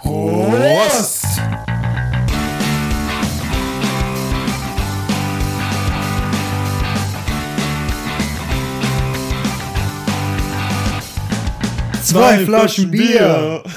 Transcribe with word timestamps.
Prost! 0.00 1.24
Zwei 12.02 12.44
Flaschen 12.44 12.90
Bier! 12.90 13.62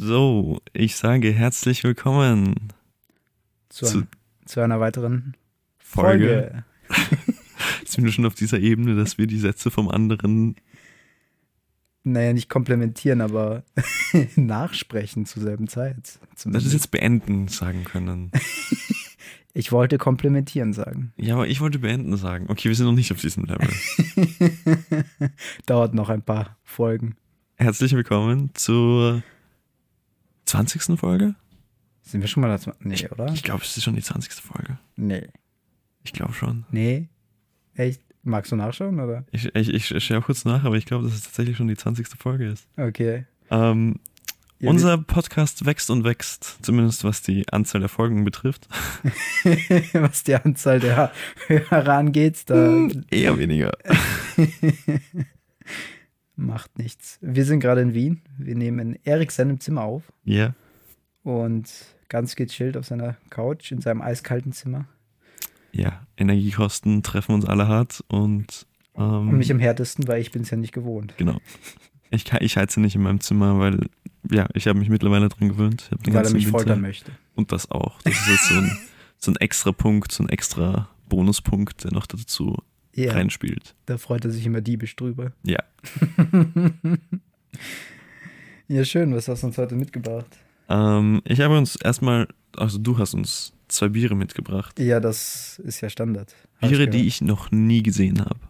So, 0.00 0.60
ich 0.72 0.94
sage 0.94 1.32
herzlich 1.32 1.82
willkommen 1.82 2.72
Zu, 3.68 3.84
zu 3.84 4.06
zu 4.46 4.60
einer 4.60 4.78
weiteren 4.78 5.34
Folge. 5.76 6.64
Folge. 6.88 7.34
Sind 7.84 8.04
wir 8.04 8.12
schon 8.12 8.26
auf 8.26 8.34
dieser 8.34 8.60
Ebene, 8.60 8.94
dass 8.94 9.18
wir 9.18 9.26
die 9.26 9.38
Sätze 9.38 9.70
vom 9.72 9.88
anderen. 9.88 10.54
Naja, 12.12 12.32
nicht 12.32 12.48
komplementieren, 12.48 13.20
aber 13.20 13.64
nachsprechen 14.36 15.26
zur 15.26 15.42
selben 15.42 15.68
Zeit. 15.68 15.96
Das 15.98 16.14
ist 16.14 16.38
Zumindest. 16.38 16.72
jetzt 16.72 16.90
beenden 16.90 17.48
sagen 17.48 17.84
können. 17.84 18.32
Ich 19.54 19.72
wollte 19.72 19.98
komplementieren 19.98 20.72
sagen. 20.72 21.12
Ja, 21.16 21.34
aber 21.34 21.48
ich 21.48 21.60
wollte 21.60 21.80
beenden 21.80 22.16
sagen. 22.16 22.46
Okay, 22.48 22.68
wir 22.68 22.76
sind 22.76 22.86
noch 22.86 22.92
nicht 22.92 23.10
auf 23.10 23.20
diesem 23.20 23.44
Level. 23.44 23.66
Dauert 25.66 25.94
noch 25.94 26.10
ein 26.10 26.22
paar 26.22 26.56
Folgen. 26.62 27.16
Herzlich 27.56 27.92
willkommen 27.92 28.50
zur 28.54 29.24
20. 30.44 30.96
Folge? 31.00 31.34
Sind 32.02 32.20
wir 32.20 32.28
schon 32.28 32.42
mal 32.42 32.48
dazu? 32.48 32.70
Nee, 32.78 33.08
oder? 33.10 33.32
Ich 33.32 33.42
glaube, 33.42 33.64
es 33.64 33.76
ist 33.76 33.82
schon 33.82 33.96
die 33.96 34.02
20. 34.02 34.34
Folge. 34.34 34.78
Nee. 34.94 35.26
Ich 36.04 36.12
glaube 36.12 36.34
schon. 36.34 36.64
Nee. 36.70 37.08
Echt? 37.74 38.02
Magst 38.22 38.52
du 38.52 38.56
nachschauen, 38.56 39.00
oder? 39.00 39.24
Ich, 39.30 39.54
ich, 39.54 39.90
ich 39.92 40.04
schaue 40.04 40.22
kurz 40.22 40.44
nach, 40.44 40.64
aber 40.64 40.76
ich 40.76 40.84
glaube, 40.86 41.04
dass 41.04 41.14
es 41.14 41.22
tatsächlich 41.22 41.56
schon 41.56 41.68
die 41.68 41.76
20. 41.76 42.08
Folge 42.18 42.46
ist. 42.48 42.66
Okay. 42.76 43.24
Ähm, 43.50 44.00
Ja, 44.58 44.70
unser 44.70 44.98
Podcast 44.98 45.64
wächst 45.64 45.88
und 45.88 46.02
wächst, 46.04 46.58
zumindest 46.62 47.04
was 47.04 47.22
die 47.22 47.48
Anzahl 47.52 47.80
der 47.80 47.88
Folgen 47.88 48.24
betrifft. 48.24 48.68
Was 49.92 50.24
die 50.24 50.34
Anzahl 50.34 50.80
der 50.80 51.12
Hörer 51.46 51.94
angeht, 51.94 52.42
da 52.46 52.88
Eher 53.10 53.38
weniger. 53.38 53.72
macht 56.36 56.78
nichts. 56.78 57.18
Wir 57.20 57.44
sind 57.44 57.60
gerade 57.60 57.80
in 57.80 57.94
Wien. 57.94 58.22
Wir 58.36 58.54
nehmen 58.56 58.78
in 58.78 58.98
Erik 59.04 59.30
seinem 59.32 59.60
Zimmer 59.60 59.82
auf 59.82 60.02
Ja. 60.24 60.54
und 61.22 61.70
ganz 62.08 62.36
gechillt 62.36 62.76
auf 62.76 62.86
seiner 62.86 63.16
Couch 63.30 63.70
in 63.72 63.80
seinem 63.80 64.02
eiskalten 64.02 64.52
Zimmer. 64.52 64.86
Ja, 65.72 66.06
Energiekosten 66.16 67.02
treffen 67.02 67.34
uns 67.34 67.44
alle 67.44 67.68
hart 67.68 68.02
und 68.08 68.66
ähm, 68.96 69.28
Und 69.28 69.38
mich 69.38 69.50
am 69.52 69.58
härtesten, 69.58 70.08
weil 70.08 70.20
ich 70.20 70.30
bin 70.30 70.42
es 70.42 70.50
ja 70.50 70.56
nicht 70.56 70.72
gewohnt. 70.72 71.14
genau. 71.16 71.40
Ich, 72.10 72.24
ich 72.40 72.56
heize 72.56 72.80
nicht 72.80 72.94
in 72.96 73.02
meinem 73.02 73.20
Zimmer, 73.20 73.58
weil 73.58 73.88
ja, 74.30 74.48
ich 74.54 74.66
habe 74.66 74.78
mich 74.78 74.88
mittlerweile 74.88 75.28
dran 75.28 75.48
gewöhnt. 75.50 75.90
Weil 76.06 76.14
er 76.24 76.30
mich 76.30 76.46
Winter- 76.46 76.50
foltern 76.58 76.80
möchte. 76.80 77.12
Und 77.34 77.52
das 77.52 77.70
auch. 77.70 78.00
Das 78.02 78.14
ist 78.14 78.28
jetzt 78.28 78.48
so 78.48 78.54
ein, 78.54 78.78
so 79.18 79.30
ein 79.32 79.36
extra 79.36 79.72
Punkt, 79.72 80.10
so 80.12 80.22
ein 80.24 80.28
extra 80.30 80.88
Bonuspunkt, 81.08 81.84
der 81.84 81.92
noch 81.92 82.06
dazu 82.06 82.56
Ja, 82.94 83.12
reinspielt. 83.12 83.74
da 83.86 83.98
freut 83.98 84.24
er 84.24 84.30
sich 84.30 84.44
immer 84.46 84.60
diebisch 84.62 84.96
drüber. 84.96 85.32
Ja. 85.44 85.58
Ja, 88.68 88.84
schön. 88.84 89.14
Was 89.14 89.28
hast 89.28 89.42
du 89.42 89.46
uns 89.46 89.56
heute 89.58 89.74
mitgebracht? 89.74 90.26
Ähm, 90.68 91.22
ich 91.24 91.40
habe 91.40 91.56
uns 91.56 91.76
erstmal, 91.76 92.28
also 92.56 92.78
du 92.78 92.98
hast 92.98 93.14
uns 93.14 93.54
zwei 93.68 93.88
Biere 93.88 94.14
mitgebracht. 94.14 94.78
Ja, 94.78 95.00
das 95.00 95.58
ist 95.60 95.80
ja 95.80 95.88
Standard. 95.90 96.34
Hab 96.60 96.70
Biere, 96.70 96.84
ich 96.84 96.90
die 96.90 97.06
ich 97.06 97.20
noch 97.20 97.50
nie 97.50 97.82
gesehen 97.82 98.20
habe. 98.20 98.40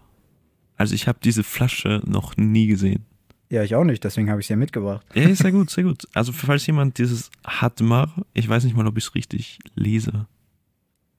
Also 0.76 0.94
ich 0.94 1.08
habe 1.08 1.18
diese 1.22 1.42
Flasche 1.42 2.02
noch 2.06 2.36
nie 2.36 2.68
gesehen. 2.68 3.04
Ja, 3.50 3.62
ich 3.62 3.74
auch 3.74 3.84
nicht. 3.84 4.04
Deswegen 4.04 4.30
habe 4.30 4.40
ich 4.40 4.46
sie 4.46 4.52
ja 4.52 4.56
mitgebracht. 4.56 5.04
Ja, 5.14 5.34
sehr 5.34 5.52
gut, 5.52 5.70
sehr 5.70 5.84
gut. 5.84 6.06
Also 6.14 6.32
falls 6.32 6.66
jemand 6.66 6.98
dieses 6.98 7.30
Hatmar, 7.44 8.14
ich 8.34 8.48
weiß 8.48 8.64
nicht 8.64 8.76
mal, 8.76 8.86
ob 8.86 8.96
ich 8.96 9.04
es 9.04 9.14
richtig 9.14 9.58
lese. 9.74 10.26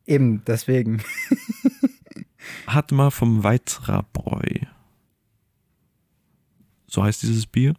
Eben, 0.05 0.43
deswegen. 0.45 1.01
Hatmar 2.67 3.11
vom 3.11 3.43
Weitrabräu. 3.43 4.65
So 6.88 7.03
heißt 7.03 7.21
dieses 7.23 7.45
Bier. 7.45 7.75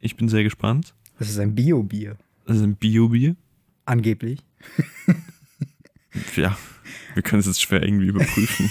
Ich 0.00 0.16
bin 0.16 0.28
sehr 0.28 0.44
gespannt. 0.44 0.94
Das 1.18 1.28
ist 1.28 1.38
ein 1.38 1.54
Bio-Bier. 1.54 2.16
Das 2.46 2.56
ist 2.56 2.62
ein 2.62 2.76
Bio-Bier. 2.76 3.36
Angeblich. 3.84 4.40
Ja, 6.36 6.56
wir 7.14 7.22
können 7.22 7.40
es 7.40 7.46
jetzt 7.46 7.62
schwer 7.62 7.82
irgendwie 7.82 8.06
überprüfen. 8.06 8.70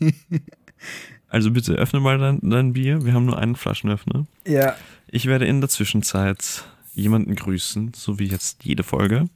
Also 1.30 1.52
bitte 1.52 1.74
öffne 1.74 2.00
mal 2.00 2.18
dein, 2.18 2.40
dein 2.42 2.72
Bier. 2.72 3.04
Wir 3.04 3.14
haben 3.14 3.26
nur 3.26 3.38
einen 3.38 3.54
Flaschenöffner. 3.54 4.26
Ja. 4.46 4.74
Ich 5.06 5.26
werde 5.26 5.46
in 5.46 5.60
der 5.60 5.70
Zwischenzeit 5.70 6.64
jemanden 6.92 7.36
grüßen, 7.36 7.92
so 7.94 8.18
wie 8.18 8.26
jetzt 8.26 8.64
jede 8.64 8.82
Folge. 8.82 9.28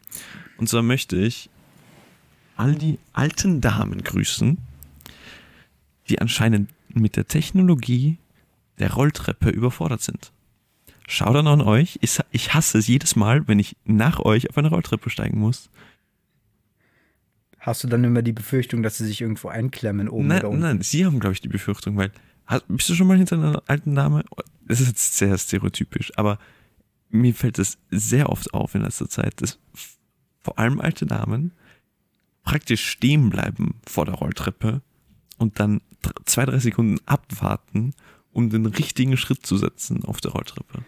Und 0.59 0.69
zwar 0.69 0.83
möchte 0.83 1.17
ich 1.17 1.51
all 2.57 2.75
die 2.75 2.99
alten 3.13 3.61
Damen 3.61 4.03
grüßen, 4.03 4.59
die 6.09 6.21
anscheinend 6.21 6.71
mit 6.89 7.15
der 7.17 7.29
Technologie 7.29 8.19
der 8.81 8.93
Rolltreppe 8.93 9.51
überfordert 9.51 10.03
sind. 10.03 10.33
Schaut 11.07 11.37
dann 11.37 11.47
an 11.47 11.61
euch. 11.61 11.99
Ich, 12.01 12.19
ich 12.33 12.55
hasse 12.55 12.79
es 12.79 12.89
jedes 12.89 13.15
Mal, 13.15 13.47
wenn 13.47 13.61
ich 13.61 13.77
nach 13.85 14.19
euch 14.19 14.51
auf 14.51 14.59
eine 14.59 14.71
Rolltreppe 14.71 15.11
steigen 15.11 15.39
muss. 15.39 15.71
Hast 17.65 17.83
du 17.83 17.89
dann 17.89 18.05
immer 18.05 18.21
die 18.21 18.33
Befürchtung, 18.33 18.83
dass 18.83 18.99
sie 18.99 19.07
sich 19.07 19.23
irgendwo 19.23 19.49
einklemmen 19.49 20.11
oben 20.11 20.27
oder 20.27 20.35
Nein, 20.35 20.45
unten? 20.45 20.61
nein, 20.61 20.83
sie 20.83 21.07
haben, 21.07 21.19
glaube 21.19 21.33
ich, 21.33 21.41
die 21.41 21.49
Befürchtung, 21.49 21.97
weil. 21.97 22.13
Hast, 22.45 22.65
bist 22.69 22.91
du 22.91 22.95
schon 22.95 23.07
mal 23.07 23.17
hinter 23.17 23.37
einer 23.37 23.63
alten 23.69 23.95
Dame? 23.95 24.23
Das 24.69 24.81
ist 24.81 24.89
jetzt 24.89 25.17
sehr 25.17 25.37
stereotypisch, 25.39 26.13
aber 26.17 26.39
mir 27.09 27.33
fällt 27.35 27.59
es 27.59 27.79
sehr 27.91 28.29
oft 28.29 28.53
auf 28.53 28.75
in 28.75 28.83
letzter 28.83 29.09
Zeit, 29.09 29.41
dass 29.41 29.59
vor 30.41 30.59
allem 30.59 30.79
alte 30.79 31.07
Damen 31.07 31.53
praktisch 32.43 32.85
stehen 32.87 33.31
bleiben 33.31 33.77
vor 33.87 34.05
der 34.05 34.17
Rolltreppe 34.17 34.83
und 35.39 35.59
dann 35.59 35.81
zwei, 36.27 36.45
drei 36.45 36.59
Sekunden 36.59 36.99
abwarten, 37.07 37.95
um 38.31 38.51
den 38.51 38.67
richtigen 38.67 39.17
Schritt 39.17 39.47
zu 39.47 39.57
setzen 39.57 40.05
auf 40.05 40.21
der 40.21 40.33
Rolltreppe. 40.33 40.85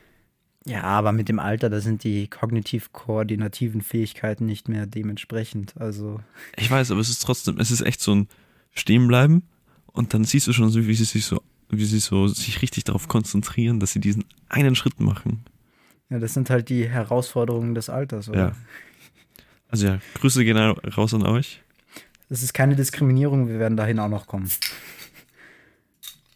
Ja, 0.69 0.83
aber 0.83 1.13
mit 1.13 1.29
dem 1.29 1.39
Alter, 1.39 1.71
da 1.71 1.81
sind 1.81 2.03
die 2.03 2.27
kognitiv-koordinativen 2.29 3.83
Fähigkeiten 3.83 4.47
nicht 4.47 4.69
mehr 4.69 4.87
dementsprechend. 4.87 5.75
Also, 5.81 6.21
Ich 6.57 6.71
weiß, 6.71 6.91
aber 6.91 7.01
es 7.01 7.09
ist 7.09 7.23
trotzdem, 7.23 7.61
es 7.61 7.71
ist 7.71 7.83
echt 7.83 8.01
so 8.01 8.15
ein 8.15 8.29
Stehenbleiben 8.73 9.45
und 9.93 10.13
dann 10.13 10.25
siehst 10.25 10.49
du 10.49 10.53
schon 10.53 10.71
so, 10.71 10.85
wie 10.87 10.95
sie 10.95 11.05
sich 11.05 11.25
so, 11.25 11.41
wie 11.71 11.85
sie 11.85 12.01
so 12.01 12.27
sich 12.27 12.63
richtig 12.63 12.83
darauf 12.85 13.07
konzentrieren, 13.07 13.79
dass 13.79 13.93
sie 13.93 14.01
diesen 14.01 14.25
einen 14.49 14.75
Schritt 14.75 14.99
machen. 15.01 15.45
ja, 16.11 16.19
das 16.19 16.35
sind 16.35 16.51
halt 16.51 16.69
die 16.69 16.89
Herausforderungen 16.89 17.75
des 17.77 17.89
Alters, 17.89 18.29
oder? 18.29 18.39
Ja. 18.39 18.53
Also 19.69 19.87
ja, 19.87 19.99
Grüße 20.15 20.45
gehen 20.45 20.57
raus 20.59 21.15
an 21.15 21.25
euch. 21.25 21.63
Das 22.29 22.43
ist 22.43 22.55
keine 22.55 22.75
Diskriminierung, 22.75 23.49
wir 23.49 23.61
werden 23.61 23.77
dahin 23.77 24.01
auch 24.01 24.09
noch 24.09 24.27
kommen. 24.27 24.51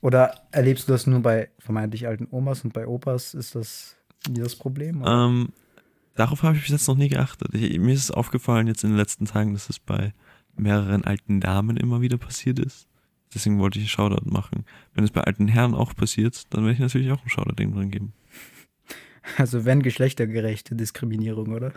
Oder 0.03 0.35
erlebst 0.53 0.89
du 0.89 0.93
das 0.93 1.07
nur 1.07 1.21
bei 1.21 1.51
vermeintlich 1.59 2.07
alten 2.07 2.27
Omas 2.31 2.65
und 2.65 2.73
bei 2.73 2.87
Opas 2.87 3.35
ist 3.35 3.55
das 3.55 3.97
nie 4.29 4.41
das 4.41 4.57
Problem? 4.57 5.03
Oder? 5.03 5.27
Ähm, 5.27 5.51
darauf 6.15 6.43
habe 6.43 6.57
ich 6.57 6.63
bis 6.63 6.71
jetzt 6.71 6.89
noch 6.89 6.97
nie 6.97 7.09
geachtet. 7.09 7.55
Ich, 7.55 7.79
mir 7.79 7.95
ist 7.95 8.05
es 8.05 8.11
aufgefallen 8.11 8.67
jetzt 8.67 8.85
in 8.85 8.91
den 8.91 8.97
letzten 8.97 9.25
Tagen, 9.25 9.53
dass 9.53 9.71
es 9.71 9.79
bei 9.79 10.13
mehreren 10.57 11.05
alten 11.05 11.41
Damen 11.41 11.77
immer 11.77 12.01
wieder 12.01 12.19
passiert 12.19 12.59
ist. 12.59 12.87
Deswegen 13.33 13.59
wollte 13.59 13.79
ich 13.79 13.85
einen 13.85 13.91
Shoutout 13.91 14.29
machen. 14.29 14.65
Wenn 14.95 15.05
es 15.05 15.11
bei 15.11 15.23
alten 15.23 15.49
Herren 15.49 15.75
auch 15.75 15.95
passiert, 15.95 16.43
dann 16.51 16.65
werde 16.65 16.75
ich 16.75 16.81
natürlich 16.81 17.13
auch 17.13 17.21
einen 17.21 17.31
Shoutout 17.31 17.55
drin 17.55 17.91
geben. 17.91 18.13
Also 19.37 19.65
wenn 19.65 19.83
geschlechtergerechte 19.83 20.75
Diskriminierung, 20.75 21.53
oder? 21.53 21.73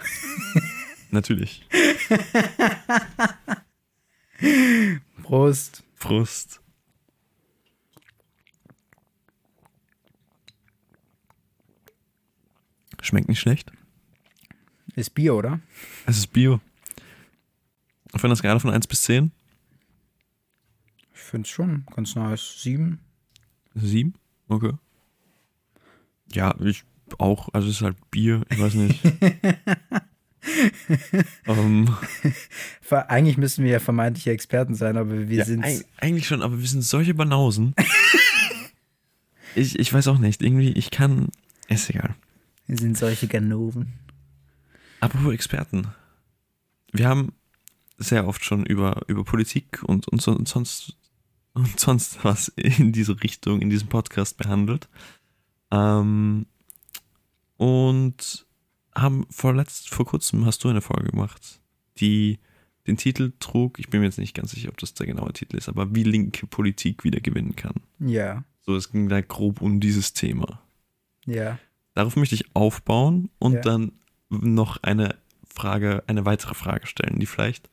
Natürlich. 1.11 1.67
Prost. 5.21 5.83
Frust. 5.93 6.62
Schmeckt 13.03 13.29
nicht 13.29 13.39
schlecht. 13.39 13.71
Ist 14.95 15.13
Bier, 15.13 15.35
oder? 15.35 15.59
Es 16.05 16.17
ist 16.17 16.27
Bio. 16.33 16.59
Auf 18.13 18.23
einer 18.25 18.35
Skala 18.35 18.59
von 18.59 18.71
1 18.71 18.87
bis 18.87 19.03
10? 19.03 19.31
Ich 21.13 21.19
finde 21.19 21.45
es 21.47 21.49
schon 21.49 21.85
ganz 21.95 22.15
nice. 22.15 22.61
Sieben. 22.61 22.99
7? 23.75 24.13
Okay. 24.47 24.71
Ja, 26.31 26.55
ich 26.61 26.83
auch. 27.17 27.49
Also 27.53 27.67
es 27.69 27.75
ist 27.77 27.81
halt 27.81 27.97
Bier, 28.11 28.43
ich 28.49 28.59
weiß 28.59 28.73
nicht. 28.75 28.99
ähm, 31.47 31.95
Ver- 32.81 33.09
Eigentlich 33.09 33.37
müssen 33.37 33.63
wir 33.63 33.71
ja 33.71 33.79
vermeintliche 33.79 34.31
Experten 34.31 34.75
sein, 34.75 34.97
aber 34.97 35.27
wir 35.29 35.37
ja, 35.37 35.45
sind 35.45 35.63
eig- 35.63 35.85
eigentlich 35.97 36.27
schon, 36.27 36.41
aber 36.41 36.59
wir 36.59 36.67
sind 36.67 36.83
solche 36.83 37.13
Banausen. 37.13 37.73
ich, 39.55 39.77
ich 39.79 39.91
weiß 39.93 40.07
auch 40.07 40.17
nicht. 40.19 40.41
Irgendwie, 40.41 40.71
ich 40.71 40.91
kann. 40.91 41.29
Ist 41.67 41.89
egal. 41.89 42.15
Wir 42.67 42.77
sind 42.77 42.97
solche 42.97 43.27
Ganoven. 43.27 43.93
Apropos 44.99 45.33
Experten. 45.33 45.87
Wir 46.91 47.07
haben 47.07 47.33
sehr 47.97 48.27
oft 48.27 48.43
schon 48.43 48.65
über, 48.65 49.01
über 49.07 49.23
Politik 49.23 49.83
und, 49.83 50.07
und, 50.07 50.25
und 50.27 50.47
sonst 50.47 50.95
und 51.53 51.79
sonst 51.79 52.23
was 52.23 52.47
in 52.55 52.91
diese 52.91 53.21
Richtung, 53.23 53.61
in 53.61 53.69
diesem 53.69 53.87
Podcast 53.87 54.37
behandelt. 54.37 54.89
Ähm, 55.71 56.45
und 57.57 58.45
haben 58.95 59.25
vorletzt, 59.29 59.89
vor 59.89 60.05
kurzem 60.05 60.45
hast 60.45 60.63
du 60.63 60.69
eine 60.69 60.81
Folge 60.81 61.11
gemacht, 61.11 61.61
die 61.97 62.39
den 62.85 62.97
Titel 62.97 63.31
trug, 63.39 63.79
ich 63.79 63.89
bin 63.89 64.01
mir 64.01 64.07
jetzt 64.07 64.17
nicht 64.17 64.35
ganz 64.35 64.51
sicher, 64.51 64.69
ob 64.69 64.77
das 64.77 64.93
der 64.93 65.07
genaue 65.07 65.31
Titel 65.31 65.55
ist, 65.55 65.69
aber 65.69 65.95
wie 65.95 66.03
linke 66.03 66.47
Politik 66.47 67.03
wieder 67.03 67.21
gewinnen 67.21 67.55
kann. 67.55 67.75
Ja. 67.99 68.43
So, 68.61 68.75
es 68.75 68.91
ging 68.91 69.07
da 69.07 69.21
grob 69.21 69.61
um 69.61 69.79
dieses 69.79 70.13
Thema. 70.13 70.61
Ja. 71.25 71.59
Darauf 71.93 72.15
möchte 72.15 72.35
ich 72.35 72.55
aufbauen 72.55 73.29
und 73.39 73.53
Ja. 73.53 73.61
dann 73.61 73.91
noch 74.29 74.81
eine 74.81 75.15
Frage, 75.45 76.03
eine 76.07 76.25
weitere 76.25 76.55
Frage 76.55 76.87
stellen, 76.87 77.19
die 77.19 77.25
vielleicht 77.27 77.69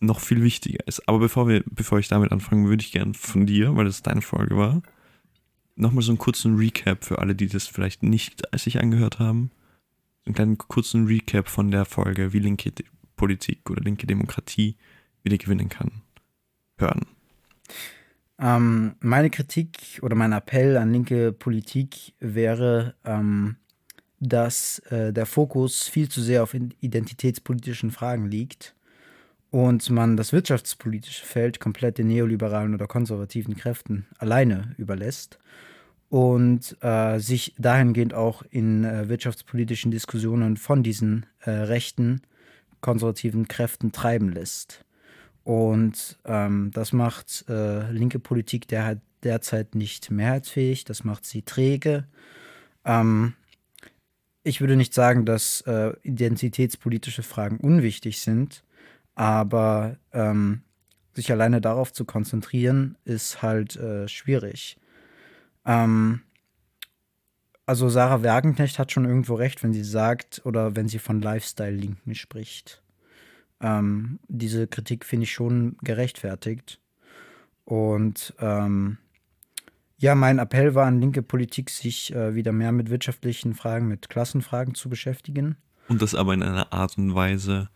noch 0.00 0.20
viel 0.20 0.42
wichtiger 0.42 0.86
ist. 0.86 1.06
Aber 1.08 1.18
bevor 1.18 1.48
wir, 1.48 1.62
bevor 1.70 1.98
ich 1.98 2.08
damit 2.08 2.32
anfange, 2.32 2.68
würde 2.68 2.82
ich 2.82 2.92
gerne 2.92 3.14
von 3.14 3.46
dir, 3.46 3.76
weil 3.76 3.84
das 3.86 4.02
deine 4.02 4.22
Folge 4.22 4.56
war, 4.56 4.82
nochmal 5.74 6.02
so 6.02 6.10
einen 6.12 6.18
kurzen 6.18 6.56
Recap 6.56 7.04
für 7.04 7.18
alle, 7.18 7.34
die 7.34 7.48
das 7.48 7.66
vielleicht 7.66 8.02
nicht 8.02 8.42
sich 8.56 8.80
angehört 8.80 9.18
haben. 9.18 9.50
Einen 10.24 10.34
kleinen 10.34 10.58
kurzen 10.58 11.06
Recap 11.06 11.48
von 11.48 11.70
der 11.70 11.84
Folge, 11.84 12.32
wie 12.32 12.38
linke 12.40 12.72
Politik 13.16 13.70
oder 13.70 13.82
linke 13.82 14.06
Demokratie 14.06 14.76
wieder 15.22 15.38
gewinnen 15.38 15.68
kann. 15.68 16.02
Hören. 16.78 17.06
Ähm, 18.38 18.96
meine 19.00 19.30
Kritik 19.30 20.00
oder 20.02 20.14
mein 20.14 20.32
Appell 20.32 20.76
an 20.76 20.92
linke 20.92 21.32
Politik 21.32 22.14
wäre, 22.20 22.94
ähm, 23.04 23.56
dass 24.20 24.78
äh, 24.90 25.12
der 25.12 25.26
Fokus 25.26 25.88
viel 25.88 26.08
zu 26.08 26.20
sehr 26.20 26.42
auf 26.42 26.54
identitätspolitischen 26.54 27.90
Fragen 27.90 28.26
liegt 28.26 28.74
und 29.50 29.88
man 29.90 30.16
das 30.16 30.32
wirtschaftspolitische 30.32 31.24
Feld 31.24 31.60
komplett 31.60 31.98
den 31.98 32.08
neoliberalen 32.08 32.74
oder 32.74 32.86
konservativen 32.86 33.56
Kräften 33.56 34.06
alleine 34.18 34.74
überlässt 34.76 35.38
und 36.08 36.76
äh, 36.82 37.18
sich 37.18 37.54
dahingehend 37.58 38.14
auch 38.14 38.42
in 38.50 38.84
äh, 38.84 39.08
wirtschaftspolitischen 39.08 39.90
Diskussionen 39.90 40.56
von 40.56 40.82
diesen 40.82 41.26
äh, 41.40 41.50
rechten 41.50 42.22
konservativen 42.80 43.48
Kräften 43.48 43.92
treiben 43.92 44.30
lässt. 44.30 44.85
Und 45.46 46.18
ähm, 46.24 46.72
das 46.72 46.92
macht 46.92 47.44
äh, 47.48 47.88
linke 47.92 48.18
Politik 48.18 48.66
der, 48.66 49.00
derzeit 49.22 49.76
nicht 49.76 50.10
mehrheitsfähig, 50.10 50.84
das 50.84 51.04
macht 51.04 51.24
sie 51.24 51.42
träge. 51.42 52.08
Ähm, 52.84 53.34
ich 54.42 54.60
würde 54.60 54.74
nicht 54.74 54.92
sagen, 54.92 55.24
dass 55.24 55.60
äh, 55.60 55.92
identitätspolitische 56.02 57.22
Fragen 57.22 57.58
unwichtig 57.58 58.20
sind, 58.22 58.64
aber 59.14 59.98
ähm, 60.12 60.62
sich 61.14 61.30
alleine 61.30 61.60
darauf 61.60 61.92
zu 61.92 62.04
konzentrieren, 62.04 62.98
ist 63.04 63.40
halt 63.40 63.76
äh, 63.76 64.08
schwierig. 64.08 64.80
Ähm, 65.64 66.22
also 67.66 67.88
Sarah 67.88 68.24
Wagenknecht 68.24 68.80
hat 68.80 68.90
schon 68.90 69.04
irgendwo 69.04 69.36
recht, 69.36 69.62
wenn 69.62 69.72
sie 69.72 69.84
sagt 69.84 70.42
oder 70.44 70.74
wenn 70.74 70.88
sie 70.88 70.98
von 70.98 71.20
Lifestyle-Linken 71.20 72.16
spricht. 72.16 72.82
Ähm, 73.60 74.18
diese 74.28 74.66
Kritik 74.66 75.04
finde 75.04 75.24
ich 75.24 75.32
schon 75.32 75.76
gerechtfertigt. 75.82 76.80
Und 77.64 78.34
ähm, 78.38 78.98
ja, 79.98 80.14
mein 80.14 80.38
Appell 80.38 80.74
war 80.74 80.86
an 80.86 81.00
linke 81.00 81.22
Politik, 81.22 81.70
sich 81.70 82.14
äh, 82.14 82.34
wieder 82.34 82.52
mehr 82.52 82.72
mit 82.72 82.90
wirtschaftlichen 82.90 83.54
Fragen, 83.54 83.88
mit 83.88 84.10
Klassenfragen 84.10 84.74
zu 84.74 84.88
beschäftigen. 84.88 85.56
Und 85.88 86.02
das 86.02 86.14
aber 86.14 86.34
in 86.34 86.42
einer 86.42 86.72
Art 86.72 86.98
und 86.98 87.14
Weise, 87.14 87.70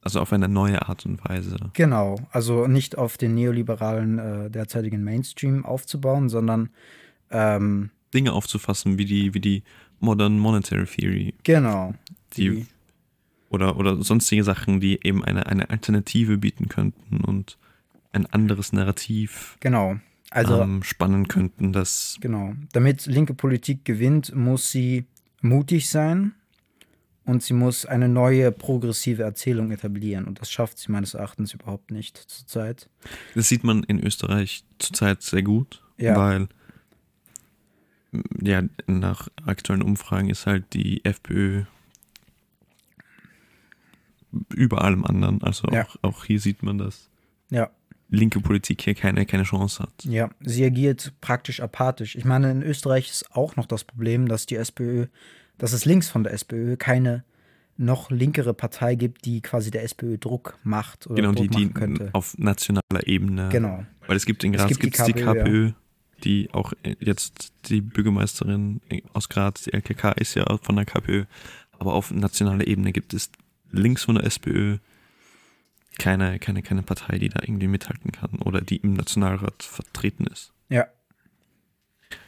also 0.00 0.20
auf 0.20 0.32
eine 0.32 0.48
neue 0.48 0.88
Art 0.88 1.06
und 1.06 1.24
Weise. 1.24 1.56
Genau, 1.74 2.16
also 2.30 2.66
nicht 2.66 2.98
auf 2.98 3.16
den 3.16 3.34
neoliberalen 3.34 4.18
äh, 4.18 4.50
derzeitigen 4.50 5.04
Mainstream 5.04 5.64
aufzubauen, 5.64 6.28
sondern 6.28 6.70
ähm, 7.30 7.90
Dinge 8.12 8.32
aufzufassen, 8.32 8.98
wie 8.98 9.04
die, 9.04 9.34
wie 9.34 9.40
die 9.40 9.62
Modern 10.00 10.38
Monetary 10.38 10.86
Theory, 10.86 11.34
genau. 11.44 11.94
die, 12.36 12.66
oder, 13.52 13.76
oder 13.76 14.02
sonstige 14.02 14.44
Sachen, 14.44 14.80
die 14.80 14.98
eben 15.06 15.24
eine, 15.24 15.46
eine 15.46 15.70
Alternative 15.70 16.38
bieten 16.38 16.68
könnten 16.68 17.22
und 17.22 17.58
ein 18.12 18.26
anderes 18.26 18.72
Narrativ 18.72 19.56
Genau. 19.60 19.96
Also 20.30 20.60
ähm, 20.62 20.82
spannen 20.82 21.28
könnten, 21.28 21.72
das 21.72 22.16
Genau. 22.20 22.54
Damit 22.72 23.04
linke 23.06 23.34
Politik 23.34 23.84
gewinnt, 23.84 24.34
muss 24.34 24.70
sie 24.70 25.04
mutig 25.42 25.90
sein 25.90 26.32
und 27.24 27.42
sie 27.42 27.52
muss 27.52 27.84
eine 27.84 28.08
neue 28.08 28.50
progressive 28.50 29.22
Erzählung 29.22 29.70
etablieren. 29.70 30.24
Und 30.24 30.40
das 30.40 30.50
schafft 30.50 30.78
sie 30.78 30.90
meines 30.90 31.12
Erachtens 31.14 31.52
überhaupt 31.52 31.90
nicht 31.90 32.16
zurzeit. 32.16 32.88
Das 33.34 33.48
sieht 33.50 33.62
man 33.62 33.82
in 33.84 34.02
Österreich 34.02 34.64
zurzeit 34.78 35.20
sehr 35.22 35.42
gut, 35.42 35.82
Ja. 35.98 36.16
weil 36.16 36.48
ja, 38.42 38.62
nach 38.86 39.28
aktuellen 39.46 39.82
Umfragen 39.82 40.28
ist 40.30 40.46
halt 40.46 40.64
die 40.74 41.04
FPÖ 41.04 41.64
über 44.54 44.82
allem 44.84 45.04
anderen. 45.04 45.42
Also 45.42 45.68
Ja. 45.70 45.84
auch, 45.86 45.96
auch 46.02 46.24
hier 46.24 46.40
sieht 46.40 46.62
man, 46.62 46.78
dass 46.78 47.08
Ja, 47.50 47.70
linke 48.08 48.40
Politik 48.40 48.82
hier 48.82 48.94
keine, 48.94 49.24
keine 49.26 49.44
Chance 49.44 49.82
hat. 49.82 50.04
ja. 50.04 50.30
Sie 50.40 50.64
agiert 50.64 51.12
praktisch 51.20 51.60
apathisch. 51.60 52.16
Ich 52.16 52.24
meine, 52.24 52.50
in 52.50 52.62
Österreich 52.62 53.10
ist 53.10 53.34
auch 53.34 53.56
noch 53.56 53.66
das 53.66 53.84
Problem, 53.84 54.28
dass 54.28 54.46
die 54.46 54.56
SPÖ, 54.56 55.06
dass 55.58 55.72
es 55.72 55.84
links 55.84 56.08
von 56.08 56.22
der 56.24 56.32
SPÖ 56.32 56.76
keine 56.76 57.24
noch 57.78 58.10
linkere 58.10 58.52
Partei 58.52 58.94
gibt, 58.96 59.24
die 59.24 59.40
quasi 59.40 59.70
der 59.70 59.82
SPÖ 59.82 60.18
Druck 60.18 60.58
macht 60.62 61.06
oder 61.06 61.16
Genau, 61.16 61.32
Druck 61.32 61.50
die, 61.50 61.66
die 61.66 61.68
könnte. 61.72 62.10
auf 62.12 62.36
nationaler 62.38 63.06
Ebene. 63.06 63.48
Genau. 63.50 63.84
Weil 64.06 64.16
es 64.16 64.26
gibt 64.26 64.44
in 64.44 64.52
Es 64.54 64.60
Graz 64.60 64.68
gibt 64.68 64.82
die 64.82 64.90
gibt's 64.90 65.04
die 65.04 65.12
KPÖ, 65.14 65.26
ja. 65.36 65.42
KPÖ, 65.44 65.72
die 66.24 66.50
auch 66.52 66.72
äh, 66.82 66.96
jetzt 67.00 67.52
die 67.70 67.80
Bürgermeisterin 67.80 68.80
aus 69.14 69.28
Graz, 69.30 69.62
die 69.62 69.72
LKK 69.72 70.12
ist 70.12 70.34
ja 70.34 70.46
auch 70.48 70.60
von 70.62 70.76
der 70.76 70.84
KPÖ, 70.84 71.24
aber 71.78 71.94
auf 71.94 72.10
nationaler 72.12 72.66
Ebene 72.66 72.92
gibt 72.92 73.14
es 73.14 73.30
links 73.72 74.04
von 74.04 74.14
der 74.14 74.24
SPÖ 74.24 74.78
keine, 75.98 76.38
keine, 76.38 76.62
keine 76.62 76.82
Partei, 76.82 77.18
die 77.18 77.28
da 77.28 77.40
irgendwie 77.42 77.66
mithalten 77.66 78.12
kann 78.12 78.40
oder 78.40 78.60
die 78.60 78.76
im 78.76 78.94
Nationalrat 78.94 79.62
vertreten 79.62 80.26
ist. 80.26 80.52
Ja. 80.68 80.86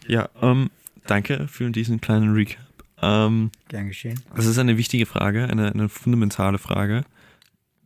Ja, 0.07 0.29
ähm, 0.41 0.71
danke 1.07 1.49
für 1.49 1.71
diesen 1.71 2.01
kleinen 2.01 2.33
Recap. 2.35 2.61
Ähm, 3.03 3.51
Gern 3.69 3.89
geschehen. 3.89 4.21
das 4.35 4.47
ist 4.47 4.59
eine 4.59 4.77
wichtige 4.77 5.07
Frage, 5.07 5.49
eine, 5.49 5.73
eine 5.73 5.89
fundamentale 5.89 6.59
Frage, 6.59 7.05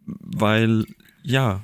weil, 0.07 0.85
ja, 1.23 1.63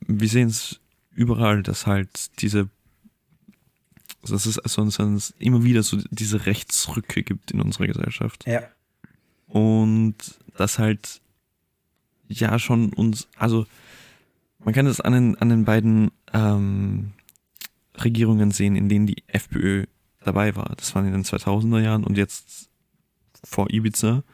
wir 0.00 0.28
sehen 0.28 0.48
es 0.48 0.80
überall, 1.14 1.62
dass 1.62 1.86
halt 1.86 2.40
diese, 2.40 2.68
dass 4.22 4.46
es 4.46 4.58
also 4.58 4.84
dass 4.84 4.98
es 4.98 5.34
immer 5.38 5.64
wieder 5.64 5.82
so 5.82 5.98
diese 6.10 6.46
Rechtsrücke 6.46 7.22
gibt 7.22 7.50
in 7.50 7.60
unserer 7.60 7.86
Gesellschaft. 7.86 8.46
Ja. 8.46 8.62
Und 9.52 10.16
das 10.56 10.78
halt, 10.78 11.20
ja, 12.26 12.58
schon 12.58 12.94
uns, 12.94 13.28
also, 13.36 13.66
man 14.60 14.72
kann 14.72 14.86
das 14.86 15.02
an 15.02 15.12
den, 15.12 15.36
an 15.36 15.50
den 15.50 15.66
beiden 15.66 16.10
ähm, 16.32 17.12
Regierungen 18.02 18.50
sehen, 18.50 18.76
in 18.76 18.88
denen 18.88 19.06
die 19.06 19.22
FPÖ 19.26 19.84
dabei 20.20 20.56
war. 20.56 20.72
Das 20.78 20.94
waren 20.94 21.04
in 21.04 21.12
den 21.12 21.24
2000er 21.24 21.80
Jahren 21.80 22.04
und 22.04 22.16
jetzt 22.16 22.70
vor 23.44 23.68
Ibiza. 23.70 24.24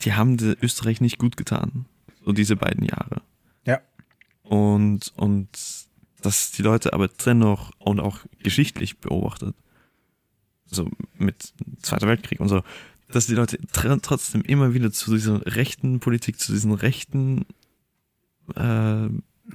Die 0.00 0.14
haben 0.14 0.38
Österreich 0.62 1.02
nicht 1.02 1.18
gut 1.18 1.36
getan. 1.36 1.84
So 2.24 2.32
diese 2.32 2.56
beiden 2.56 2.86
Jahre. 2.86 3.20
Ja. 3.66 3.82
Und, 4.44 5.12
und 5.14 5.50
dass 6.22 6.52
die 6.52 6.62
Leute 6.62 6.94
aber 6.94 7.08
dennoch 7.08 7.70
und 7.78 8.00
auch 8.00 8.20
geschichtlich 8.42 8.98
beobachtet, 8.98 9.54
so 10.64 10.88
mit 11.18 11.52
Zweiter 11.82 12.08
Weltkrieg 12.08 12.40
und 12.40 12.48
so, 12.48 12.62
dass 13.12 13.26
die 13.26 13.34
Leute 13.34 13.58
tr 13.72 14.00
trotzdem 14.02 14.42
immer 14.42 14.74
wieder 14.74 14.90
zu 14.92 15.14
dieser 15.14 15.44
rechten 15.56 16.00
Politik, 16.00 16.40
zu 16.40 16.52
diesen 16.52 16.72
rechten 16.72 17.46
äh, 18.56 19.08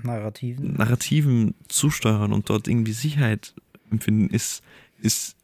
Narrativen. 0.04 0.74
Narrativen 0.74 1.56
zusteuern 1.68 2.34
und 2.34 2.50
dort 2.50 2.68
irgendwie 2.68 2.94
Sicherheit 2.94 3.54
empfinden, 3.90 4.34
ist, 4.34 4.64
ist 5.02 5.36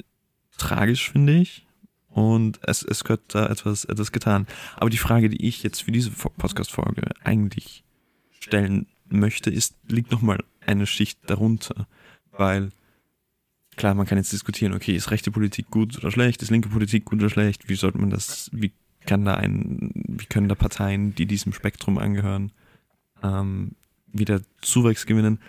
tragisch, 0.57 1.11
finde 1.11 1.33
ich. 1.33 1.65
Und 2.09 2.59
es, 2.61 2.83
es 2.83 3.03
gehört 3.03 3.21
da 3.33 3.47
etwas, 3.47 3.85
etwas 3.85 4.11
getan. 4.11 4.45
Aber 4.75 4.89
die 4.91 4.97
Frage, 4.97 5.29
die 5.29 5.45
ich 5.47 5.63
jetzt 5.63 5.81
für 5.81 5.91
diese 5.91 6.11
Fo- 6.11 6.29
Podcast-Folge 6.29 7.09
eigentlich 7.23 7.83
stellen 8.39 8.85
möchte, 9.09 9.49
ist, 9.49 9.75
liegt 9.87 10.11
nochmal 10.11 10.43
eine 10.65 10.85
Schicht 10.85 11.19
darunter. 11.25 11.87
Weil, 12.31 12.71
klar, 13.75 13.93
man 13.93 14.05
kann 14.05 14.17
jetzt 14.17 14.31
diskutieren, 14.31 14.73
okay, 14.73 14.95
ist 14.95 15.11
rechte 15.11 15.31
Politik 15.31 15.69
gut 15.69 15.97
oder 15.97 16.11
schlecht, 16.11 16.41
ist 16.41 16.51
linke 16.51 16.69
Politik 16.69 17.05
gut 17.05 17.19
oder 17.19 17.29
schlecht, 17.29 17.69
wie 17.69 17.75
sollte 17.75 17.97
man 17.97 18.09
das, 18.09 18.49
wie 18.53 18.71
kann 19.05 19.25
da 19.25 19.35
ein, 19.35 19.91
wie 19.93 20.25
können 20.25 20.47
da 20.47 20.55
Parteien, 20.55 21.15
die 21.15 21.25
diesem 21.25 21.53
Spektrum 21.53 21.97
angehören, 21.97 22.51
ähm, 23.21 23.71
wieder 24.07 24.41
Zuwachs 24.61 25.05
gewinnen. 25.05 25.39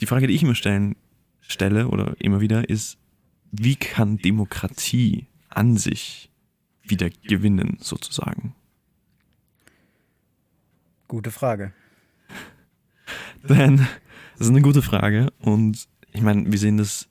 Die 0.00 0.06
Frage, 0.06 0.26
die 0.26 0.34
ich 0.34 0.42
mir 0.42 0.54
stellen, 0.54 0.96
stelle 1.40 1.88
oder 1.88 2.14
immer 2.18 2.40
wieder 2.40 2.68
ist, 2.68 2.98
wie 3.50 3.76
kann 3.76 4.18
Demokratie 4.18 5.26
an 5.48 5.76
sich 5.76 6.30
wieder 6.82 7.10
gewinnen, 7.10 7.78
sozusagen? 7.80 8.54
Gute 11.08 11.30
Frage. 11.30 11.72
Denn 13.48 13.78
das 14.36 14.46
ist 14.46 14.50
eine 14.50 14.62
gute 14.62 14.82
Frage 14.82 15.32
und 15.40 15.88
ich 16.12 16.20
meine, 16.20 16.50
wir 16.50 16.58
sehen 16.58 16.76
das 16.76 17.08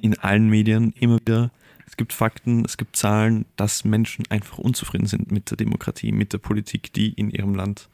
in 0.00 0.18
allen 0.18 0.48
Medien 0.48 0.92
immer 0.98 1.18
wieder. 1.20 1.50
Es 1.86 1.96
gibt 1.96 2.12
Fakten, 2.12 2.64
es 2.64 2.76
gibt 2.76 2.96
Zahlen, 2.96 3.46
dass 3.56 3.84
Menschen 3.84 4.24
einfach 4.28 4.58
unzufrieden 4.58 5.06
sind 5.06 5.30
mit 5.30 5.50
der 5.50 5.56
Demokratie, 5.56 6.12
mit 6.12 6.32
der 6.32 6.38
Politik, 6.38 6.92
die 6.92 7.12
in 7.12 7.30
ihrem 7.30 7.54
Land, 7.54 7.88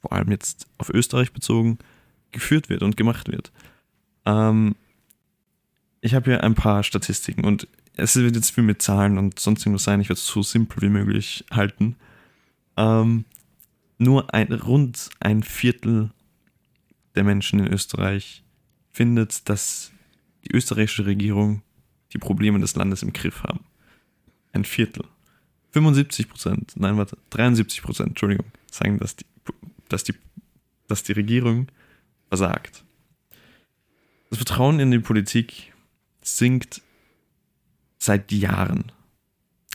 vor 0.00 0.12
allem 0.12 0.30
jetzt 0.30 0.66
auf 0.78 0.88
Österreich 0.88 1.32
bezogen, 1.32 1.78
geführt 2.32 2.68
wird 2.68 2.82
und 2.82 2.96
gemacht 2.96 3.30
wird. 3.30 3.52
Ähm, 4.24 4.74
ich 6.00 6.14
habe 6.14 6.30
hier 6.30 6.42
ein 6.42 6.54
paar 6.54 6.82
Statistiken 6.82 7.44
und 7.44 7.68
es 7.94 8.16
wird 8.16 8.34
jetzt 8.34 8.50
viel 8.50 8.64
mit 8.64 8.82
Zahlen 8.82 9.18
und 9.18 9.38
sonst 9.38 9.62
irgendwas 9.62 9.84
sein. 9.84 10.00
Ich 10.00 10.08
werde 10.08 10.18
es 10.18 10.26
so 10.26 10.42
simpel 10.42 10.82
wie 10.82 10.88
möglich 10.88 11.44
halten. 11.50 11.96
Ähm, 12.76 13.24
nur 13.98 14.32
ein, 14.34 14.52
rund 14.52 15.10
ein 15.20 15.42
Viertel 15.42 16.10
der 17.14 17.24
Menschen 17.24 17.60
in 17.60 17.72
Österreich 17.72 18.42
findet, 18.90 19.48
dass 19.48 19.92
die 20.44 20.54
österreichische 20.54 21.06
Regierung 21.06 21.62
die 22.12 22.18
Probleme 22.18 22.58
des 22.58 22.76
Landes 22.76 23.02
im 23.02 23.12
Griff 23.12 23.42
haben. 23.42 23.64
Ein 24.52 24.64
Viertel. 24.64 25.04
75 25.70 26.28
Prozent, 26.28 26.72
nein, 26.76 26.98
warte, 26.98 27.16
73 27.30 27.82
Prozent, 27.82 28.10
Entschuldigung, 28.10 28.46
sagen, 28.70 28.98
dass 28.98 29.16
die, 29.16 29.24
dass 29.88 30.04
die, 30.04 30.14
dass 30.86 31.02
die 31.02 31.12
Regierung 31.12 31.68
versagt. 32.28 32.84
Das 34.28 34.38
Vertrauen 34.38 34.80
in 34.80 34.90
die 34.90 34.98
Politik 34.98 35.72
sinkt 36.20 36.82
seit 37.98 38.30
Jahren. 38.32 38.92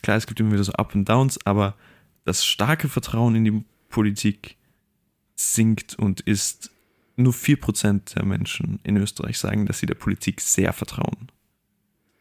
Klar, 0.02 0.16
es 0.16 0.26
gibt 0.26 0.38
immer 0.38 0.52
wieder 0.52 0.64
so 0.64 0.72
Up 0.72 0.94
und 0.94 1.08
Downs, 1.08 1.44
aber 1.44 1.74
das 2.24 2.44
starke 2.44 2.88
Vertrauen 2.88 3.34
in 3.34 3.44
die 3.44 3.64
Politik 3.88 4.56
sinkt 5.34 5.98
und 5.98 6.20
ist 6.20 6.70
nur 7.18 7.32
4% 7.32 8.14
der 8.14 8.24
Menschen 8.24 8.80
in 8.84 8.96
Österreich 8.96 9.38
sagen, 9.38 9.66
dass 9.66 9.78
sie 9.78 9.86
der 9.86 9.94
Politik 9.94 10.40
sehr 10.40 10.72
vertrauen. 10.72 11.28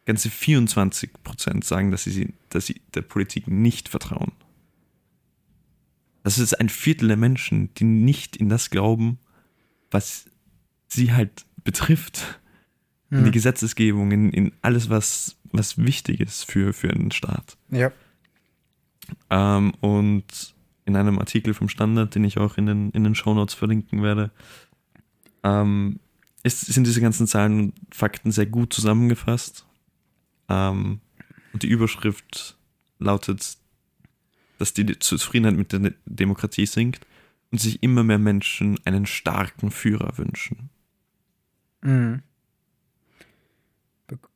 Ganze 0.06 0.30
24% 0.30 1.64
sagen, 1.64 1.92
dass 1.92 2.04
sie, 2.04 2.34
dass 2.50 2.66
sie 2.66 2.82
der 2.94 3.02
Politik 3.02 3.48
nicht 3.48 3.90
vertrauen. 3.90 4.32
Das 6.24 6.40
ist 6.40 6.60
ein 6.60 6.70
Viertel 6.70 7.08
der 7.08 7.18
Menschen, 7.18 7.74
die 7.76 7.84
nicht 7.84 8.36
in 8.36 8.50
das 8.50 8.70
glauben, 8.70 9.20
was 9.92 10.26
sie 10.88 11.14
halt 11.14 11.46
betrifft. 11.64 12.40
In 13.10 13.24
die 13.24 13.32
Gesetzesgebung, 13.32 14.12
in, 14.12 14.32
in 14.32 14.52
alles, 14.62 14.90
was, 14.90 15.38
was 15.54 15.78
wichtig 15.78 16.20
ist 16.20 16.44
für, 16.44 16.74
für 16.74 16.90
einen 16.90 17.12
Staat. 17.12 17.58
Ja. 17.70 17.94
Ähm, 19.30 19.74
und 19.80 20.56
in 20.84 20.96
einem 20.98 21.18
Artikel 21.20 21.54
vom 21.54 21.70
Standard, 21.70 22.16
den 22.16 22.26
ich 22.26 22.38
auch 22.38 22.58
in 22.58 22.66
den, 22.66 22.92
in 22.92 23.06
den 23.06 23.16
Shownotes 23.16 23.54
verlinken 23.54 24.04
werde, 24.04 24.32
ähm, 25.44 26.00
ist, 26.44 26.62
sind 26.62 26.88
diese 26.88 27.02
ganzen 27.02 27.28
Zahlen 27.28 27.60
und 27.60 27.74
Fakten 27.92 28.32
sehr 28.32 28.46
gut 28.46 28.74
zusammengefasst. 28.74 29.66
Ähm, 30.50 31.02
und 31.54 31.64
die 31.64 31.68
Überschrift 31.68 32.58
lautet, 33.00 33.58
dass 34.58 34.74
die 34.74 35.00
Zufriedenheit 35.00 35.58
mit 35.58 35.72
der 35.72 35.94
Demokratie 36.06 36.66
sinkt 36.66 37.06
und 37.52 37.60
sich 37.60 37.84
immer 37.84 38.04
mehr 38.04 38.20
Menschen 38.20 38.80
einen 38.86 39.06
starken 39.06 39.72
Führer 39.72 40.18
wünschen. 40.18 40.70
Mhm. 41.82 42.24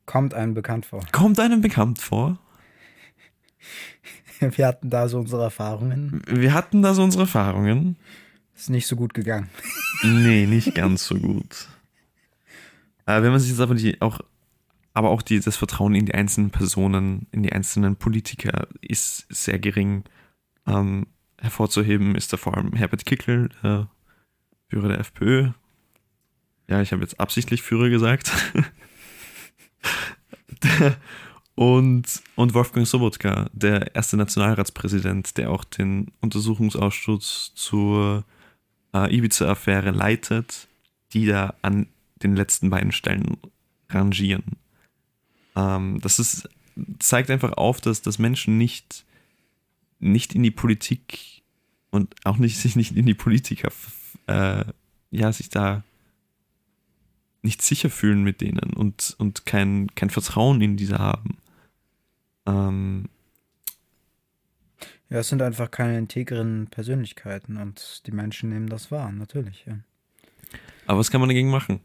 Kommt 0.05 0.34
einem 0.34 0.53
bekannt 0.53 0.86
vor. 0.86 1.05
Kommt 1.12 1.39
einem 1.39 1.62
bekannt 1.62 2.00
vor? 2.00 2.38
Wir 4.39 4.65
hatten 4.65 4.89
da 4.89 5.08
so 5.08 5.20
unsere 5.20 5.43
Erfahrungen. 5.43 6.24
Wir 6.27 6.53
hatten 6.53 6.81
da 6.81 6.93
so 6.96 7.03
unsere 7.03 7.24
Erfahrungen. 7.24 7.96
Ist 8.61 8.69
nicht 8.69 8.85
so 8.85 8.95
gut 8.95 9.15
gegangen. 9.15 9.49
Nee, 10.03 10.45
nicht 10.45 10.75
ganz 10.75 11.07
so 11.07 11.15
gut. 11.15 11.67
Äh, 13.07 13.23
wenn 13.23 13.31
man 13.31 13.39
sich 13.39 13.49
jetzt 13.49 13.59
aber 13.59 13.73
die 13.73 13.99
auch, 14.01 14.19
aber 14.93 15.09
auch 15.09 15.23
die, 15.23 15.39
das 15.39 15.57
Vertrauen 15.57 15.95
in 15.95 16.05
die 16.05 16.13
einzelnen 16.13 16.51
Personen, 16.51 17.25
in 17.31 17.41
die 17.41 17.51
einzelnen 17.51 17.95
Politiker 17.95 18.67
ist 18.79 19.25
sehr 19.29 19.57
gering. 19.57 20.03
Ähm, 20.67 21.07
hervorzuheben 21.39 22.13
ist 22.13 22.33
da 22.33 22.37
vor 22.37 22.55
allem 22.55 22.73
Herbert 22.73 23.03
Kickl, 23.07 23.49
der 23.63 23.89
Führer 24.69 24.89
der 24.89 24.99
FPÖ. 24.99 25.49
Ja, 26.67 26.83
ich 26.83 26.91
habe 26.91 27.01
jetzt 27.01 27.19
absichtlich 27.19 27.63
Führer 27.63 27.89
gesagt. 27.89 28.31
und, 31.55 32.21
und 32.35 32.53
Wolfgang 32.53 32.85
Sobotka, 32.85 33.49
der 33.53 33.95
erste 33.95 34.17
Nationalratspräsident, 34.17 35.35
der 35.39 35.49
auch 35.49 35.63
den 35.63 36.11
Untersuchungsausschuss 36.21 37.53
zur 37.55 38.19
äh, 38.19 38.40
Ibiza-Affäre 38.93 39.91
leitet, 39.91 40.67
die 41.13 41.25
da 41.25 41.55
an 41.62 41.88
den 42.24 42.36
letzten 42.36 42.69
beiden 42.69 42.91
Stellen 42.91 43.38
rangieren. 43.89 44.43
Ähm, 45.55 46.00
das 46.01 46.19
ist, 46.19 46.50
zeigt 47.00 47.29
einfach 47.29 47.53
auf, 47.53 47.81
dass, 47.81 48.01
dass 48.01 48.19
Menschen 48.19 48.57
nicht, 48.57 49.05
nicht 50.00 50.36
in 50.36 50.43
die 50.43 50.51
Politik 50.51 51.41
und 51.89 52.15
auch 52.25 52.38
nicht 52.38 52.57
sich 52.60 52.75
nicht 52.75 52.95
in 52.95 53.05
die 53.05 53.13
Politiker, 53.13 53.71
äh, 54.27 54.65
ja, 55.12 55.31
sich 55.31 55.50
da 55.50 55.83
nicht 57.43 57.62
sicher 57.62 57.89
fühlen 57.89 58.24
mit 58.24 58.41
denen 58.41 58.74
und, 58.74 59.15
und 59.17 59.45
kein, 59.45 59.88
kein 59.95 60.12
Vertrauen 60.12 60.62
in 60.62 60.77
diese 60.77 61.00
haben. 61.00 61.38
Ähm, 62.45 63.10
ja, 65.11 65.19
es 65.19 65.27
sind 65.27 65.41
einfach 65.41 65.69
keine 65.69 65.97
integren 65.97 66.67
Persönlichkeiten 66.71 67.57
und 67.57 68.07
die 68.07 68.11
Menschen 68.11 68.49
nehmen 68.49 68.69
das 68.69 68.91
wahr, 68.91 69.11
natürlich, 69.11 69.65
ja. 69.67 69.77
Aber 70.87 70.99
was 70.99 71.11
kann 71.11 71.19
man 71.19 71.29
dagegen 71.29 71.49
machen? 71.49 71.81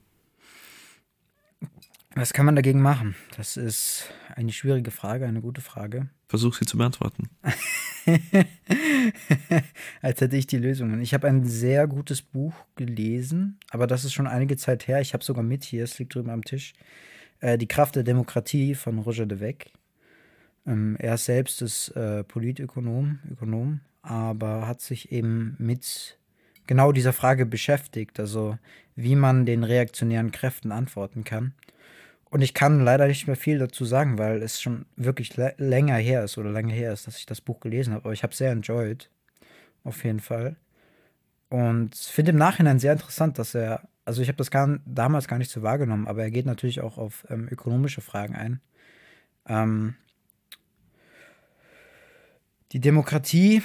Was 2.15 2.33
kann 2.33 2.47
man 2.47 2.55
dagegen 2.55 2.81
machen? 2.81 3.17
Das 3.37 3.57
ist 3.57 4.11
eine 4.35 4.53
schwierige 4.53 4.93
Frage, 4.93 5.27
eine 5.27 5.41
gute 5.41 5.61
Frage. 5.61 6.09
Versuch 6.29 6.55
sie 6.55 6.67
zu 6.67 6.79
beantworten. 6.79 7.29
Als 10.03 10.21
hätte 10.21 10.37
ich 10.37 10.47
die 10.47 10.59
Lösungen. 10.59 11.03
Ich 11.03 11.13
habe 11.13 11.27
ein 11.27 11.45
sehr 11.45 11.89
gutes 11.89 12.23
Buch 12.23 12.55
gelesen, 12.77 13.59
aber 13.71 13.89
das 13.89 14.05
ist 14.05 14.13
schon 14.13 14.29
einige 14.29 14.57
Zeit 14.57 14.87
her. 14.87 15.01
Ich 15.01 15.15
habe 15.15 15.25
sogar 15.25 15.43
mit 15.43 15.65
hier, 15.65 15.83
es 15.85 15.99
liegt 15.99 16.15
drüben 16.15 16.31
am 16.31 16.45
Tisch. 16.45 16.75
Äh, 17.41 17.59
die 17.59 17.69
Kraft 17.69 17.97
der 17.97 18.05
Demokratie 18.05 18.77
von 18.77 19.01
Roger 19.01 19.27
de 19.27 19.41
Weck. 19.41 19.73
Ähm, 20.67 20.97
er 20.99 21.17
selbst 21.17 21.63
ist 21.63 21.91
äh, 21.91 22.25
Politökonom, 22.25 23.21
Ökonom, 23.31 23.81
aber 24.03 24.67
hat 24.67 24.81
sich 24.81 25.13
eben 25.13 25.57
mit 25.59 26.19
genau 26.67 26.93
dieser 26.93 27.13
Frage 27.13 27.47
beschäftigt, 27.47 28.19
also 28.19 28.59
wie 28.97 29.15
man 29.15 29.47
den 29.47 29.65
reaktionären 29.65 30.33
Kräften 30.33 30.73
antworten 30.73 31.25
kann. 31.25 31.55
Und 32.29 32.43
ich 32.43 32.55
kann 32.55 32.81
leider 32.85 33.07
nicht 33.07 33.27
mehr 33.27 33.37
viel 33.37 33.59
dazu 33.59 33.85
sagen, 33.85 34.19
weil 34.19 34.43
es 34.43 34.61
schon 34.61 34.87
wirklich 34.97 35.37
länger 35.37 35.97
her 35.97 36.25
ist 36.25 36.39
oder 36.39 36.51
lange 36.51 36.73
her 36.73 36.93
ist, 36.93 37.07
dass 37.07 37.19
ich 37.19 37.27
das 37.27 37.41
Buch 37.41 37.61
gelesen 37.61 37.95
habe. 37.95 38.05
Aber 38.05 38.13
ich 38.13 38.23
habe 38.23 38.33
es 38.33 38.39
sehr 38.39 38.51
enjoyed. 38.51 39.09
Auf 39.85 40.05
jeden 40.05 40.21
Fall. 40.21 40.57
Und 41.49 41.95
finde 41.95 42.33
im 42.33 42.39
Nachhinein 42.39 42.81
sehr 42.81 42.93
interessant, 42.93 43.39
dass 43.39 43.55
er, 43.55 43.89
also 44.05 44.21
ich 44.21 44.29
habe 44.29 44.39
das 44.39 44.51
gar, 44.51 44.81
damals 44.85 45.29
gar 45.29 45.39
nicht 45.39 45.51
so 45.51 45.63
wahrgenommen, 45.63 46.09
aber 46.09 46.25
er 46.25 46.33
geht 46.33 46.47
natürlich 46.47 46.81
auch 46.81 46.99
auf 46.99 47.25
ähm, 47.31 47.49
ökonomische 47.49 48.01
Fragen 48.01 48.35
ein. 48.35 48.61
Ähm, 49.49 49.95
die 52.73 52.81
Demokratie, 52.81 53.63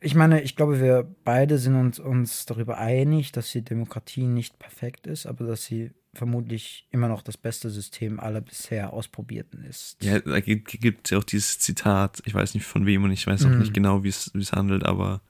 ich 0.00 0.14
meine, 0.14 0.42
ich 0.42 0.56
glaube, 0.56 0.80
wir 0.80 1.06
beide 1.24 1.58
sind 1.58 1.74
uns, 1.74 1.98
uns 1.98 2.46
darüber 2.46 2.78
einig, 2.78 3.32
dass 3.32 3.50
die 3.52 3.62
Demokratie 3.62 4.26
nicht 4.26 4.58
perfekt 4.58 5.06
ist, 5.06 5.26
aber 5.26 5.46
dass 5.46 5.64
sie 5.64 5.90
vermutlich 6.14 6.86
immer 6.90 7.08
noch 7.08 7.22
das 7.22 7.36
beste 7.36 7.70
System 7.70 8.18
aller 8.18 8.40
bisher 8.40 8.92
ausprobierten 8.92 9.64
ist. 9.64 10.02
Ja, 10.02 10.18
da 10.18 10.40
gibt 10.40 10.74
es 10.74 11.10
ja 11.10 11.18
auch 11.18 11.24
dieses 11.24 11.58
Zitat, 11.58 12.22
ich 12.24 12.34
weiß 12.34 12.54
nicht 12.54 12.66
von 12.66 12.86
wem 12.86 13.04
und 13.04 13.12
ich 13.12 13.26
weiß 13.26 13.44
auch 13.44 13.50
mm. 13.50 13.58
nicht 13.58 13.74
genau, 13.74 14.02
wie 14.02 14.08
es 14.08 14.52
handelt, 14.52 14.84
aber 14.84 15.20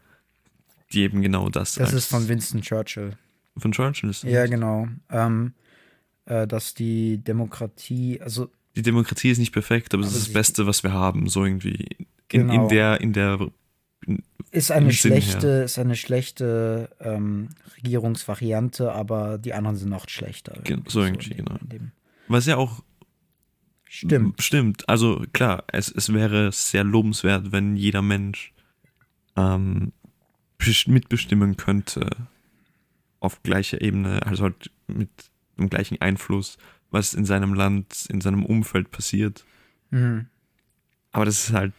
die 0.92 1.02
eben 1.02 1.20
genau 1.20 1.48
das. 1.50 1.74
Das 1.74 1.92
ist 1.92 2.06
von 2.06 2.28
Winston 2.28 2.62
Churchill. 2.62 3.12
Von 3.56 3.72
Churchill 3.72 4.10
ist 4.10 4.24
das? 4.24 4.30
Ja, 4.30 4.46
genau. 4.46 4.88
Ähm, 5.10 5.52
äh, 6.24 6.46
dass 6.46 6.74
die 6.74 7.18
Demokratie, 7.18 8.20
also. 8.20 8.50
Die 8.76 8.82
Demokratie 8.82 9.30
ist 9.30 9.38
nicht 9.38 9.52
perfekt, 9.52 9.92
aber 9.94 10.04
es 10.04 10.14
ist 10.14 10.28
das 10.28 10.32
Beste, 10.32 10.66
was 10.66 10.82
wir 10.82 10.92
haben, 10.92 11.28
so 11.28 11.44
irgendwie 11.44 11.86
Genau. 12.28 12.52
In, 12.52 12.60
in 12.62 12.68
der, 12.68 13.00
in 13.00 13.12
der 13.12 13.50
ist 14.50 14.70
eine 14.70 14.92
schlechte, 14.92 15.48
ist 15.48 15.78
eine 15.78 15.96
schlechte 15.96 16.90
ähm, 17.00 17.50
Regierungsvariante, 17.76 18.92
aber 18.92 19.38
die 19.38 19.52
anderen 19.52 19.76
sind 19.76 19.90
noch 19.90 20.08
schlechter. 20.08 20.58
Irgendwie 20.64 20.90
so 20.90 21.02
irgendwie, 21.02 21.36
so 21.36 21.44
genau. 21.68 21.90
Was 22.28 22.46
ja 22.46 22.56
auch 22.56 22.82
stimmt. 23.84 24.42
Stimmt. 24.42 24.88
Also 24.88 25.24
klar, 25.32 25.64
es, 25.68 25.90
es 25.90 26.12
wäre 26.12 26.50
sehr 26.52 26.84
lobenswert, 26.84 27.52
wenn 27.52 27.76
jeder 27.76 28.02
Mensch 28.02 28.52
ähm, 29.36 29.92
mitbestimmen 30.86 31.56
könnte 31.56 32.08
auf 33.20 33.42
gleicher 33.42 33.80
Ebene, 33.80 34.24
also 34.26 34.44
halt 34.44 34.70
mit 34.86 35.10
dem 35.58 35.68
gleichen 35.68 36.00
Einfluss, 36.00 36.56
was 36.90 37.14
in 37.14 37.24
seinem 37.24 37.54
Land, 37.54 38.06
in 38.08 38.20
seinem 38.20 38.44
Umfeld 38.44 38.90
passiert. 38.90 39.44
Mhm. 39.90 40.26
Aber 41.12 41.24
das 41.24 41.48
ist 41.48 41.52
halt 41.52 41.74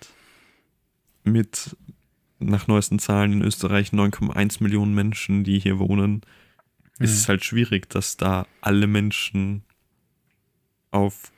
mit 1.32 1.76
nach 2.40 2.68
neuesten 2.68 3.00
Zahlen 3.00 3.34
in 3.34 3.42
Österreich 3.42 3.90
9,1 3.90 4.64
Millionen 4.64 4.94
Menschen, 4.94 5.44
die 5.44 5.60
hier 5.60 5.80
wohnen, 5.80 6.14
mhm. 6.14 6.24
ist 7.00 7.14
es 7.14 7.28
halt 7.28 7.44
schwierig, 7.44 7.90
dass 7.90 8.18
da 8.18 8.48
alle 8.62 8.88
Menschen 8.88 9.64
auf 10.92 11.32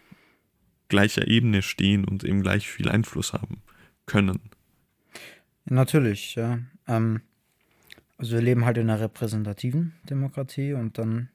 gleicher 0.89 1.27
Ebene 1.27 1.61
stehen 1.61 2.05
und 2.05 2.23
eben 2.23 2.41
gleich 2.41 2.69
viel 2.69 2.89
Einfluss 2.89 3.33
haben 3.33 3.61
können. 4.05 4.39
Natürlich, 5.65 6.35
ja. 6.35 6.59
Ähm, 6.87 7.21
also 8.17 8.33
wir 8.33 8.41
leben 8.41 8.65
halt 8.65 8.77
in 8.77 8.89
einer 8.89 8.99
repräsentativen 8.99 9.93
Demokratie 10.09 10.73
und 10.73 10.97
dann, 10.97 11.29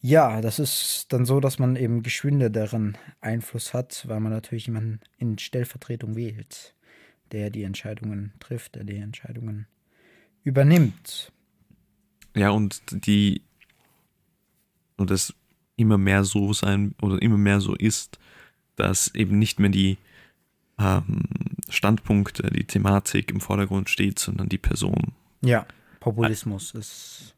ja, 0.00 0.40
das 0.40 0.58
ist 0.58 1.06
dann 1.10 1.24
so, 1.24 1.40
dass 1.40 1.58
man 1.58 1.76
eben 1.76 2.02
geschwinde 2.02 2.50
daran 2.50 2.98
Einfluss 3.20 3.72
hat, 3.72 4.04
weil 4.08 4.20
man 4.20 4.32
natürlich 4.32 4.66
jemanden 4.66 5.00
in 5.16 5.38
Stellvertretung 5.38 6.16
wählt, 6.16 6.74
der 7.32 7.50
die 7.50 7.62
Entscheidungen 7.62 8.32
trifft, 8.40 8.74
der 8.74 8.84
die 8.84 8.96
Entscheidungen 8.96 9.66
übernimmt. 10.44 11.32
Ja, 12.34 12.50
und 12.50 12.80
die, 13.06 13.42
und 14.96 15.10
das 15.10 15.34
immer 15.76 15.98
mehr 15.98 16.24
so 16.24 16.52
sein 16.52 16.94
oder 17.00 17.20
immer 17.20 17.38
mehr 17.38 17.60
so 17.60 17.74
ist, 17.74 18.18
dass 18.76 19.14
eben 19.14 19.38
nicht 19.38 19.58
mehr 19.58 19.70
die 19.70 19.98
ähm, 20.78 21.22
Standpunkte, 21.68 22.50
die 22.50 22.64
Thematik 22.64 23.30
im 23.30 23.40
Vordergrund 23.40 23.90
steht, 23.90 24.18
sondern 24.18 24.48
die 24.48 24.58
Person. 24.58 25.12
Ja, 25.42 25.66
Populismus 26.00 26.74
ist. 26.74 27.34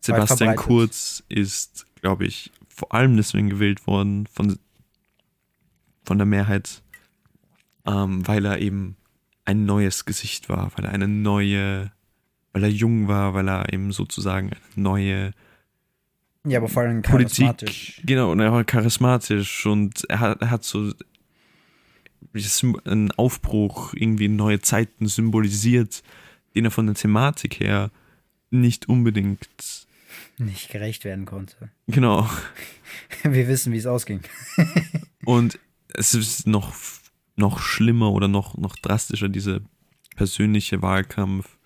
Sebastian 0.00 0.56
Kurz 0.56 1.22
ist, 1.28 1.86
glaube 2.00 2.26
ich, 2.26 2.50
vor 2.68 2.94
allem 2.94 3.16
deswegen 3.16 3.50
gewählt 3.50 3.86
worden 3.86 4.26
von, 4.26 4.58
von 6.04 6.18
der 6.18 6.26
Mehrheit, 6.26 6.82
ähm, 7.86 8.26
weil 8.26 8.44
er 8.44 8.58
eben 8.60 8.96
ein 9.44 9.64
neues 9.64 10.04
Gesicht 10.04 10.48
war, 10.48 10.72
weil 10.76 10.86
er 10.86 10.92
eine 10.92 11.08
neue, 11.08 11.92
weil 12.52 12.64
er 12.64 12.70
jung 12.70 13.08
war, 13.08 13.34
weil 13.34 13.48
er 13.48 13.72
eben 13.72 13.92
sozusagen 13.92 14.50
eine 14.50 14.82
neue 14.82 15.32
ja, 16.48 16.58
aber 16.58 16.68
vor 16.68 16.84
allem 16.84 17.02
charismatisch. 17.02 17.94
Politik, 17.94 18.06
genau, 18.06 18.30
und 18.30 18.38
er 18.38 18.52
war 18.52 18.62
charismatisch 18.62 19.66
und 19.66 20.08
er 20.08 20.20
hat, 20.20 20.40
er 20.40 20.50
hat 20.50 20.62
so 20.62 20.92
einen 22.84 23.10
Aufbruch, 23.12 23.94
irgendwie 23.94 24.28
neue 24.28 24.60
Zeiten 24.60 25.08
symbolisiert, 25.08 26.04
den 26.54 26.64
er 26.64 26.70
von 26.70 26.86
der 26.86 26.94
Thematik 26.94 27.58
her 27.58 27.90
nicht 28.50 28.88
unbedingt 28.88 29.48
nicht 30.38 30.70
gerecht 30.70 31.04
werden 31.04 31.24
konnte. 31.24 31.70
Genau. 31.86 32.28
Wir 33.22 33.48
wissen, 33.48 33.72
wie 33.72 33.78
es 33.78 33.86
ausging. 33.86 34.20
und 35.24 35.58
es 35.88 36.14
ist 36.14 36.46
noch, 36.46 36.74
noch 37.36 37.60
schlimmer 37.60 38.12
oder 38.12 38.28
noch, 38.28 38.56
noch 38.56 38.76
drastischer, 38.76 39.28
dieser 39.28 39.60
persönliche 40.16 40.82
Wahlkampf. 40.82 41.56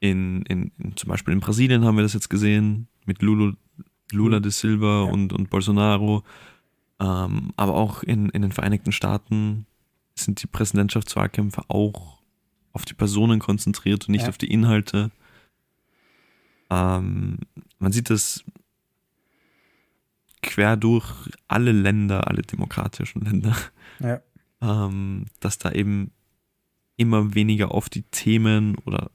In, 0.00 0.42
in, 0.42 0.72
in, 0.78 0.96
zum 0.96 1.08
Beispiel 1.08 1.32
in 1.32 1.40
Brasilien 1.40 1.84
haben 1.84 1.96
wir 1.96 2.02
das 2.02 2.12
jetzt 2.12 2.28
gesehen, 2.28 2.88
mit 3.06 3.22
Lulu, 3.22 3.54
Lula 4.12 4.40
de 4.40 4.50
Silva 4.50 5.04
ja. 5.04 5.10
und, 5.10 5.32
und 5.32 5.48
Bolsonaro. 5.48 6.22
Ähm, 7.00 7.52
aber 7.56 7.74
auch 7.74 8.02
in, 8.02 8.28
in 8.30 8.42
den 8.42 8.52
Vereinigten 8.52 8.92
Staaten 8.92 9.66
sind 10.14 10.42
die 10.42 10.46
Präsidentschaftswahlkämpfe 10.46 11.62
auch 11.68 12.18
auf 12.72 12.84
die 12.84 12.94
Personen 12.94 13.38
konzentriert 13.38 14.06
und 14.06 14.12
nicht 14.12 14.22
ja. 14.22 14.28
auf 14.28 14.38
die 14.38 14.50
Inhalte. 14.50 15.10
Ähm, 16.70 17.38
man 17.78 17.92
sieht 17.92 18.10
das 18.10 18.44
quer 20.42 20.76
durch 20.76 21.06
alle 21.48 21.72
Länder, 21.72 22.28
alle 22.28 22.42
demokratischen 22.42 23.22
Länder, 23.22 23.56
ja. 24.00 24.20
Ähm, 24.66 25.26
dass 25.40 25.58
da 25.58 25.72
eben 25.72 26.10
immer 26.96 27.34
weniger 27.34 27.72
auf 27.72 27.88
die 27.88 28.02
Themen 28.02 28.76
oder 28.84 29.10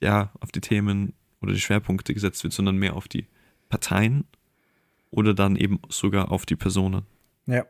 ja, 0.00 0.32
auf 0.40 0.52
die 0.52 0.60
Themen 0.60 1.14
oder 1.40 1.52
die 1.52 1.60
Schwerpunkte 1.60 2.12
gesetzt 2.12 2.42
wird, 2.44 2.52
sondern 2.52 2.76
mehr 2.76 2.94
auf 2.94 3.08
die 3.08 3.26
Parteien 3.68 4.24
oder 5.10 5.34
dann 5.34 5.56
eben 5.56 5.80
sogar 5.88 6.30
auf 6.30 6.44
die 6.44 6.56
Personen. 6.56 7.06
Ja. 7.46 7.64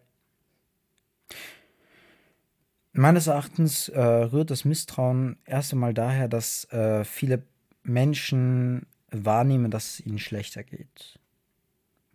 Meines 2.92 3.26
Erachtens 3.26 3.88
äh, 3.88 4.00
rührt 4.00 4.50
das 4.50 4.64
Misstrauen 4.64 5.36
erst 5.44 5.72
einmal 5.72 5.94
daher, 5.94 6.28
dass 6.28 6.64
äh, 6.72 7.04
viele 7.04 7.44
Menschen 7.82 8.86
wahrnehmen, 9.10 9.70
dass 9.70 9.94
es 9.94 10.06
ihnen 10.06 10.18
schlechter 10.18 10.62
geht. 10.62 11.18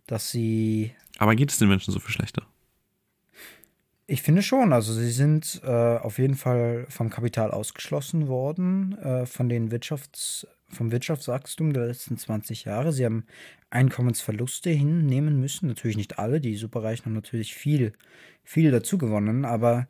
Dass 0.06 0.30
sie. 0.30 0.94
Aber 1.18 1.36
geht 1.36 1.50
es 1.50 1.58
den 1.58 1.68
Menschen 1.68 1.92
so 1.92 2.00
viel 2.00 2.12
schlechter? 2.12 2.46
Ich 4.12 4.22
finde 4.22 4.42
schon. 4.42 4.72
Also 4.72 4.92
sie 4.92 5.12
sind 5.12 5.60
äh, 5.62 5.68
auf 5.68 6.18
jeden 6.18 6.34
Fall 6.34 6.84
vom 6.88 7.10
Kapital 7.10 7.52
ausgeschlossen 7.52 8.26
worden, 8.26 8.98
äh, 8.98 9.24
von 9.24 9.48
den 9.48 9.70
Wirtschafts 9.70 10.48
vom 10.68 10.90
Wirtschaftswachstum 10.90 11.72
der 11.72 11.86
letzten 11.86 12.18
20 12.18 12.64
Jahre. 12.64 12.92
Sie 12.92 13.04
haben 13.04 13.24
Einkommensverluste 13.70 14.70
hinnehmen 14.70 15.38
müssen. 15.38 15.68
Natürlich 15.68 15.96
nicht 15.96 16.18
alle. 16.18 16.40
Die 16.40 16.56
Superreichen 16.56 17.04
haben 17.04 17.12
natürlich 17.12 17.54
viel, 17.54 17.92
viel 18.42 18.72
dazu 18.72 18.98
gewonnen. 18.98 19.44
Aber 19.44 19.86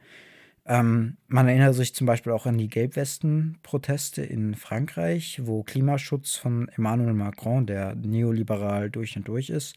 ähm, 0.66 1.16
man 1.26 1.48
erinnert 1.48 1.74
sich 1.74 1.94
zum 1.94 2.06
Beispiel 2.06 2.32
auch 2.32 2.44
an 2.44 2.58
die 2.58 2.68
Gelbwesten-Proteste 2.68 4.22
in 4.22 4.54
Frankreich, 4.54 5.40
wo 5.44 5.62
Klimaschutz 5.62 6.36
von 6.36 6.68
Emmanuel 6.68 7.14
Macron, 7.14 7.64
der 7.64 7.94
neoliberal 7.94 8.90
durch 8.90 9.16
und 9.16 9.28
durch 9.28 9.48
ist, 9.48 9.76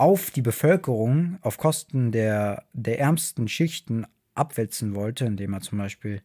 auf 0.00 0.30
die 0.30 0.40
Bevölkerung 0.40 1.36
auf 1.42 1.58
Kosten 1.58 2.10
der, 2.10 2.64
der 2.72 2.98
ärmsten 3.00 3.48
Schichten 3.48 4.06
abwälzen 4.34 4.94
wollte, 4.94 5.26
indem 5.26 5.52
er 5.52 5.60
zum 5.60 5.76
Beispiel 5.76 6.22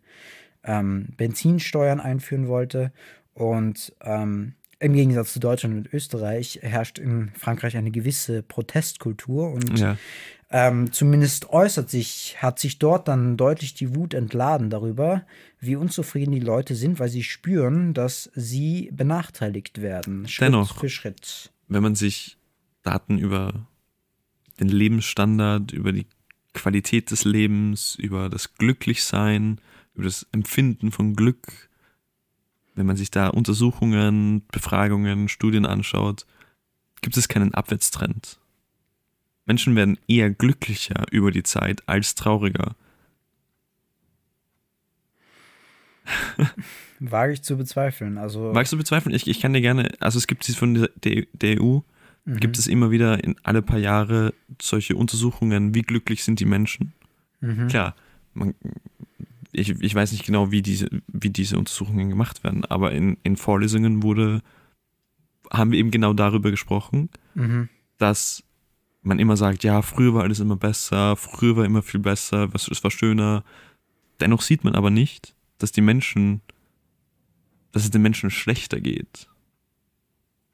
ähm, 0.64 1.10
Benzinsteuern 1.18 2.00
einführen 2.00 2.48
wollte 2.48 2.94
und 3.34 3.94
ähm, 4.02 4.54
im 4.80 4.94
Gegensatz 4.94 5.34
zu 5.34 5.42
Deutschland 5.42 5.76
und 5.76 5.94
Österreich 5.94 6.60
herrscht 6.62 7.00
in 7.00 7.32
Frankreich 7.38 7.76
eine 7.76 7.92
gewisse 7.92 8.44
Protestkultur 8.44 9.52
und 9.52 9.78
ja. 9.78 9.98
ähm, 10.52 10.94
zumindest 10.94 11.50
äußert 11.50 11.90
sich, 11.90 12.38
hat 12.42 12.60
sich 12.60 12.80
dort 12.80 13.10
dann 13.10 13.36
deutlich 13.36 13.74
die 13.74 13.94
Wut 13.94 14.14
entladen 14.14 14.70
darüber, 14.70 15.26
wie 15.60 15.76
unzufrieden 15.76 16.32
die 16.32 16.40
Leute 16.40 16.76
sind, 16.76 16.98
weil 17.00 17.10
sie 17.10 17.24
spüren, 17.24 17.94
dass 17.94 18.32
sie 18.36 18.90
benachteiligt 18.94 19.82
werden, 19.82 20.30
Schritt 20.30 20.48
Dennoch, 20.48 20.80
für 20.80 20.88
Schritt. 20.90 21.52
Wenn 21.68 21.84
man 21.84 21.96
sich 21.96 22.38
Daten 22.86 23.18
über 23.18 23.68
den 24.60 24.70
Lebensstandard, 24.70 25.74
über 25.74 25.92
die 25.92 26.06
Qualität 26.54 27.12
des 27.12 27.26
Lebens, 27.26 27.96
über 27.96 28.30
das 28.30 28.54
Glücklichsein, 28.54 29.60
über 29.94 30.06
das 30.06 30.26
Empfinden 30.32 30.92
von 30.92 31.16
Glück 31.16 31.70
wenn 32.76 32.86
man 32.86 32.98
sich 32.98 33.10
da 33.10 33.30
Untersuchungen, 33.30 34.46
Befragungen, 34.52 35.30
Studien 35.30 35.66
anschaut, 35.66 36.26
gibt 37.02 37.18
es 37.18 37.28
keinen 37.28 37.54
Abwärtstrend. 37.54 38.38
Menschen 39.46 39.76
werden 39.76 39.98
eher 40.08 40.30
glücklicher 40.30 41.06
über 41.12 41.32
die 41.32 41.44
Zeit 41.44 41.88
als 41.88 42.16
trauriger. 42.16 42.76
Wage 47.00 47.34
ich 47.34 47.42
zu 47.44 47.58
bezweifeln. 47.58 48.18
Also 48.18 48.54
Wagst 48.54 48.74
du 48.74 48.78
bezweifeln? 48.78 49.16
Ich, 49.16 49.28
ich 49.28 49.40
kann 49.40 49.54
dir 49.54 49.62
gerne, 49.62 49.92
also 50.00 50.18
es 50.18 50.28
gibt 50.28 50.46
von 50.46 50.74
der, 50.74 50.90
der 51.34 51.62
EU, 51.62 51.80
mhm. 52.26 52.40
gibt 52.40 52.58
es 52.58 52.68
immer 52.68 52.92
wieder 52.92 53.24
in 53.24 53.36
alle 53.44 53.62
paar 53.62 53.80
Jahre 53.80 54.34
solche 54.62 54.96
Untersuchungen, 54.96 55.74
wie 55.74 55.82
glücklich 55.82 56.24
sind 56.24 56.40
die 56.40 56.46
Menschen. 56.46 56.94
Mhm. 57.40 57.68
Klar, 57.68 57.96
man, 58.34 58.54
ich, 59.52 59.70
ich 59.70 59.96
weiß 59.96 60.12
nicht 60.12 60.26
genau, 60.26 60.52
wie 60.52 60.62
diese, 60.62 60.90
wie 61.08 61.30
diese 61.30 61.58
Untersuchungen 61.58 62.10
gemacht 62.10 62.44
werden, 62.44 62.66
aber 62.66 62.92
in, 62.92 63.18
in 63.24 63.38
Vorlesungen 63.38 64.04
wurde, 64.04 64.42
haben 65.52 65.72
wir 65.72 65.80
eben 65.80 65.92
genau 65.92 66.14
darüber 66.14 66.52
gesprochen, 66.52 67.10
mhm. 67.36 67.70
dass 67.98 68.44
man 69.02 69.20
immer 69.20 69.38
sagt, 69.38 69.64
ja, 69.64 69.82
früher 69.82 70.14
war 70.14 70.24
alles 70.24 70.40
immer 70.40 70.58
besser, 70.58 71.16
früher 71.16 71.56
war 71.56 71.66
immer 71.66 71.84
viel 71.84 72.00
besser, 72.00 72.54
was, 72.54 72.68
es 72.68 72.84
war 72.84 72.92
schöner. 72.92 73.44
Dennoch 74.20 74.42
sieht 74.42 74.64
man 74.64 74.74
aber 74.74 74.90
nicht, 74.90 75.36
dass 75.60 75.72
die 75.72 75.82
Menschen, 75.82 76.42
dass 77.72 77.84
es 77.84 77.92
den 77.92 78.02
Menschen 78.02 78.32
schlechter 78.32 78.82
geht. 78.82 79.30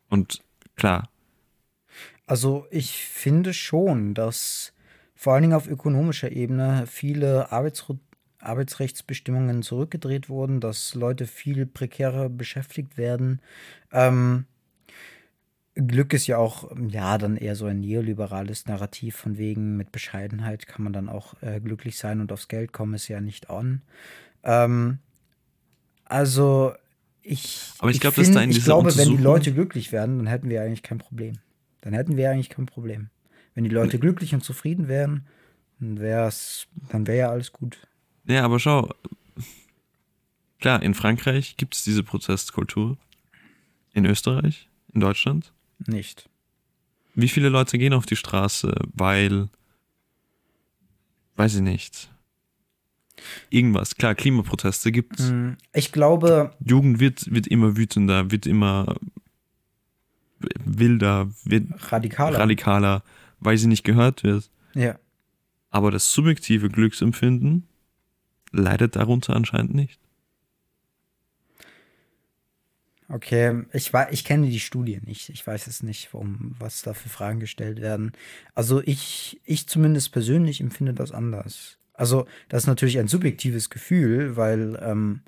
Und 0.10 0.44
klar. 0.76 1.11
Also 2.32 2.66
ich 2.72 2.94
finde 2.94 3.54
schon, 3.54 4.14
dass 4.14 4.72
vor 5.16 5.34
allen 5.34 5.42
Dingen 5.42 5.54
auf 5.54 5.68
ökonomischer 5.68 6.32
Ebene 6.32 6.86
viele 6.88 7.52
Arbeitsroutinen 7.52 8.08
Arbeitsrechtsbestimmungen 8.40 9.64
zurückgedreht 9.64 10.30
wurden, 10.30 10.62
dass 10.62 10.96
Leute 10.96 11.28
viel 11.28 11.66
prekärer 11.66 12.30
beschäftigt 12.30 12.98
werden. 12.98 13.42
Ähm, 13.92 14.46
Glück 15.76 16.14
ist 16.14 16.26
ja 16.26 16.38
auch, 16.38 16.72
ja, 16.88 17.18
dann 17.18 17.36
eher 17.36 17.58
so 17.58 17.66
ein 17.66 17.82
neoliberales 17.82 18.66
Narrativ 18.66 19.18
von 19.18 19.38
wegen, 19.38 19.76
mit 19.76 19.92
Bescheidenheit 19.92 20.68
kann 20.68 20.86
man 20.86 20.94
dann 20.94 21.10
auch 21.10 21.34
äh, 21.42 21.60
glücklich 21.60 21.98
sein 21.98 22.22
und 22.22 22.32
aufs 22.32 22.48
Geld 22.48 22.72
kommen 22.72 22.94
ist 22.94 23.10
ja 23.10 23.20
nicht 23.20 23.50
on. 23.50 23.82
Ähm, 24.44 25.00
also, 26.06 26.74
ich, 27.24 27.74
Aber 27.80 27.90
ich, 27.90 27.98
ich, 27.98 28.02
glaub, 28.02 28.14
find, 28.14 28.34
da 28.34 28.42
ich 28.42 28.64
glaube, 28.64 28.96
wenn 28.96 29.10
die 29.10 29.22
Leute 29.22 29.54
glücklich 29.54 29.92
werden, 29.92 30.18
dann 30.18 30.28
hätten 30.28 30.50
wir 30.50 30.62
eigentlich 30.64 30.82
kein 30.82 30.98
Problem. 30.98 31.38
Dann 31.82 31.94
hätten 31.94 32.18
wir 32.18 32.30
eigentlich 32.32 32.50
kein 32.50 32.66
Problem. 32.66 33.10
Wenn 33.54 33.64
die 33.64 33.70
Leute 33.70 34.00
glücklich 34.00 34.34
und 34.34 34.44
zufrieden 34.44 34.88
wären, 34.88 35.28
dann 35.80 36.00
wäre 36.00 36.32
dann 36.90 37.08
wäre 37.08 37.18
ja 37.18 37.30
alles 37.32 37.52
gut. 37.52 37.78
Ja, 38.26 38.44
aber 38.46 38.60
schau, 38.60 38.94
klar, 40.60 40.82
in 40.82 40.94
Frankreich 40.94 41.58
gibt 41.58 41.76
es 41.76 41.84
diese 41.84 42.04
Protestkultur. 42.04 42.98
In 43.94 44.06
Österreich 44.06 44.70
in 44.94 45.02
Deutschland? 45.02 45.52
Nicht. 45.86 46.30
Wie 47.14 47.28
viele 47.28 47.50
Leute 47.50 47.78
gehen 47.78 47.94
auf 47.94 48.06
die 48.06 48.16
Straße, 48.16 48.74
weil, 48.94 49.50
weiß 51.36 51.56
ich 51.56 51.62
nicht, 51.62 52.10
irgendwas. 53.50 53.96
Klar, 53.96 54.16
Klimaproteste 54.16 54.92
gibt's. 54.94 55.28
Hm, 55.28 55.58
Ich 55.74 55.92
glaube, 55.92 56.56
Jugend 56.64 57.00
wird, 57.00 57.34
wird 57.34 57.48
immer 57.48 57.76
wütender, 57.76 58.32
wird 58.32 58.46
immer 58.46 58.96
wilder, 60.66 61.30
wird 61.44 61.68
radikaler. 61.92 62.40
radikaler, 62.40 63.04
weil 63.40 63.58
sie 63.58 63.68
nicht 63.68 63.84
gehört 63.84 64.24
wird. 64.24 64.50
ja. 64.74 64.98
Aber 65.74 65.90
das 65.90 66.12
subjektive 66.12 66.68
Glücksempfinden 66.68 67.66
leidet 68.52 68.98
darunter 68.98 69.38
anscheinend 69.38 69.74
nicht. 69.74 70.02
Okay, 73.08 73.64
ich, 73.74 73.92
wei- 73.94 74.08
ich 74.12 74.24
kenne 74.24 74.48
die 74.48 74.60
Studie 74.60 75.00
nicht. 75.06 75.30
Ich 75.30 75.46
weiß 75.46 75.68
es 75.68 75.84
nicht, 75.84 76.14
warum, 76.14 76.56
was 76.60 76.82
da 76.82 76.94
für 76.94 77.10
Fragen 77.10 77.40
gestellt 77.42 77.82
werden. 77.82 78.14
Also 78.56 78.82
ich, 78.82 79.42
ich 79.44 79.68
zumindest 79.68 80.14
persönlich 80.14 80.62
empfinde 80.62 80.94
das 80.94 81.12
anders. 81.12 81.78
Also 81.94 82.26
das 82.48 82.64
ist 82.64 82.68
natürlich 82.68 83.00
ein 83.00 83.10
subjektives 83.10 83.70
Gefühl, 83.70 84.38
weil 84.38 84.80
ähm, 84.82 85.22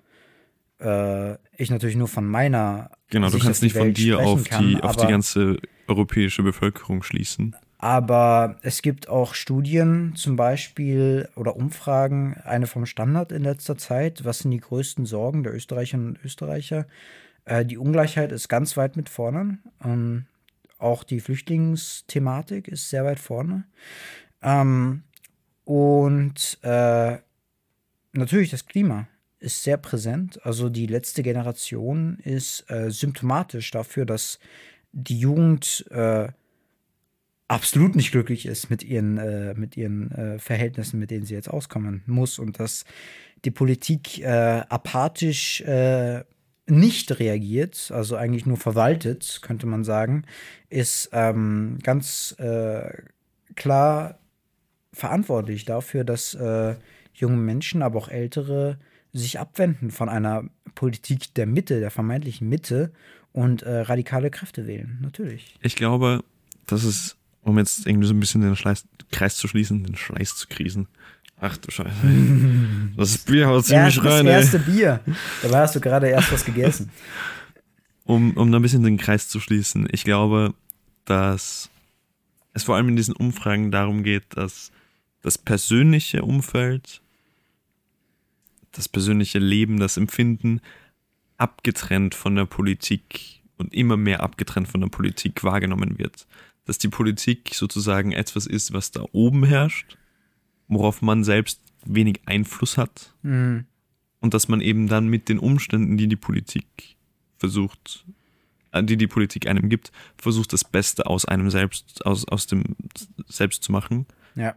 äh, 0.80 1.34
ich 1.58 1.70
natürlich 1.72 1.98
nur 1.98 2.08
von 2.08 2.26
meiner 2.26 2.92
Genau, 3.14 3.30
du 3.30 3.38
kannst 3.38 3.62
die 3.62 3.68
nicht 3.68 3.78
von 3.78 3.94
dir 3.94 4.20
auf 4.22 4.42
die, 4.42 4.50
kann, 4.50 4.82
auf 4.82 4.96
die 4.96 5.06
ganze 5.06 5.58
europäische 5.88 6.42
Bevölkerung 6.42 7.04
schließen. 7.04 7.56
Aber 7.78 8.56
es 8.64 8.82
gibt 8.82 9.08
auch 9.08 9.36
Studien 9.36 10.14
zum 10.16 10.36
Beispiel 10.36 11.30
oder 11.36 11.56
Umfragen, 11.56 12.36
eine 12.44 12.66
vom 12.66 12.88
Standard 12.88 13.32
in 13.32 13.44
letzter 13.44 13.78
Zeit. 13.78 14.26
Was 14.26 14.40
sind 14.40 14.50
die 14.50 14.60
größten 14.60 15.06
Sorgen 15.06 15.44
der 15.44 15.54
Österreicherinnen 15.54 16.16
und 16.16 16.26
Österreicher? 16.26 16.88
Äh, 17.46 17.66
die 17.66 17.78
Ungleichheit 17.78 18.32
ist 18.32 18.50
ganz 18.50 18.78
weit 18.78 18.98
mit 18.98 19.10
vorne. 19.10 19.60
Ähm, 19.86 20.26
auch 20.80 21.04
die 21.04 21.20
Flüchtlingsthematik 21.20 22.68
ist 22.68 22.90
sehr 22.90 23.06
weit 23.06 23.20
vorne. 23.20 23.66
Ähm, 24.42 25.04
und 25.66 26.58
äh, 26.64 27.18
natürlich 28.12 28.50
das 28.50 28.66
Klima 28.66 29.08
ist 29.44 29.64
sehr 29.64 29.78
präsent. 29.78 30.44
Also 30.46 30.70
die 30.70 30.88
letzte 30.88 31.22
Generation 31.22 32.18
ist 32.24 32.70
äh, 32.72 32.90
symptomatisch 32.90 33.70
dafür, 33.72 34.06
dass 34.06 34.40
die 34.94 35.20
Jugend 35.20 35.86
äh, 35.92 36.30
absolut 37.48 37.96
nicht 37.96 38.12
glücklich 38.12 38.46
ist 38.46 38.70
mit 38.70 38.84
ihren, 38.84 39.18
äh, 39.18 39.54
mit 39.56 39.76
ihren 39.76 40.12
äh, 40.12 40.40
Verhältnissen, 40.40 41.00
mit 41.00 41.12
denen 41.12 41.26
sie 41.26 41.34
jetzt 41.34 41.50
auskommen 41.50 42.04
muss 42.06 42.40
und 42.40 42.60
dass 42.60 42.86
die 43.44 43.52
Politik 43.52 44.20
äh, 44.20 44.64
apathisch 44.70 45.62
äh, 45.62 46.24
nicht 46.66 47.20
reagiert, 47.20 47.92
also 47.94 48.16
eigentlich 48.16 48.46
nur 48.46 48.56
verwaltet, 48.56 49.40
könnte 49.42 49.68
man 49.68 49.84
sagen, 49.84 50.24
ist 50.70 51.10
ähm, 51.12 51.78
ganz 51.84 52.38
klar 53.56 54.18
verantwortlich 54.94 55.66
dafür, 55.66 56.06
dass 56.06 56.38
junge 57.14 57.36
Menschen, 57.36 57.82
aber 57.82 58.00
auch 58.00 58.08
ältere, 58.08 58.80
sich 59.14 59.40
abwenden 59.40 59.92
von 59.92 60.10
einer 60.10 60.44
Politik 60.76 61.34
der 61.36 61.46
Mitte, 61.46 61.80
der 61.80 61.92
vermeintlichen 61.92 62.50
Mitte 62.50 62.92
und 63.32 63.62
äh, 63.62 63.82
radikale 63.82 64.32
Kräfte 64.32 64.68
wählen. 64.68 65.00
Natürlich. 65.02 65.56
Ich 65.62 65.76
glaube, 65.76 66.24
das 66.68 66.84
ist, 66.84 67.16
um 67.42 67.58
jetzt 67.58 67.86
irgendwie 67.86 68.08
so 68.08 68.14
ein 68.14 68.20
bisschen 68.20 68.42
den 68.42 68.56
Schleiß, 68.56 68.86
Kreis 69.12 69.38
zu 69.38 69.48
schließen, 69.48 69.84
den 69.84 69.96
Schleiß 69.96 70.36
zu 70.36 70.48
krisen. 70.48 70.88
Ach 71.40 71.58
du 71.58 71.72
Scheiße. 71.72 71.92
Das 72.98 73.18
Bier 73.20 73.48
haut 73.48 73.66
ziemlich 73.66 73.98
Erst 73.98 74.06
rein, 74.06 74.26
das 74.26 74.36
ey. 74.36 74.42
erste 74.42 74.60
Bier. 74.60 75.00
Dabei 75.42 75.60
hast 75.60 75.76
du 75.76 75.80
gerade 75.80 76.08
erst 76.08 76.32
was 76.32 76.46
gegessen. 76.46 76.90
Um, 78.06 78.36
um 78.36 78.52
da 78.52 78.60
ein 78.60 78.62
bisschen 78.62 78.84
den 78.84 78.98
Kreis 78.98 79.30
zu 79.30 79.40
schließen. 79.40 79.88
Ich 79.90 80.04
glaube, 80.04 80.54
dass 81.06 81.70
es 82.54 82.64
vor 82.64 82.76
allem 82.76 82.90
in 82.90 82.98
diesen 82.98 83.16
Umfragen 83.16 83.72
darum 83.72 84.04
geht, 84.04 84.24
dass 84.32 84.74
das 85.22 85.38
persönliche 85.38 86.22
Umfeld, 86.22 87.02
das 88.74 88.90
persönliche 88.90 89.40
Leben, 89.40 89.80
das 89.80 89.98
Empfinden 89.98 90.60
abgetrennt 91.38 92.16
von 92.16 92.36
der 92.36 92.46
Politik 92.46 93.42
und 93.58 93.74
immer 93.74 93.98
mehr 93.98 94.22
abgetrennt 94.22 94.68
von 94.68 94.82
der 94.82 94.90
Politik 94.90 95.44
wahrgenommen 95.44 95.98
wird. 95.98 96.28
Dass 96.66 96.78
die 96.78 96.90
Politik 96.90 97.54
sozusagen 97.54 98.12
etwas 98.12 98.46
ist, 98.46 98.74
was 98.74 98.92
da 98.92 99.06
oben 99.12 99.44
herrscht, 99.44 99.98
worauf 100.68 101.02
man 101.02 101.24
selbst 101.24 101.62
wenig 101.86 102.22
Einfluss 102.26 102.78
hat 102.78 103.14
Mhm. 103.24 103.66
und 104.20 104.34
dass 104.34 104.48
man 104.48 104.62
eben 104.62 104.88
dann 104.88 105.08
mit 105.08 105.30
den 105.30 105.40
Umständen, 105.40 105.98
die 105.98 106.08
die 106.08 106.16
Politik 106.16 106.96
versucht, 107.38 108.06
äh, 108.72 108.84
die 108.84 108.98
die 108.98 109.08
Politik 109.08 109.48
einem 109.48 109.70
gibt, 109.70 109.92
versucht 110.18 110.54
das 110.54 110.64
Beste 110.64 111.06
aus 111.06 111.26
einem 111.26 111.50
selbst, 111.50 112.06
aus, 112.06 112.26
aus 112.28 112.48
dem 112.48 112.64
selbst 113.28 113.64
zu 113.64 113.72
machen 113.72 114.06
Ja. 114.36 114.56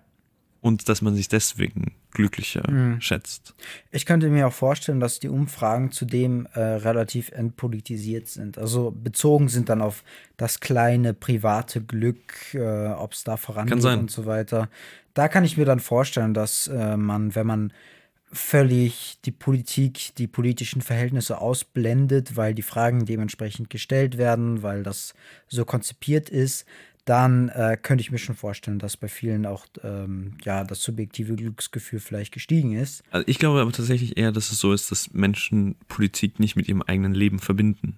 Und 0.67 0.89
dass 0.89 1.01
man 1.01 1.15
sich 1.15 1.29
deswegen 1.29 1.95
glücklicher 2.11 2.69
Mhm. 2.69 3.01
schätzt. 3.01 3.55
Ich 3.93 4.05
könnte 4.05 4.29
mir 4.29 4.49
auch 4.49 4.53
vorstellen, 4.53 4.99
dass 4.99 5.21
die 5.21 5.29
Umfragen 5.29 5.93
zudem 5.93 6.47
äh, 6.55 6.61
relativ 6.61 7.31
entpolitisiert 7.31 8.27
sind. 8.27 8.59
Also 8.59 8.91
bezogen 8.91 9.49
sind 9.49 9.69
dann 9.69 9.81
auf 9.81 10.03
das 10.37 10.59
kleine 10.59 11.15
private 11.15 11.81
Glück, 11.81 12.53
äh, 12.53 12.89
ob 12.89 13.13
es 13.13 13.23
da 13.23 13.37
vorangeht 13.37 13.85
und 13.85 14.11
so 14.11 14.27
weiter. 14.27 14.69
Da 15.15 15.29
kann 15.29 15.45
ich 15.45 15.57
mir 15.57 15.67
dann 15.67 15.79
vorstellen, 15.79 16.35
dass 16.35 16.67
äh, 16.67 16.97
man, 16.97 17.37
wenn 17.37 17.47
man 17.47 17.73
völlig 18.33 19.19
die 19.25 19.31
Politik, 19.31 20.17
die 20.17 20.27
politischen 20.27 20.83
Verhältnisse 20.83 21.41
ausblendet, 21.41 22.37
weil 22.37 22.55
die 22.55 22.63
Fragen 22.63 23.07
dementsprechend 23.07 23.71
gestellt 23.71 24.19
werden, 24.19 24.63
weil 24.65 24.83
das 24.83 25.15
so 25.47 25.65
konzipiert 25.65 26.29
ist, 26.29 26.67
dann 27.07 27.49
äh, 27.51 27.79
könnte 27.81 28.03
ich 28.03 28.11
mir 28.11 28.19
schon 28.19 28.35
vorstellen, 28.35 28.81
dass 28.81 28.97
bei 28.97 29.07
vielen 29.07 29.47
auch 29.47 29.65
ähm, 29.85 30.35
ja, 30.45 30.65
das 30.65 30.83
subjektive 30.83 31.37
Glücksgefühl 31.37 32.01
vielleicht 32.01 32.35
gestiegen 32.35 32.73
ist. 32.73 33.05
Also 33.11 33.25
ich 33.29 33.39
glaube 33.39 33.61
aber 33.61 33.71
tatsächlich 33.71 34.19
eher, 34.19 34.33
dass 34.33 34.51
es 34.51 34.59
so 34.59 34.73
ist, 34.73 34.91
dass 34.91 35.15
Menschen 35.15 35.77
Politik 35.87 36.41
nicht 36.41 36.57
mit 36.57 36.69
ihrem 36.69 36.83
eigenen 36.83 37.15
Leben 37.15 37.39
verbinden. 37.39 37.97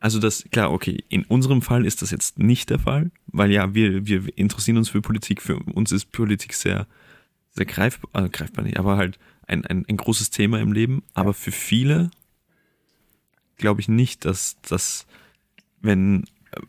Also 0.00 0.20
das, 0.20 0.44
klar, 0.52 0.70
okay, 0.70 1.02
in 1.08 1.24
unserem 1.24 1.62
Fall 1.62 1.86
ist 1.86 2.02
das 2.02 2.10
jetzt 2.10 2.38
nicht 2.38 2.68
der 2.68 2.78
Fall, 2.78 3.10
weil 3.26 3.50
ja, 3.50 3.74
wir, 3.74 4.06
wir 4.06 4.36
interessieren 4.36 4.76
uns 4.76 4.90
für 4.90 5.00
Politik, 5.00 5.40
für 5.40 5.56
uns 5.56 5.90
ist 5.90 6.12
Politik 6.12 6.52
sehr, 6.52 6.86
sehr 7.52 7.66
greifbar, 7.66 8.26
äh, 8.26 8.28
greifbar 8.28 8.64
nicht, 8.64 8.78
aber 8.78 8.98
halt 8.98 9.18
ein, 9.46 9.64
ein, 9.64 9.86
ein 9.88 9.96
großes 9.96 10.28
Thema 10.28 10.60
im 10.60 10.72
Leben. 10.72 11.02
Aber 11.14 11.32
für 11.32 11.52
viele 11.52 12.10
glaube 13.56 13.80
ich 13.80 13.88
nicht, 13.88 14.26
dass 14.26 14.58
das, 14.60 15.06
wenn 15.80 16.24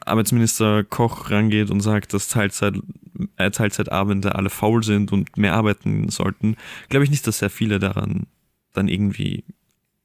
Arbeitsminister 0.06 0.84
Koch 0.84 1.30
rangeht 1.30 1.72
und 1.72 1.82
sagt, 1.82 2.14
dass 2.14 2.28
Teilzeit, 2.28 2.76
äh, 3.38 3.52
Teilzeitabende 3.52 4.36
alle 4.36 4.50
faul 4.50 4.84
sind 4.84 5.12
und 5.12 5.38
mehr 5.38 5.54
arbeiten 5.54 6.10
sollten, 6.10 6.58
glaube 6.90 7.06
ich 7.06 7.12
nicht, 7.12 7.26
dass 7.28 7.40
sehr 7.40 7.50
viele 7.50 7.80
daran 7.80 8.28
dann 8.74 8.88
irgendwie 8.88 9.44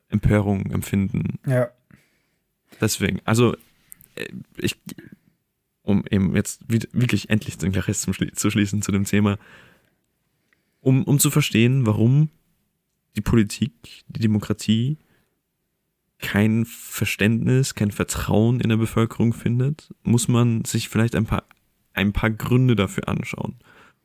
Empörung 0.09 0.71
empfinden. 0.71 1.39
Ja. 1.47 1.69
Deswegen, 2.81 3.21
also 3.25 3.57
äh, 4.15 4.29
ich, 4.57 4.77
um 5.83 6.05
eben 6.11 6.35
jetzt 6.35 6.63
wirklich 6.69 7.31
endlich 7.31 7.59
den 7.59 7.73
Kreis 7.73 8.07
Schli- 8.07 8.33
zu 8.33 8.51
schließen 8.51 8.83
zu 8.83 8.93
dem 8.93 9.05
Thema, 9.05 9.39
um, 10.81 11.05
um 11.05 11.19
zu 11.19 11.31
verstehen, 11.31 11.87
warum 11.87 12.31
die 13.17 13.23
Politik, 13.23 13.73
die 14.09 14.21
Demokratie 14.21 14.99
kein 16.25 16.65
Verständnis, 16.65 17.75
kein 17.75 17.91
Vertrauen 17.91 18.59
in 18.61 18.71
der 18.71 18.79
Bevölkerung 18.79 19.35
findet, 19.35 19.95
muss 20.03 20.27
man 20.27 20.65
sich 20.65 20.89
vielleicht 20.89 21.15
ein 21.15 21.27
paar, 21.27 21.45
ein 21.93 22.15
paar 22.15 22.31
Gründe 22.31 22.75
dafür 22.75 23.09
anschauen. 23.09 23.57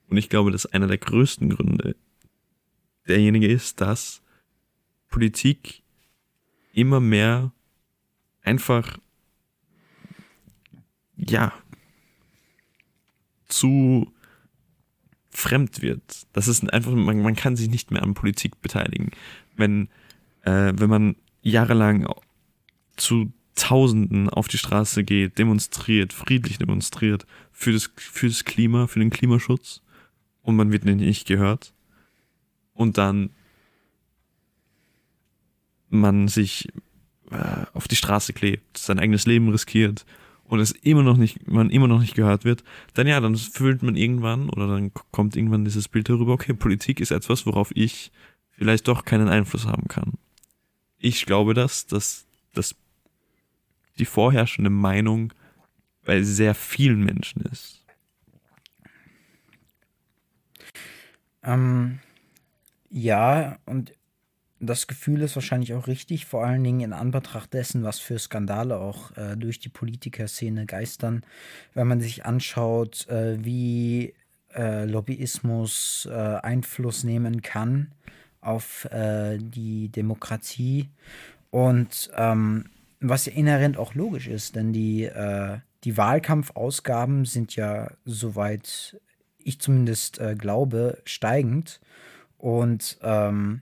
Und 0.09 0.17
ich 0.17 0.27
glaube, 0.27 0.51
dass 0.51 0.65
einer 0.65 0.87
der 0.87 0.97
größten 0.97 1.49
Gründe 1.49 1.95
derjenige 3.07 3.47
ist, 3.47 3.79
dass 3.79 4.21
Politik 5.07 5.81
immer 6.73 6.99
mehr 6.99 7.53
einfach, 8.41 8.97
ja, 11.15 11.53
zu 13.47 14.11
fremd 15.29 15.81
wird. 15.81 16.27
Das 16.33 16.49
ist 16.49 16.71
einfach, 16.73 16.91
man, 16.91 17.21
man 17.21 17.35
kann 17.35 17.55
sich 17.55 17.69
nicht 17.69 17.91
mehr 17.91 18.03
an 18.03 18.13
Politik 18.13 18.61
beteiligen. 18.61 19.11
Wenn, 19.55 19.87
äh, 20.43 20.73
wenn 20.75 20.89
man 20.89 21.15
jahrelang 21.49 22.07
zu 22.95 23.31
Tausenden 23.55 24.29
auf 24.29 24.47
die 24.47 24.57
Straße 24.57 25.03
geht, 25.03 25.37
demonstriert, 25.37 26.13
friedlich 26.13 26.59
demonstriert 26.59 27.25
für 27.51 27.73
das, 27.73 27.91
für 27.97 28.27
das 28.29 28.45
Klima, 28.45 28.87
für 28.87 28.99
den 28.99 29.09
Klimaschutz 29.09 29.81
und 30.41 30.55
man 30.55 30.71
wird 30.71 30.85
nicht 30.85 31.27
gehört 31.27 31.73
und 32.73 32.97
dann 32.97 33.31
man 35.89 36.27
sich 36.29 36.69
äh, 37.31 37.65
auf 37.73 37.87
die 37.87 37.97
Straße 37.97 38.31
klebt, 38.33 38.77
sein 38.77 38.99
eigenes 38.99 39.25
Leben 39.25 39.49
riskiert 39.49 40.05
und 40.45 40.59
es 40.59 40.71
immer 40.71 41.03
noch 41.03 41.17
nicht, 41.17 41.47
man 41.47 41.69
immer 41.69 41.87
noch 41.87 41.99
nicht 41.99 42.15
gehört 42.15 42.45
wird, 42.45 42.63
dann 42.93 43.07
ja, 43.07 43.19
dann 43.19 43.35
fühlt 43.35 43.83
man 43.83 43.95
irgendwann 43.95 44.49
oder 44.49 44.67
dann 44.67 44.91
kommt 45.11 45.35
irgendwann 45.35 45.65
dieses 45.65 45.87
Bild 45.87 46.09
darüber, 46.09 46.33
okay, 46.33 46.53
Politik 46.53 46.99
ist 46.99 47.11
etwas, 47.11 47.45
worauf 47.45 47.71
ich 47.75 48.11
vielleicht 48.51 48.87
doch 48.87 49.05
keinen 49.05 49.27
Einfluss 49.27 49.67
haben 49.67 49.87
kann. 49.87 50.13
Ich 50.99 51.25
glaube 51.25 51.53
das, 51.53 51.87
dass, 51.87 52.25
dass 52.53 52.75
die 53.97 54.05
vorherrschende 54.05 54.69
Meinung 54.69 55.33
bei 56.03 56.21
sehr 56.23 56.55
vielen 56.55 57.03
Menschen 57.03 57.43
ist. 57.43 57.85
Ähm, 61.43 61.99
ja, 62.89 63.57
und 63.65 63.93
das 64.59 64.87
Gefühl 64.87 65.21
ist 65.21 65.35
wahrscheinlich 65.35 65.73
auch 65.73 65.87
richtig, 65.87 66.25
vor 66.25 66.45
allen 66.45 66.63
Dingen 66.63 66.81
in 66.81 66.93
Anbetracht 66.93 67.53
dessen, 67.53 67.83
was 67.83 67.99
für 67.99 68.19
Skandale 68.19 68.77
auch 68.77 69.15
äh, 69.15 69.37
durch 69.37 69.59
die 69.59 69.69
Politikerszene 69.69 70.65
geistern. 70.65 71.23
Wenn 71.73 71.87
man 71.87 72.01
sich 72.01 72.25
anschaut, 72.25 73.07
äh, 73.07 73.43
wie 73.43 74.13
äh, 74.53 74.83
Lobbyismus 74.83 76.09
äh, 76.11 76.13
Einfluss 76.13 77.05
nehmen 77.05 77.41
kann 77.41 77.93
auf 78.41 78.85
äh, 78.85 79.37
die 79.37 79.89
Demokratie 79.89 80.89
und 81.51 82.11
ähm, 82.15 82.65
was 82.99 83.25
ja 83.25 83.33
inhärent 83.33 83.77
auch 83.77 83.93
logisch 83.93 84.27
ist, 84.27 84.55
denn 84.55 84.73
die, 84.73 85.03
äh, 85.05 85.57
die 85.83 85.97
Wahlkampfausgaben 85.97 87.25
sind 87.25 87.55
ja, 87.55 87.91
soweit 88.05 88.97
ich 89.41 89.59
zumindest 89.59 90.21
glaube, 90.37 91.01
steigend. 91.05 91.79
Und 92.37 92.97
ähm, 93.01 93.61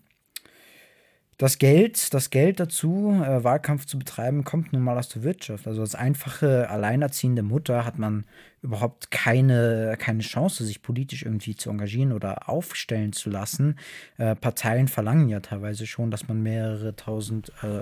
das 1.38 1.60
Geld, 1.60 2.14
das 2.16 2.32
Geld 2.32 2.60
dazu, 2.60 3.22
äh, 3.24 3.44
Wahlkampf 3.44 3.86
zu 3.86 4.00
betreiben, 4.00 4.44
kommt 4.44 4.74
nun 4.74 4.82
mal 4.82 4.98
aus 4.98 5.10
der 5.10 5.22
Wirtschaft. 5.22 5.68
Also 5.68 5.82
als 5.82 5.94
einfache 5.94 6.70
alleinerziehende 6.70 7.44
Mutter 7.44 7.86
hat 7.86 8.00
man 8.00 8.26
überhaupt 8.68 9.12
keine, 9.12 9.96
keine 9.98 10.22
Chance, 10.22 10.66
sich 10.66 10.82
politisch 10.82 11.24
irgendwie 11.24 11.56
zu 11.56 11.70
engagieren 11.70 12.12
oder 12.12 12.50
aufstellen 12.50 13.14
zu 13.14 13.30
lassen. 13.30 13.78
Äh, 14.18 14.36
Parteien 14.36 14.88
verlangen 14.88 15.30
ja 15.30 15.40
teilweise 15.40 15.88
schon, 15.88 16.12
dass 16.12 16.28
man 16.28 16.44
mehrere 16.44 16.96
tausend, 16.96 17.52
äh, 17.64 17.82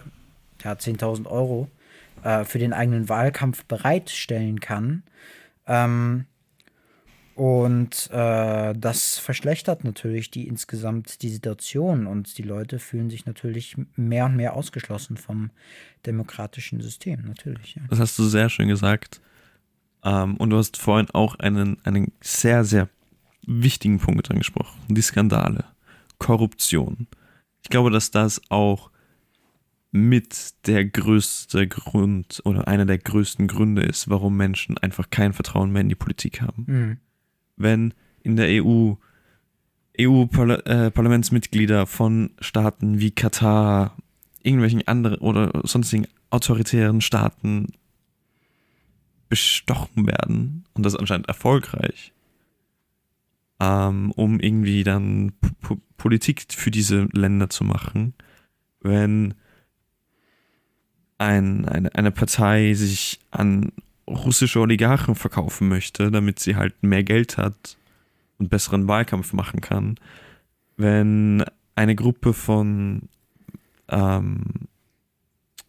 ja, 0.63 0.77
zehntausend 0.77 1.27
Euro 1.27 1.67
äh, 2.23 2.45
für 2.45 2.59
den 2.59 2.71
eigenen 2.71 3.09
Wahlkampf 3.09 3.65
bereitstellen 3.65 4.59
kann. 4.59 5.03
Ähm, 5.67 6.25
und 7.33 8.09
äh, 8.13 8.73
das 8.77 9.17
verschlechtert 9.17 9.83
natürlich 9.83 10.31
die 10.31 10.47
insgesamt 10.47 11.21
die 11.21 11.29
Situation 11.29 12.07
und 12.07 12.37
die 12.37 12.43
Leute 12.43 12.79
fühlen 12.79 13.09
sich 13.09 13.25
natürlich 13.25 13.75
mehr 13.97 14.25
und 14.25 14.37
mehr 14.37 14.53
ausgeschlossen 14.53 15.17
vom 15.17 15.49
demokratischen 16.05 16.79
System, 16.79 17.23
natürlich. 17.27 17.75
Ja. 17.75 17.81
Das 17.89 17.99
hast 17.99 18.17
du 18.17 18.23
sehr 18.23 18.49
schön 18.49 18.69
gesagt. 18.69 19.19
Ähm, 20.05 20.37
und 20.37 20.51
du 20.51 20.57
hast 20.57 20.77
vorhin 20.77 21.09
auch 21.11 21.35
einen, 21.39 21.77
einen 21.83 22.13
sehr, 22.21 22.63
sehr 22.63 22.87
wichtigen 23.45 23.99
Punkt 23.99 24.31
angesprochen. 24.31 24.79
Die 24.87 25.01
Skandale, 25.01 25.65
Korruption. 26.17 27.07
Ich 27.61 27.69
glaube, 27.69 27.91
dass 27.91 28.11
das 28.11 28.41
auch 28.49 28.89
mit 29.91 30.53
der 30.67 30.85
größte 30.85 31.67
Grund 31.67 32.41
oder 32.45 32.67
einer 32.67 32.85
der 32.85 32.97
größten 32.97 33.47
Gründe 33.47 33.81
ist, 33.81 34.09
warum 34.09 34.37
Menschen 34.37 34.77
einfach 34.77 35.09
kein 35.09 35.33
Vertrauen 35.33 35.71
mehr 35.71 35.81
in 35.81 35.89
die 35.89 35.95
Politik 35.95 36.41
haben. 36.41 36.65
Mhm 36.67 36.97
wenn 37.57 37.93
in 38.23 38.35
der 38.35 38.63
EU 38.63 38.95
EU-Parlamentsmitglieder 39.97 41.85
von 41.85 42.31
Staaten 42.41 42.99
wie 42.99 43.11
Katar, 43.11 43.95
irgendwelchen 44.43 44.85
anderen 44.87 45.19
oder 45.19 45.61
sonstigen 45.63 46.05
autoritären 46.31 46.99
Staaten 46.99 47.67
bestochen 49.29 50.07
werden. 50.07 50.65
Und 50.73 50.85
das 50.85 50.95
anscheinend 50.95 51.27
erfolgreich, 51.27 52.13
ähm, 53.59 54.11
um 54.11 54.39
irgendwie 54.39 54.83
dann 54.83 55.33
P 55.61 55.77
Politik 55.97 56.45
für 56.49 56.69
diese 56.69 57.07
Länder 57.13 57.49
zu 57.49 57.63
machen, 57.63 58.13
wenn 58.81 59.33
ein, 61.17 61.65
eine, 61.65 61.95
eine 61.95 62.11
Partei 62.11 62.73
sich 62.73 63.19
an 63.31 63.71
russische 64.07 64.59
Oligarchen 64.59 65.15
verkaufen 65.15 65.67
möchte, 65.67 66.11
damit 66.11 66.39
sie 66.39 66.55
halt 66.55 66.83
mehr 66.83 67.03
Geld 67.03 67.37
hat 67.37 67.77
und 68.37 68.49
besseren 68.49 68.87
Wahlkampf 68.87 69.33
machen 69.33 69.61
kann, 69.61 69.95
wenn 70.77 71.43
eine 71.75 71.95
Gruppe 71.95 72.33
von 72.33 73.03
ähm, 73.89 74.43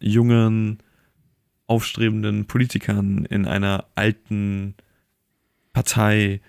jungen, 0.00 0.78
aufstrebenden 1.66 2.46
Politikern 2.46 3.24
in 3.24 3.46
einer 3.46 3.86
alten 3.94 4.74
Partei 5.72 6.40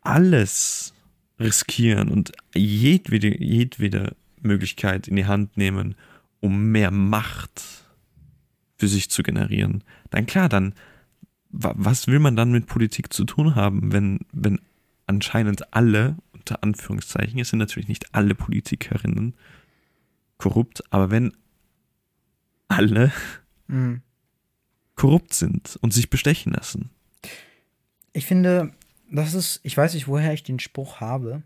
alles 0.00 0.94
riskieren 1.38 2.08
und 2.08 2.32
jedwede, 2.54 3.42
jedwede 3.42 4.16
Möglichkeit 4.40 5.08
in 5.08 5.16
die 5.16 5.26
Hand 5.26 5.56
nehmen, 5.56 5.94
um 6.40 6.70
mehr 6.70 6.90
Macht 6.90 7.84
für 8.76 8.88
sich 8.88 9.10
zu 9.10 9.22
generieren, 9.22 9.84
dann 10.10 10.26
klar, 10.26 10.48
dann 10.48 10.74
was 11.50 12.06
will 12.06 12.18
man 12.18 12.36
dann 12.36 12.52
mit 12.52 12.66
Politik 12.66 13.12
zu 13.12 13.24
tun 13.24 13.54
haben, 13.54 13.92
wenn, 13.92 14.20
wenn 14.32 14.60
anscheinend 15.06 15.74
alle, 15.74 16.16
unter 16.32 16.62
Anführungszeichen, 16.62 17.40
es 17.40 17.48
sind 17.48 17.58
natürlich 17.58 17.88
nicht 17.88 18.14
alle 18.14 18.34
Politikerinnen 18.34 19.34
korrupt, 20.36 20.82
aber 20.92 21.10
wenn 21.10 21.32
alle 22.78 23.12
mhm. 23.66 24.02
korrupt 24.94 25.34
sind 25.34 25.76
und 25.82 25.92
sich 25.92 26.10
bestechen 26.10 26.52
lassen. 26.52 26.90
Ich 28.12 28.24
finde, 28.24 28.72
das 29.10 29.34
ist, 29.34 29.60
ich 29.64 29.76
weiß 29.76 29.94
nicht, 29.94 30.06
woher 30.06 30.32
ich 30.32 30.44
den 30.44 30.60
Spruch 30.60 31.00
habe, 31.00 31.42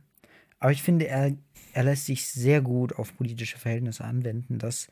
aber 0.59 0.73
ich 0.73 0.83
finde, 0.83 1.09
er, 1.09 1.33
er 1.73 1.85
lässt 1.85 2.07
sich 2.07 2.27
sehr 2.29 2.61
gut 2.61 2.95
auf 2.95 3.17
politische 3.17 3.59
Verhältnisse 3.59 4.05
anwenden, 4.05 4.59
dass 4.59 4.89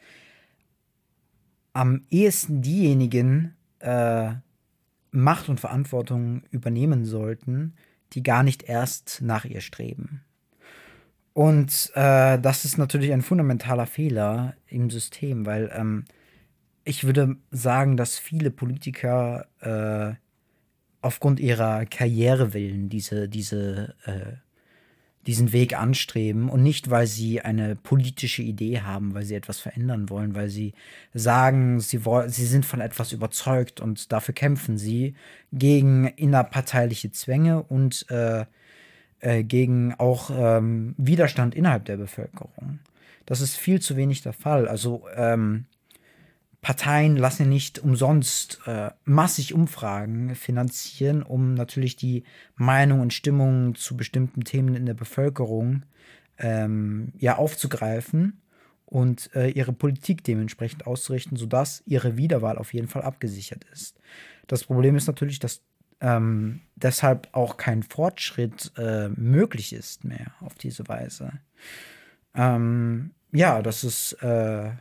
am 1.74 2.03
ehesten 2.11 2.62
diejenigen 2.62 3.55
äh, 3.81 4.33
Macht 5.12 5.48
und 5.48 5.61
Verantwortung 5.61 6.42
übernehmen 6.50 7.05
sollten, 7.05 7.74
die 8.14 8.22
gar 8.22 8.42
nicht 8.42 8.62
erst 8.62 9.20
nach 9.22 9.44
ihr 9.44 9.61
streben. 9.61 10.22
Und 11.33 11.92
äh, 11.94 12.38
das 12.38 12.64
ist 12.64 12.79
natürlich 12.79 13.12
ein 13.12 13.22
fundamentaler 13.22 13.87
Fehler 13.87 14.55
im 14.66 14.90
System, 14.90 15.46
weil 15.46 15.70
ähm, 15.74 16.05
ich 16.85 17.05
würde 17.05 17.37
sagen, 17.51 17.97
dass 17.97 18.19
viele 18.19 18.51
Politiker 18.51 19.47
äh, 19.61 20.14
aufgrund 21.03 21.40
ihrer 21.40 21.87
Karrierewillen 21.87 22.88
diese, 22.88 23.29
diese 23.29 23.95
äh, 24.05 24.37
diesen 25.27 25.53
Weg 25.53 25.79
anstreben 25.79 26.49
und 26.49 26.62
nicht, 26.62 26.88
weil 26.88 27.07
sie 27.07 27.43
eine 27.43 27.77
politische 27.77 28.43
Idee 28.43 28.81
haben, 28.81 29.14
weil 29.14 29.25
sie 29.25 29.35
etwas 29.35 29.61
verändern 29.61 30.09
wollen, 30.09 30.35
weil 30.35 30.49
sie 30.49 30.73
sagen, 31.12 31.81
sie, 31.81 32.01
sie 32.29 32.47
sind 32.47 32.64
von 32.64 32.81
etwas 32.81 33.12
überzeugt 33.12 33.81
und 33.81 34.12
dafür 34.12 34.35
kämpfen 34.35 34.79
sie 34.79 35.14
gegen 35.53 36.07
innerparteiliche 36.07 37.12
Zwänge 37.12 37.62
und 37.62 38.07
äh, 38.11 38.47
äh, 39.21 39.45
gegen 39.45 39.95
auch 39.95 40.31
ähm, 40.33 40.95
Widerstand 40.97 41.55
innerhalb 41.55 41.85
der 41.85 41.99
Bevölkerung. 41.99 42.79
Das 43.27 43.43
ist 43.43 43.57
viel 43.57 43.81
zu 43.81 43.97
wenig 43.97 44.23
der 44.23 44.33
Fall. 44.33 44.66
Also 44.66 45.05
ähm, 45.14 45.66
Parteien 46.62 47.16
lassen 47.16 47.49
nicht 47.49 47.79
umsonst 47.79 48.61
äh, 48.66 48.90
massig 49.05 49.55
Umfragen 49.55 50.35
finanzieren, 50.35 51.23
um 51.23 51.55
natürlich 51.55 51.96
die 51.96 52.25
Meinung 52.55 53.01
und 53.01 53.14
Stimmung 53.14 53.75
zu 53.75 53.96
bestimmten 53.96 54.44
Themen 54.44 54.75
in 54.75 54.85
der 54.85 54.94
Bevölkerung 54.94 55.85
ähm, 56.38 57.12
ja 57.18 57.37
aufzugreifen 57.37 58.42
und 58.85 59.35
äh, 59.35 59.49
ihre 59.49 59.73
Politik 59.73 60.23
dementsprechend 60.23 60.87
auszurichten, 60.87 61.38
sodass 61.38 61.83
ihre 61.87 62.16
Wiederwahl 62.16 62.59
auf 62.59 62.75
jeden 62.75 62.88
Fall 62.88 63.03
abgesichert 63.03 63.64
ist. 63.73 63.99
Das 64.46 64.64
Problem 64.64 64.96
ist 64.96 65.07
natürlich, 65.07 65.38
dass 65.38 65.62
ähm, 66.01 66.61
deshalb 66.77 67.29
auch 67.33 67.57
kein 67.57 67.83
Fortschritt 67.83 68.73
äh, 68.77 69.09
möglich 69.11 69.73
ist 69.73 70.05
mehr 70.05 70.33
auf 70.40 70.55
diese 70.57 70.88
Weise. 70.88 71.33
Ähm, 72.35 73.12
ja, 73.33 73.62
das 73.62 73.85
ist 73.85 74.14
äh, 74.23 74.73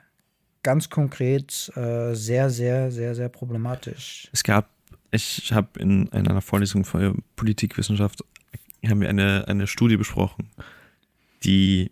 ganz 0.63 0.89
konkret 0.89 1.71
äh, 1.75 2.13
sehr, 2.13 2.49
sehr, 2.49 2.91
sehr, 2.91 3.15
sehr 3.15 3.29
problematisch. 3.29 4.27
Es 4.31 4.43
gab, 4.43 4.69
ich 5.11 5.51
habe 5.53 5.79
in, 5.79 6.07
in, 6.07 6.27
einer 6.27 6.41
Vorlesung 6.41 6.85
für 6.85 7.15
Politikwissenschaft 7.35 8.23
haben 8.87 9.01
wir 9.01 9.09
eine, 9.09 9.45
eine 9.47 9.67
Studie 9.67 9.97
besprochen, 9.97 10.49
die 11.43 11.91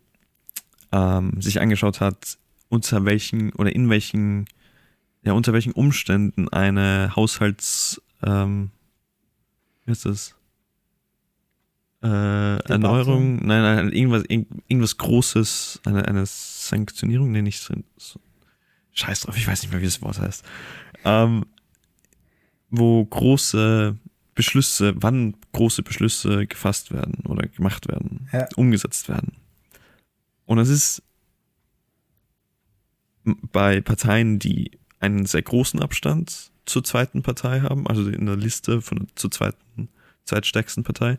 ähm, 0.91 1.41
sich 1.41 1.60
angeschaut 1.60 1.99
hat, 1.99 2.38
unter 2.69 3.06
welchen 3.06 3.51
oder 3.53 3.73
in 3.73 3.89
welchen, 3.89 4.45
ja, 5.23 5.34
unter 5.34 5.53
welchen 5.53 5.73
Umständen 5.73 6.49
eine 6.49 7.15
Haushalts, 7.15 8.01
ähm, 8.23 8.71
wie 9.86 9.91
ist 9.91 10.06
das? 10.06 10.36
Äh, 12.03 12.58
Erneuerung, 12.69 13.45
nein, 13.45 13.62
nein, 13.63 13.91
irgendwas, 13.91 14.23
irgendwas 14.27 14.97
Großes, 14.97 15.82
eine, 15.86 16.08
eine 16.08 16.25
Sanktionierung, 16.25 17.32
nenne 17.32 17.49
ich 17.49 17.60
so, 17.60 17.73
scheiß 18.97 19.21
drauf, 19.21 19.38
ich 19.38 19.47
weiß 19.47 19.62
nicht 19.62 19.71
mehr, 19.71 19.81
wie 19.81 19.86
das 19.86 20.01
Wort 20.01 20.19
heißt, 20.19 20.43
ähm, 21.05 21.45
wo 22.69 23.05
große 23.05 23.97
Beschlüsse, 24.36 24.93
wann 24.97 25.36
große 25.53 25.83
Beschlüsse 25.83 26.45
gefasst 26.45 26.91
werden 26.91 27.25
oder 27.25 27.47
gemacht 27.47 27.88
werden, 27.88 28.29
ja. 28.31 28.47
umgesetzt 28.55 29.10
werden. 29.10 29.33
Und 30.45 30.60
es 30.60 30.69
ist 30.69 31.03
bei 33.23 33.81
Parteien, 33.81 34.39
die 34.39 34.71
einen 34.99 35.25
sehr 35.25 35.41
großen 35.41 35.81
Abstand 35.81 36.51
zur 36.65 36.83
zweiten 36.83 37.23
Partei 37.23 37.62
haben, 37.62 37.88
also 37.88 38.07
in 38.10 38.25
der 38.25 38.36
Liste 38.36 38.81
von 38.81 39.07
zur 39.15 39.31
zweiten, 39.31 39.89
zweitstärksten 40.25 40.83
Partei, 40.83 41.17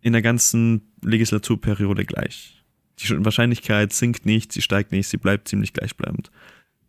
in 0.00 0.12
der 0.12 0.22
ganzen 0.22 0.92
Legislaturperiode 1.02 2.04
gleich. 2.04 2.63
Die 2.98 3.24
Wahrscheinlichkeit 3.24 3.92
sinkt 3.92 4.24
nicht, 4.26 4.52
sie 4.52 4.62
steigt 4.62 4.92
nicht, 4.92 5.08
sie 5.08 5.16
bleibt 5.16 5.48
ziemlich 5.48 5.72
gleichbleibend. 5.72 6.30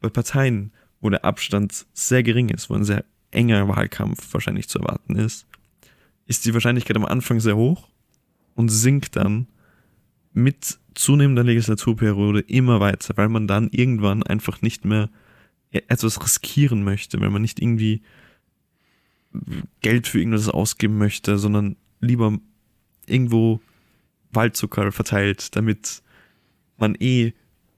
Bei 0.01 0.09
Parteien, 0.09 0.71
wo 1.01 1.09
der 1.09 1.25
Abstand 1.25 1.85
sehr 1.93 2.23
gering 2.23 2.49
ist, 2.49 2.69
wo 2.69 2.75
ein 2.75 2.83
sehr 2.83 3.05
enger 3.31 3.67
Wahlkampf 3.67 4.33
wahrscheinlich 4.33 4.69
zu 4.69 4.79
erwarten 4.79 5.15
ist, 5.15 5.45
ist 6.27 6.45
die 6.45 6.53
Wahrscheinlichkeit 6.53 6.95
am 6.95 7.05
Anfang 7.05 7.39
sehr 7.39 7.55
hoch 7.55 7.89
und 8.55 8.69
sinkt 8.69 9.15
dann 9.15 9.47
mit 10.33 10.79
zunehmender 10.95 11.43
Legislaturperiode 11.43 12.41
immer 12.41 12.79
weiter, 12.79 13.15
weil 13.17 13.29
man 13.29 13.47
dann 13.47 13.69
irgendwann 13.71 14.23
einfach 14.23 14.61
nicht 14.61 14.85
mehr 14.85 15.09
etwas 15.71 16.21
riskieren 16.23 16.83
möchte, 16.83 17.19
weil 17.19 17.29
man 17.29 17.41
nicht 17.41 17.61
irgendwie 17.61 18.01
Geld 19.81 20.07
für 20.07 20.19
irgendwas 20.19 20.47
ausgeben 20.47 20.97
möchte, 20.97 21.37
sondern 21.37 21.75
lieber 21.99 22.37
irgendwo 23.05 23.59
Waldzucker 24.35 24.91
verteilt, 24.91 25.55
damit 25.55 26.01
man 26.77 26.95
eh 26.99 27.33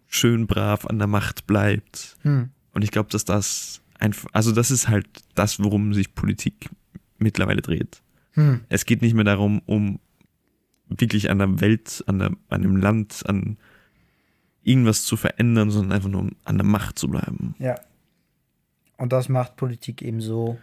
schön 0.08 0.48
brav 0.48 0.86
an 0.86 1.00
der 1.00 1.08
Macht 1.08 1.48
bleibt. 1.48 2.18
Hm. 2.22 2.50
Und 2.74 2.84
ich 2.84 2.92
glaube, 2.92 3.10
dass 3.10 3.26
das 3.26 3.82
einfach, 4.00 4.30
also 4.34 4.52
das 4.52 4.72
ist 4.72 4.88
halt 4.88 5.08
das, 5.36 5.62
worum 5.62 5.94
sich 5.94 6.16
Politik 6.16 6.70
mittlerweile 7.18 7.62
dreht. 7.62 8.02
Hm. 8.32 8.62
Es 8.70 8.86
geht 8.86 9.02
nicht 9.02 9.14
mehr 9.14 9.24
darum, 9.24 9.62
um 9.66 10.00
wirklich 10.90 11.30
an 11.30 11.40
der 11.40 11.60
Welt, 11.60 12.04
an, 12.08 12.20
der, 12.20 12.32
an 12.50 12.62
dem 12.62 12.78
Land, 12.78 13.24
an 13.28 13.58
irgendwas 14.64 15.04
zu 15.04 15.18
verändern, 15.18 15.70
sondern 15.72 15.94
einfach 15.94 16.10
nur 16.10 16.22
um 16.22 16.32
an 16.44 16.58
der 16.58 16.66
Macht 16.66 17.00
zu 17.00 17.08
bleiben. 17.08 17.56
Ja. 17.60 17.76
Und 18.98 19.14
das 19.14 19.30
macht 19.30 19.56
Politik 19.56 20.02
eben 20.02 20.22
so, 20.22 20.58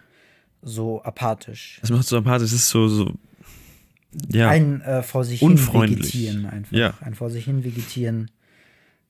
so 0.61 1.01
apathisch. 1.03 1.79
Das 1.81 1.89
macht 1.89 2.05
so 2.05 2.17
apathisch, 2.17 2.49
es 2.49 2.53
ist 2.53 2.69
so, 2.69 2.87
so 2.87 3.13
ja, 4.31 4.49
ein 4.49 4.81
äh, 4.81 5.03
vor 5.03 5.23
sich 5.23 5.39
hin 5.39 5.57
vegetieren 5.57 6.45
einfach. 6.45 6.75
Ja. 6.75 6.93
Ein 7.01 7.15
vor 7.15 7.29
sich 7.29 7.45
hin 7.45 7.63
vegetieren. 7.63 8.31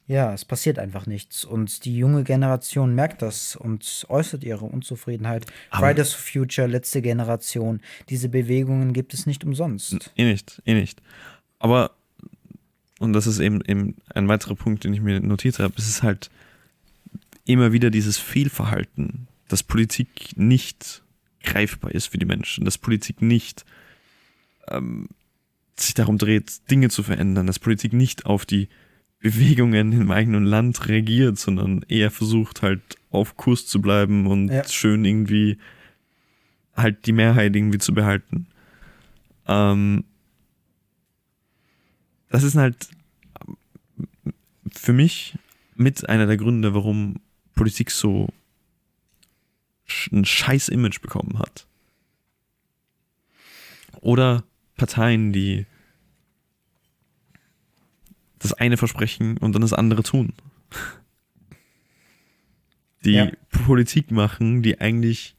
Ja, 0.08 0.34
es 0.34 0.46
passiert 0.46 0.78
einfach 0.78 1.08
nichts. 1.08 1.44
Und 1.44 1.84
die 1.84 1.98
junge 1.98 2.24
Generation 2.24 2.94
merkt 2.94 3.24
das 3.24 3.56
und 3.56 4.06
äußert 4.08 4.44
ihre 4.44 4.66
Unzufriedenheit. 4.66 5.48
Aber 5.72 5.88
Fridays 5.88 6.14
for 6.14 6.42
Future, 6.42 6.68
letzte 6.68 7.02
Generation. 7.02 7.82
Diese 8.10 8.30
Bewegungen 8.30 8.94
gibt 8.94 9.16
es 9.16 9.26
nicht 9.26 9.44
umsonst. 9.44 10.12
Eh 10.16 10.26
nicht, 10.26 10.62
eh 10.66 10.76
nicht. 10.76 11.02
Aber, 11.58 11.92
und 13.00 13.14
das 13.14 13.26
ist 13.26 13.40
eben, 13.40 13.62
eben 13.66 13.96
ein 14.14 14.28
weiterer 14.28 14.54
Punkt, 14.54 14.84
den 14.84 14.94
ich 14.94 15.02
mir 15.02 15.20
notiert 15.22 15.58
habe, 15.58 15.74
es 15.78 15.90
ist 15.90 16.04
halt 16.04 16.30
immer 17.46 17.72
wieder 17.72 17.90
dieses 17.90 18.20
Fehlverhalten, 18.20 19.28
dass 19.48 19.64
Politik 19.64 20.38
nicht 20.38 21.04
greifbar 21.44 21.92
ist 21.92 22.08
für 22.08 22.18
die 22.18 22.26
Menschen, 22.26 22.66
dass 22.66 22.78
Politik 22.78 23.22
nicht 23.22 23.66
ähm, 24.70 25.10
sich 25.78 25.94
darum 25.94 26.18
dreht, 26.18 26.70
Dinge 26.72 26.90
zu 26.90 27.04
verändern, 27.04 27.48
dass 27.48 27.60
Politik 27.60 27.94
nicht 27.94 28.26
auf 28.26 28.46
die 28.46 28.70
Bewegungen 29.20 29.92
im 29.92 30.12
eigenen 30.12 30.46
Land 30.46 30.88
reagiert, 30.88 31.40
sondern 31.40 31.84
eher 31.88 32.12
versucht 32.12 32.62
halt 32.62 32.82
auf 33.10 33.38
Kurs 33.38 33.66
zu 33.66 33.82
bleiben 33.82 34.28
und 34.28 34.50
ja. 34.50 34.64
schön 34.68 35.04
irgendwie 35.04 35.58
halt 36.76 37.06
die 37.06 37.14
Mehrheit 37.14 37.56
irgendwie 37.56 37.78
zu 37.78 37.94
behalten. 37.94 38.48
Ähm, 39.48 40.04
das 42.30 42.44
ist 42.44 42.56
halt 42.56 42.90
für 44.72 44.94
mich 44.94 45.38
mit 45.76 46.08
einer 46.10 46.28
der 46.28 46.38
Gründe, 46.38 46.74
warum 46.74 47.22
Politik 47.56 47.92
so 47.92 48.30
ein 50.12 50.26
scheiß 50.26 50.70
Image 50.70 51.02
bekommen 51.02 51.40
hat. 51.40 51.68
Oder 54.02 54.44
Parteien, 54.76 55.32
die 55.32 55.66
das 58.40 58.54
eine 58.54 58.78
versprechen 58.78 59.38
und 59.38 59.54
dann 59.54 59.62
das 59.62 59.74
andere 59.74 60.04
tun. 60.04 60.34
Die 63.04 63.14
ja. 63.14 63.32
Politik 63.50 64.12
machen, 64.12 64.62
die 64.62 64.80
eigentlich 64.80 65.36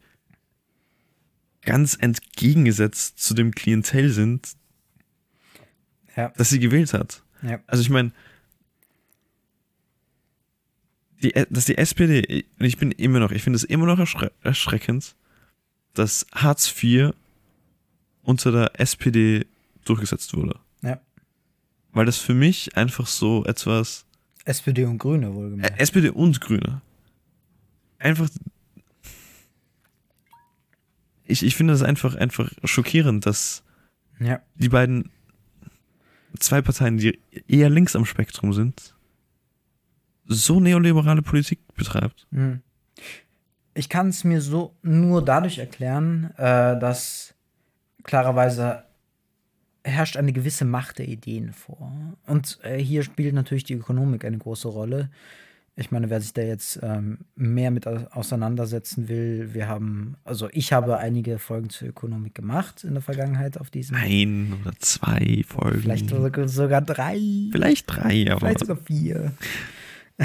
ganz 1.62 1.96
entgegengesetzt 2.00 3.18
zu 3.18 3.34
dem 3.34 3.52
Klientel 3.52 4.10
sind, 4.10 4.56
ja. 6.16 6.32
das 6.36 6.50
sie 6.50 6.60
gewählt 6.60 6.94
hat. 6.94 7.22
Ja. 7.42 7.60
Also 7.66 7.82
ich 7.82 7.90
meine, 7.90 8.12
die, 11.22 11.32
dass 11.50 11.66
die 11.66 11.76
SPD, 11.76 12.44
ich 12.58 12.78
bin 12.78 12.92
immer 12.92 13.18
noch, 13.18 13.32
ich 13.32 13.42
finde 13.42 13.56
es 13.56 13.64
immer 13.64 13.86
noch 13.86 13.98
erschre 13.98 14.32
erschreckend, 14.42 15.16
dass 15.94 16.26
Hartz 16.32 16.72
IV 16.82 17.12
unter 18.26 18.52
der 18.52 18.80
SPD 18.80 19.46
durchgesetzt 19.84 20.36
wurde. 20.36 20.58
Ja. 20.82 21.00
Weil 21.92 22.06
das 22.06 22.18
für 22.18 22.34
mich 22.34 22.76
einfach 22.76 23.06
so 23.06 23.44
etwas. 23.44 24.04
SPD 24.44 24.84
und 24.84 24.98
Grüne 24.98 25.34
wohlgemerkt. 25.34 25.78
Äh, 25.78 25.82
SPD 25.82 26.10
und 26.10 26.40
Grüne. 26.40 26.82
Einfach. 27.98 28.28
Ich, 31.24 31.44
ich 31.44 31.56
finde 31.56 31.72
das 31.72 31.82
einfach, 31.82 32.14
einfach 32.14 32.50
schockierend, 32.64 33.26
dass 33.26 33.64
ja. 34.20 34.40
die 34.54 34.68
beiden 34.68 35.10
zwei 36.38 36.62
Parteien, 36.62 36.98
die 36.98 37.18
eher 37.48 37.70
links 37.70 37.96
am 37.96 38.04
Spektrum 38.04 38.52
sind, 38.52 38.94
so 40.26 40.60
neoliberale 40.60 41.22
Politik 41.22 41.60
betreibt. 41.74 42.26
Hm. 42.30 42.60
Ich 43.74 43.88
kann 43.88 44.08
es 44.08 44.24
mir 44.24 44.40
so 44.40 44.74
nur 44.82 45.24
dadurch 45.24 45.58
erklären, 45.58 46.32
äh, 46.36 46.78
dass 46.78 47.35
klarerweise 48.06 48.84
herrscht 49.84 50.16
eine 50.16 50.32
gewisse 50.32 50.64
Macht 50.64 50.98
der 50.98 51.08
Ideen 51.08 51.52
vor. 51.52 51.92
Und 52.26 52.58
äh, 52.62 52.78
hier 52.78 53.02
spielt 53.02 53.34
natürlich 53.34 53.64
die 53.64 53.74
Ökonomik 53.74 54.24
eine 54.24 54.38
große 54.38 54.68
Rolle. 54.68 55.10
Ich 55.78 55.90
meine, 55.90 56.08
wer 56.08 56.20
sich 56.22 56.32
da 56.32 56.40
jetzt 56.40 56.80
ähm, 56.82 57.18
mehr 57.34 57.70
mit 57.70 57.86
auseinandersetzen 57.86 59.08
will, 59.08 59.52
wir 59.52 59.68
haben, 59.68 60.16
also 60.24 60.48
ich 60.52 60.72
habe 60.72 60.96
einige 60.96 61.38
Folgen 61.38 61.68
zur 61.68 61.88
Ökonomik 61.88 62.34
gemacht 62.34 62.82
in 62.82 62.94
der 62.94 63.02
Vergangenheit 63.02 63.60
auf 63.60 63.68
diesem. 63.68 63.96
Ein 63.96 64.54
oder 64.62 64.72
zwei 64.78 65.44
Folgen. 65.46 65.82
Vielleicht 65.82 66.08
sogar, 66.08 66.48
sogar 66.48 66.80
drei. 66.80 67.20
Vielleicht 67.52 67.84
drei, 67.94 68.30
aber. 68.30 68.40
Vielleicht 68.40 68.60
sogar 68.60 68.78
vier. 68.78 69.32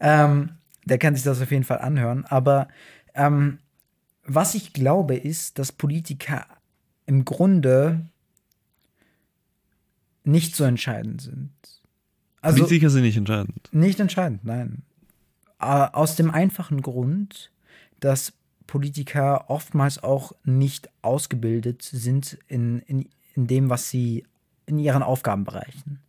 ähm, 0.00 0.48
der 0.84 0.98
kann 0.98 1.14
sich 1.14 1.22
das 1.22 1.40
auf 1.40 1.50
jeden 1.52 1.64
Fall 1.64 1.78
anhören. 1.78 2.24
Aber 2.24 2.66
ähm, 3.14 3.58
was 4.34 4.54
ich 4.54 4.72
glaube, 4.72 5.16
ist, 5.16 5.58
dass 5.58 5.72
Politiker 5.72 6.46
im 7.06 7.24
Grunde 7.24 8.06
nicht 10.24 10.54
so 10.54 10.64
entscheidend 10.64 11.22
sind. 11.22 11.50
Also, 12.40 12.58
Politiker 12.58 12.90
sind 12.90 13.02
nicht 13.02 13.16
entscheidend. 13.16 13.68
Nicht 13.72 14.00
entscheidend, 14.00 14.44
nein. 14.44 14.82
Aus 15.58 16.16
dem 16.16 16.30
einfachen 16.30 16.82
Grund, 16.82 17.52
dass 18.00 18.32
Politiker 18.66 19.48
oftmals 19.48 20.02
auch 20.02 20.32
nicht 20.44 20.88
ausgebildet 21.02 21.82
sind 21.82 22.38
in, 22.48 22.80
in, 22.80 23.08
in 23.34 23.46
dem, 23.46 23.70
was 23.70 23.90
sie 23.90 24.24
in 24.66 24.78
ihren 24.78 25.02
Aufgabenbereichen. 25.02 26.00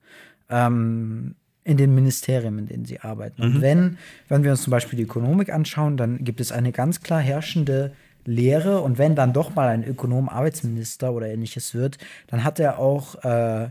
Ähm, 0.49 1.35
in 1.63 1.77
den 1.77 1.95
Ministerien, 1.95 2.57
in 2.57 2.67
denen 2.67 2.85
sie 2.85 2.99
arbeiten. 2.99 3.41
Mhm. 3.41 3.55
Und 3.55 3.61
wenn, 3.61 3.97
wenn 4.27 4.43
wir 4.43 4.51
uns 4.51 4.63
zum 4.63 4.71
Beispiel 4.71 4.97
die 4.97 5.03
Ökonomik 5.03 5.51
anschauen, 5.51 5.97
dann 5.97 6.23
gibt 6.23 6.41
es 6.41 6.51
eine 6.51 6.71
ganz 6.71 7.01
klar 7.01 7.21
herrschende 7.21 7.93
Lehre. 8.25 8.81
Und 8.81 8.97
wenn 8.97 9.15
dann 9.15 9.33
doch 9.33 9.55
mal 9.55 9.67
ein 9.69 9.83
Ökonom 9.83 10.29
Arbeitsminister 10.29 11.13
oder 11.13 11.27
ähnliches 11.27 11.73
wird, 11.73 11.97
dann 12.27 12.43
hat 12.43 12.59
er 12.59 12.79
auch 12.79 13.23
äh, 13.23 13.69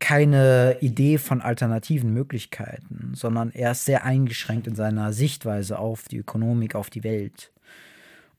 keine 0.00 0.76
Idee 0.80 1.18
von 1.18 1.40
alternativen 1.40 2.12
Möglichkeiten, 2.12 3.12
sondern 3.14 3.50
er 3.52 3.72
ist 3.72 3.84
sehr 3.84 4.04
eingeschränkt 4.04 4.66
in 4.66 4.74
seiner 4.74 5.12
Sichtweise 5.12 5.78
auf 5.78 6.08
die 6.08 6.18
Ökonomik, 6.18 6.74
auf 6.74 6.90
die 6.90 7.04
Welt. 7.04 7.52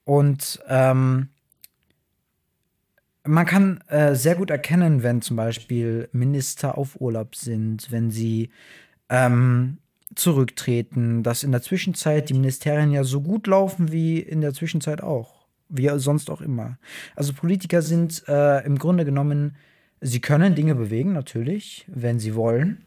Und 0.03 0.59
ähm, 0.67 1.29
man 3.23 3.45
kann 3.45 3.81
äh, 3.87 4.13
sehr 4.15 4.35
gut 4.35 4.51
erkennen, 4.51 5.01
wenn 5.01 5.21
zum 5.21 5.35
Beispiel 5.35 6.09
Minister 6.11 6.77
auf 6.77 7.01
Urlaub 7.01 7.35
sind, 7.35 7.91
wenn 7.91 8.11
sie 8.11 8.51
ähm, 9.09 9.79
zurücktreten, 10.13 11.23
dass 11.23 11.43
in 11.43 11.51
der 11.51 11.61
Zwischenzeit 11.61 12.29
die 12.29 12.33
Ministerien 12.33 12.91
ja 12.91 13.03
so 13.03 13.21
gut 13.21 13.47
laufen 13.47 13.91
wie 13.91 14.19
in 14.19 14.41
der 14.41 14.53
Zwischenzeit 14.53 15.01
auch. 15.01 15.45
Wie 15.67 15.89
sonst 15.95 16.29
auch 16.29 16.41
immer. 16.41 16.77
Also 17.15 17.33
Politiker 17.33 17.81
sind 17.81 18.23
äh, 18.27 18.63
im 18.65 18.77
Grunde 18.77 19.03
genommen, 19.03 19.55
sie 19.99 20.21
können 20.21 20.53
Dinge 20.53 20.75
bewegen, 20.75 21.13
natürlich, 21.13 21.85
wenn 21.87 22.19
sie 22.19 22.35
wollen. 22.35 22.85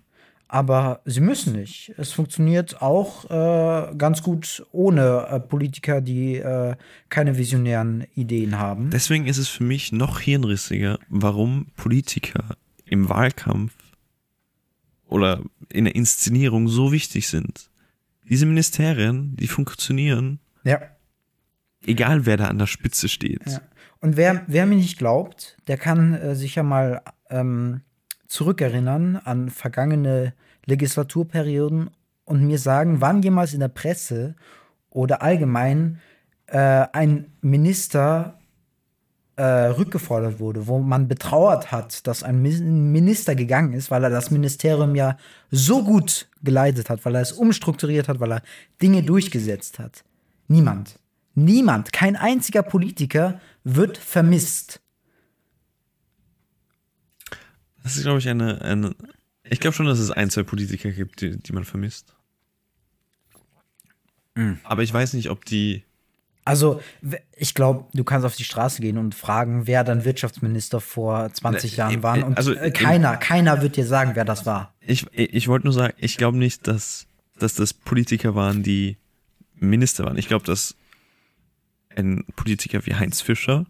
Aber 0.50 1.02
sie 1.04 1.20
müssen 1.20 1.52
nicht. 1.52 1.92
Es 1.98 2.12
funktioniert 2.12 2.80
auch 2.80 3.26
äh, 3.26 3.94
ganz 3.96 4.22
gut 4.22 4.64
ohne 4.72 5.26
äh, 5.30 5.40
Politiker, 5.40 6.00
die 6.00 6.36
äh, 6.36 6.74
keine 7.10 7.36
visionären 7.36 8.06
Ideen 8.14 8.58
haben. 8.58 8.88
Deswegen 8.90 9.26
ist 9.26 9.36
es 9.36 9.48
für 9.48 9.64
mich 9.64 9.92
noch 9.92 10.20
hirnrissiger, 10.20 10.98
warum 11.10 11.66
Politiker 11.76 12.56
im 12.86 13.10
Wahlkampf 13.10 13.74
oder 15.08 15.40
in 15.70 15.84
der 15.86 15.94
Inszenierung 15.94 16.68
so 16.68 16.92
wichtig 16.92 17.28
sind. 17.28 17.70
diese 18.30 18.44
Ministerien, 18.46 19.34
die 19.36 19.48
funktionieren, 19.48 20.38
Ja. 20.62 20.80
egal 21.86 22.26
wer 22.26 22.36
da 22.36 22.48
an 22.48 22.58
der 22.58 22.66
Spitze 22.66 23.08
steht. 23.08 23.40
Ja. 23.46 23.60
Und 24.00 24.16
wer, 24.18 24.42
wer 24.46 24.66
mir 24.66 24.76
nicht 24.76 24.98
glaubt, 24.98 25.56
der 25.66 25.78
kann 25.78 26.12
äh, 26.14 26.34
sich 26.36 26.54
ja 26.56 26.62
mal 26.62 27.00
ähm, 27.30 27.80
zurückerinnern 28.26 29.16
an 29.16 29.48
vergangene 29.48 30.34
Legislaturperioden 30.66 31.90
und 32.24 32.46
mir 32.46 32.58
sagen, 32.58 33.00
wann 33.00 33.22
jemals 33.22 33.54
in 33.54 33.60
der 33.60 33.68
Presse 33.68 34.34
oder 34.90 35.22
allgemein 35.22 36.00
äh, 36.46 36.58
ein 36.92 37.32
Minister 37.40 38.37
äh, 39.38 39.68
rückgefordert 39.68 40.40
wurde, 40.40 40.66
wo 40.66 40.80
man 40.80 41.06
betrauert 41.06 41.70
hat, 41.70 42.08
dass 42.08 42.24
ein 42.24 42.42
Minister 42.42 43.36
gegangen 43.36 43.72
ist, 43.72 43.88
weil 43.88 44.02
er 44.02 44.10
das 44.10 44.32
Ministerium 44.32 44.96
ja 44.96 45.16
so 45.52 45.84
gut 45.84 46.26
geleitet 46.42 46.90
hat, 46.90 47.04
weil 47.04 47.14
er 47.14 47.20
es 47.20 47.30
umstrukturiert 47.30 48.08
hat, 48.08 48.18
weil 48.18 48.32
er 48.32 48.42
Dinge 48.82 49.04
durchgesetzt 49.04 49.78
hat. 49.78 50.02
Niemand. 50.48 50.98
Niemand, 51.36 51.92
kein 51.92 52.16
einziger 52.16 52.62
Politiker 52.62 53.40
wird 53.62 53.96
vermisst. 53.96 54.80
Das 57.84 57.96
ist, 57.96 58.02
glaube 58.02 58.18
ich, 58.18 58.28
eine, 58.28 58.60
eine. 58.60 58.96
Ich 59.44 59.60
glaube 59.60 59.74
schon, 59.76 59.86
dass 59.86 60.00
es 60.00 60.10
ein, 60.10 60.30
zwei 60.30 60.42
Politiker 60.42 60.90
gibt, 60.90 61.20
die, 61.20 61.38
die 61.38 61.52
man 61.52 61.64
vermisst. 61.64 62.12
Aber 64.64 64.82
ich 64.82 64.92
weiß 64.92 65.12
nicht, 65.12 65.30
ob 65.30 65.44
die. 65.44 65.84
Also, 66.48 66.80
ich 67.36 67.54
glaube, 67.54 67.84
du 67.94 68.04
kannst 68.04 68.24
auf 68.26 68.34
die 68.36 68.44
Straße 68.44 68.80
gehen 68.80 68.98
und 68.98 69.14
fragen, 69.14 69.66
wer 69.66 69.84
dann 69.84 70.04
Wirtschaftsminister 70.04 70.80
vor 70.80 71.32
20 71.32 71.72
Ne, 71.72 71.76
Jahren 71.78 72.02
waren. 72.02 72.22
Und 72.24 72.36
also 72.38 72.52
äh, 72.54 72.68
im- 72.68 72.72
keiner, 72.72 73.16
keiner 73.16 73.62
wird 73.62 73.76
dir 73.76 73.86
sagen, 73.86 74.12
wer 74.14 74.24
das 74.24 74.46
war. 74.46 74.74
Ich, 74.80 75.06
ich 75.12 75.48
wollte 75.48 75.66
nur 75.66 75.74
sagen, 75.74 75.94
ich 75.98 76.16
glaube 76.16 76.38
nicht, 76.38 76.66
dass, 76.66 77.06
dass 77.38 77.54
das 77.54 77.72
Politiker 77.74 78.34
waren, 78.34 78.62
die 78.62 78.96
Minister 79.54 80.04
waren. 80.04 80.16
Ich 80.18 80.28
glaube, 80.28 80.44
dass 80.44 80.74
ein 81.96 82.24
Politiker 82.36 82.84
wie 82.86 82.94
Heinz 82.94 83.20
Fischer 83.20 83.66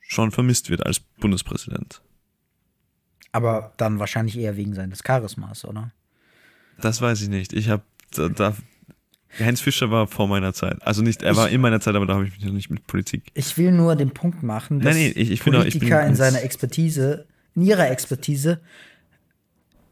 schon 0.00 0.30
vermisst 0.30 0.70
wird 0.70 0.86
als 0.86 1.00
Bundespräsident. 1.00 2.00
Aber 3.32 3.72
dann 3.76 3.98
wahrscheinlich 3.98 4.38
eher 4.38 4.56
wegen 4.56 4.74
seines 4.74 5.02
Charismas, 5.02 5.64
oder? 5.64 5.92
Das 6.80 7.02
weiß 7.02 7.20
ich 7.22 7.28
nicht. 7.28 7.52
Ich 7.52 7.68
habe 7.68 7.82
da, 8.12 8.28
da 8.28 8.56
Heinz 9.38 9.60
Fischer 9.60 9.90
war 9.90 10.06
vor 10.06 10.26
meiner 10.28 10.52
Zeit. 10.54 10.76
Also 10.86 11.02
nicht, 11.02 11.22
er 11.22 11.36
war 11.36 11.48
in 11.50 11.60
meiner 11.60 11.80
Zeit, 11.80 11.94
aber 11.94 12.06
da 12.06 12.14
habe 12.14 12.26
ich 12.26 12.32
mich 12.36 12.44
noch 12.44 12.52
nicht 12.52 12.70
mit 12.70 12.86
Politik. 12.86 13.24
Ich 13.34 13.56
will 13.58 13.72
nur 13.72 13.94
den 13.96 14.10
Punkt 14.10 14.42
machen, 14.42 14.80
dass 14.80 14.94
Nein, 14.94 15.04
nee, 15.04 15.08
ich- 15.20 15.30
ich 15.30 15.42
bin 15.44 15.54
auch- 15.54 15.64
ich 15.64 15.74
bin 15.78 15.88
Politiker 15.88 16.06
in 16.06 16.14
seiner 16.14 16.42
Expertise, 16.42 17.26
in 17.54 17.62
ihrer 17.62 17.90
Expertise 17.90 18.60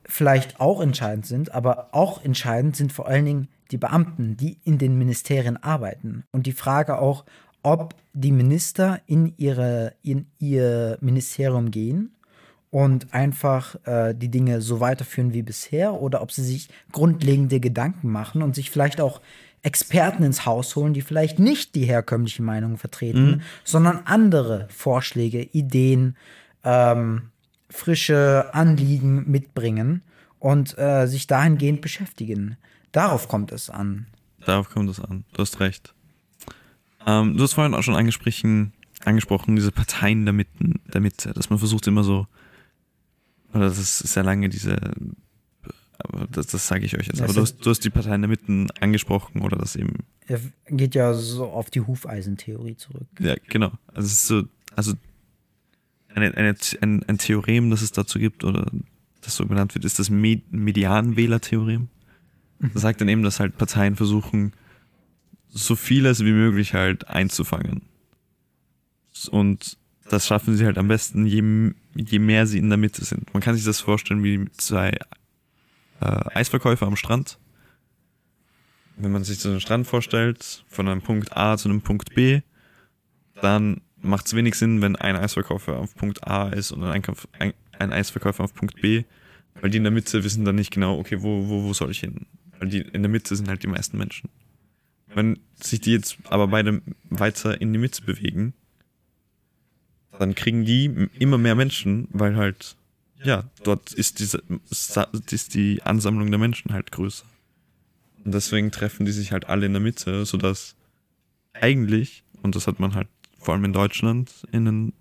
vielleicht 0.08 0.60
auch 0.60 0.80
entscheidend 0.80 1.26
sind, 1.26 1.52
aber 1.52 1.88
auch 1.92 2.24
entscheidend 2.24 2.76
sind 2.76 2.92
vor 2.92 3.08
allen 3.08 3.24
Dingen 3.24 3.48
die 3.72 3.76
Beamten, 3.78 4.36
die 4.36 4.58
in 4.64 4.78
den 4.78 4.96
Ministerien 4.96 5.56
arbeiten. 5.62 6.22
Und 6.30 6.46
die 6.46 6.52
Frage 6.52 6.98
auch, 6.98 7.24
ob 7.62 7.94
die 8.12 8.30
Minister 8.30 9.00
in, 9.06 9.34
ihre, 9.36 9.94
in 10.02 10.26
ihr 10.38 10.98
Ministerium 11.00 11.72
gehen 11.72 12.12
und 12.76 13.14
einfach 13.14 13.74
äh, 13.86 14.12
die 14.14 14.28
Dinge 14.28 14.60
so 14.60 14.80
weiterführen 14.80 15.32
wie 15.32 15.40
bisher 15.40 15.94
oder 15.94 16.20
ob 16.20 16.30
sie 16.30 16.44
sich 16.44 16.68
grundlegende 16.92 17.58
Gedanken 17.58 18.12
machen 18.12 18.42
und 18.42 18.54
sich 18.54 18.70
vielleicht 18.70 19.00
auch 19.00 19.22
Experten 19.62 20.22
ins 20.22 20.44
Haus 20.44 20.76
holen, 20.76 20.92
die 20.92 21.00
vielleicht 21.00 21.38
nicht 21.38 21.74
die 21.74 21.86
herkömmliche 21.86 22.42
Meinung 22.42 22.76
vertreten, 22.76 23.40
sondern 23.64 24.00
andere 24.04 24.68
Vorschläge, 24.68 25.40
Ideen, 25.40 26.18
ähm, 26.64 27.30
frische 27.70 28.50
Anliegen 28.52 29.24
mitbringen 29.26 30.02
und 30.38 30.76
äh, 30.76 31.06
sich 31.06 31.26
dahingehend 31.26 31.80
beschäftigen. 31.80 32.58
Darauf 32.92 33.26
kommt 33.26 33.52
es 33.52 33.70
an. 33.70 34.06
Darauf 34.44 34.68
kommt 34.68 34.90
es 34.90 35.00
an. 35.00 35.24
Du 35.32 35.40
hast 35.40 35.60
recht. 35.60 35.94
Ähm, 37.06 37.38
du 37.38 37.42
hast 37.42 37.54
vorhin 37.54 37.72
auch 37.72 37.82
schon 37.82 37.96
angesprochen, 37.96 38.74
angesprochen 39.02 39.56
diese 39.56 39.72
Parteien 39.72 40.26
der 40.26 40.34
Mitte, 40.34 40.50
der 40.92 41.00
Mitte, 41.00 41.32
dass 41.32 41.48
man 41.48 41.58
versucht 41.58 41.86
immer 41.86 42.04
so, 42.04 42.26
oder 43.56 43.68
das 43.68 43.78
ist 43.78 43.98
sehr 43.98 44.22
lange 44.22 44.48
diese, 44.48 44.76
aber 45.98 46.26
das, 46.30 46.46
das 46.48 46.66
sage 46.66 46.84
ich 46.84 46.96
euch 46.98 47.06
jetzt, 47.06 47.20
Das 47.20 47.24
aber 47.24 47.34
du 47.34 47.40
hast, 47.42 47.58
du 47.58 47.70
hast 47.70 47.84
die 47.84 47.90
Parteien 47.90 48.22
der 48.22 48.28
Mitte 48.28 48.66
angesprochen 48.80 49.40
oder 49.42 49.56
das 49.56 49.76
eben, 49.76 50.04
Er 50.26 50.40
geht 50.68 50.94
ja 50.94 51.14
so 51.14 51.46
auf 51.46 51.70
die 51.70 51.80
Hufeisentheorie 51.80 52.76
zurück. 52.76 53.06
ja 53.18 53.34
genau, 53.48 53.72
also 53.88 54.06
es 54.06 54.12
ist 54.12 54.26
so, 54.26 54.42
also 54.74 54.92
eine, 56.14 56.34
eine, 56.36 56.54
ein, 56.80 57.02
ein 57.04 57.18
Theorem, 57.18 57.70
das 57.70 57.82
es 57.82 57.92
dazu 57.92 58.18
gibt 58.18 58.44
oder 58.44 58.70
das 59.20 59.36
so 59.36 59.44
benannt 59.46 59.74
wird, 59.74 59.84
ist 59.84 59.98
das 59.98 60.08
Med 60.08 60.52
Medianwähler-Theorem. 60.52 61.88
Das 62.72 62.82
sagt 62.82 63.00
dann 63.00 63.08
eben, 63.08 63.22
dass 63.22 63.38
halt 63.38 63.58
Parteien 63.58 63.96
versuchen, 63.96 64.52
so 65.48 65.76
vieles 65.76 66.24
wie 66.24 66.32
möglich 66.32 66.72
halt 66.74 67.08
einzufangen. 67.08 67.82
Und 69.30 69.76
das 70.08 70.26
schaffen 70.26 70.56
sie 70.56 70.64
halt 70.64 70.78
am 70.78 70.88
besten, 70.88 71.26
je, 71.26 71.72
je 71.98 72.18
mehr 72.18 72.46
sie 72.46 72.58
in 72.58 72.68
der 72.68 72.78
Mitte 72.78 73.04
sind. 73.04 73.32
Man 73.32 73.42
kann 73.42 73.54
sich 73.54 73.64
das 73.64 73.80
vorstellen 73.80 74.22
wie 74.22 74.46
zwei 74.52 74.90
äh, 76.00 76.24
Eisverkäufer 76.34 76.86
am 76.86 76.96
Strand. 76.96 77.38
Wenn 78.96 79.12
man 79.12 79.24
sich 79.24 79.38
so 79.38 79.50
einen 79.50 79.60
Strand 79.60 79.86
vorstellt, 79.86 80.64
von 80.68 80.88
einem 80.88 81.02
Punkt 81.02 81.36
A 81.36 81.56
zu 81.56 81.68
einem 81.68 81.82
Punkt 81.82 82.14
B, 82.14 82.40
dann 83.42 83.82
macht 84.00 84.26
es 84.26 84.34
wenig 84.34 84.54
Sinn, 84.54 84.80
wenn 84.80 84.96
ein 84.96 85.16
Eisverkäufer 85.16 85.76
auf 85.76 85.94
Punkt 85.94 86.26
A 86.26 86.48
ist 86.48 86.72
und 86.72 86.82
ein, 86.82 86.90
Einkauf, 86.90 87.28
ein, 87.38 87.52
ein 87.78 87.92
Eisverkäufer 87.92 88.44
auf 88.44 88.54
Punkt 88.54 88.80
B, 88.80 89.04
weil 89.60 89.70
die 89.70 89.78
in 89.78 89.84
der 89.84 89.92
Mitte 89.92 90.24
wissen 90.24 90.44
dann 90.44 90.54
nicht 90.54 90.72
genau, 90.72 90.98
okay, 90.98 91.22
wo, 91.22 91.48
wo, 91.48 91.64
wo 91.64 91.72
soll 91.74 91.90
ich 91.90 92.00
hin? 92.00 92.26
Weil 92.58 92.68
die 92.68 92.80
in 92.80 93.02
der 93.02 93.10
Mitte 93.10 93.36
sind 93.36 93.48
halt 93.48 93.62
die 93.62 93.68
meisten 93.68 93.98
Menschen. 93.98 94.30
Wenn 95.14 95.38
sich 95.54 95.80
die 95.80 95.92
jetzt 95.92 96.18
aber 96.24 96.48
beide 96.48 96.82
weiter 97.10 97.60
in 97.60 97.72
die 97.72 97.78
Mitte 97.78 98.02
bewegen, 98.02 98.54
dann 100.18 100.34
kriegen 100.34 100.64
die 100.64 101.08
immer 101.18 101.38
mehr 101.38 101.54
Menschen, 101.54 102.08
weil 102.10 102.36
halt, 102.36 102.76
ja, 103.22 103.44
dort 103.64 103.92
ist 103.92 104.18
diese, 104.18 104.42
ist 104.70 105.54
die 105.54 105.82
Ansammlung 105.82 106.30
der 106.30 106.38
Menschen 106.38 106.72
halt 106.72 106.92
größer. 106.92 107.24
Und 108.24 108.32
deswegen 108.32 108.70
treffen 108.70 109.06
die 109.06 109.12
sich 109.12 109.32
halt 109.32 109.48
alle 109.48 109.66
in 109.66 109.72
der 109.72 109.82
Mitte, 109.82 110.26
sodass 110.26 110.74
eigentlich, 111.52 112.24
und 112.42 112.56
das 112.56 112.66
hat 112.66 112.80
man 112.80 112.94
halt 112.94 113.08
vor 113.38 113.54
allem 113.54 113.64
in 113.64 113.72
Deutschland 113.72 114.30
in 114.52 114.64
den 114.64 114.92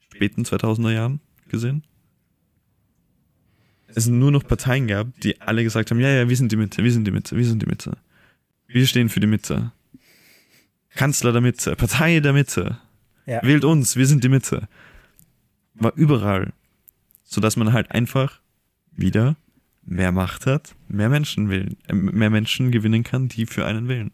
späten 0.00 0.42
2000er 0.42 0.92
Jahren 0.92 1.20
gesehen, 1.48 1.82
es 3.94 4.06
nur 4.06 4.30
noch 4.30 4.46
Parteien 4.46 4.86
gab, 4.86 5.18
die 5.20 5.40
alle 5.40 5.64
gesagt 5.64 5.90
haben, 5.90 6.00
ja, 6.00 6.08
ja, 6.08 6.28
wir 6.28 6.36
sind 6.36 6.52
die 6.52 6.56
Mitte, 6.56 6.84
wir 6.84 6.92
sind 6.92 7.06
die 7.06 7.10
Mitte, 7.10 7.36
wir 7.36 7.44
sind 7.44 7.62
die 7.62 7.66
Mitte. 7.66 7.96
Wir 8.66 8.86
stehen 8.86 9.08
für 9.08 9.20
die 9.20 9.26
Mitte. 9.26 9.72
Kanzler 10.90 11.32
der 11.32 11.40
Mitte, 11.40 11.74
Partei 11.76 12.20
der 12.20 12.32
Mitte. 12.32 12.78
Ja. 13.30 13.44
Wählt 13.44 13.64
uns, 13.64 13.94
wir 13.94 14.08
sind 14.08 14.24
die 14.24 14.28
Mitte. 14.28 14.66
War 15.74 15.92
überall. 15.94 16.52
Sodass 17.22 17.54
man 17.54 17.72
halt 17.72 17.92
einfach 17.92 18.40
wieder 18.90 19.36
mehr 19.82 20.10
Macht 20.10 20.46
hat, 20.46 20.74
mehr 20.88 21.08
Menschen 21.08 21.48
wählen, 21.48 21.76
äh, 21.86 21.94
mehr 21.94 22.28
Menschen 22.28 22.72
gewinnen 22.72 23.04
kann, 23.04 23.28
die 23.28 23.46
für 23.46 23.64
einen 23.66 23.86
wählen. 23.86 24.10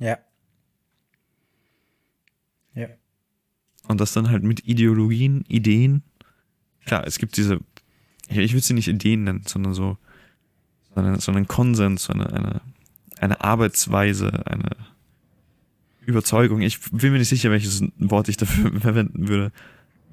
Ja. 0.00 0.18
Ja. 2.74 2.88
Und 3.86 4.00
das 4.00 4.12
dann 4.12 4.28
halt 4.28 4.42
mit 4.42 4.66
Ideologien, 4.66 5.44
Ideen. 5.46 6.02
Klar, 6.84 7.06
es 7.06 7.18
gibt 7.18 7.36
diese, 7.36 7.60
ich 8.28 8.38
ich 8.38 8.54
würde 8.54 8.66
sie 8.66 8.74
nicht 8.74 8.88
Ideen 8.88 9.22
nennen, 9.22 9.44
sondern 9.46 9.72
so, 9.72 9.98
sondern, 10.96 11.20
sondern 11.20 11.46
Konsens, 11.46 12.02
so 12.02 12.12
eine, 12.12 12.32
eine, 12.32 12.60
eine 13.20 13.40
Arbeitsweise, 13.40 14.48
eine 14.48 14.70
Überzeugung. 16.08 16.62
Ich 16.62 16.80
bin 16.90 17.12
mir 17.12 17.18
nicht 17.18 17.28
sicher, 17.28 17.50
welches 17.50 17.82
Wort 17.98 18.28
ich 18.28 18.38
dafür 18.38 18.72
verwenden 18.80 19.28
würde, 19.28 19.52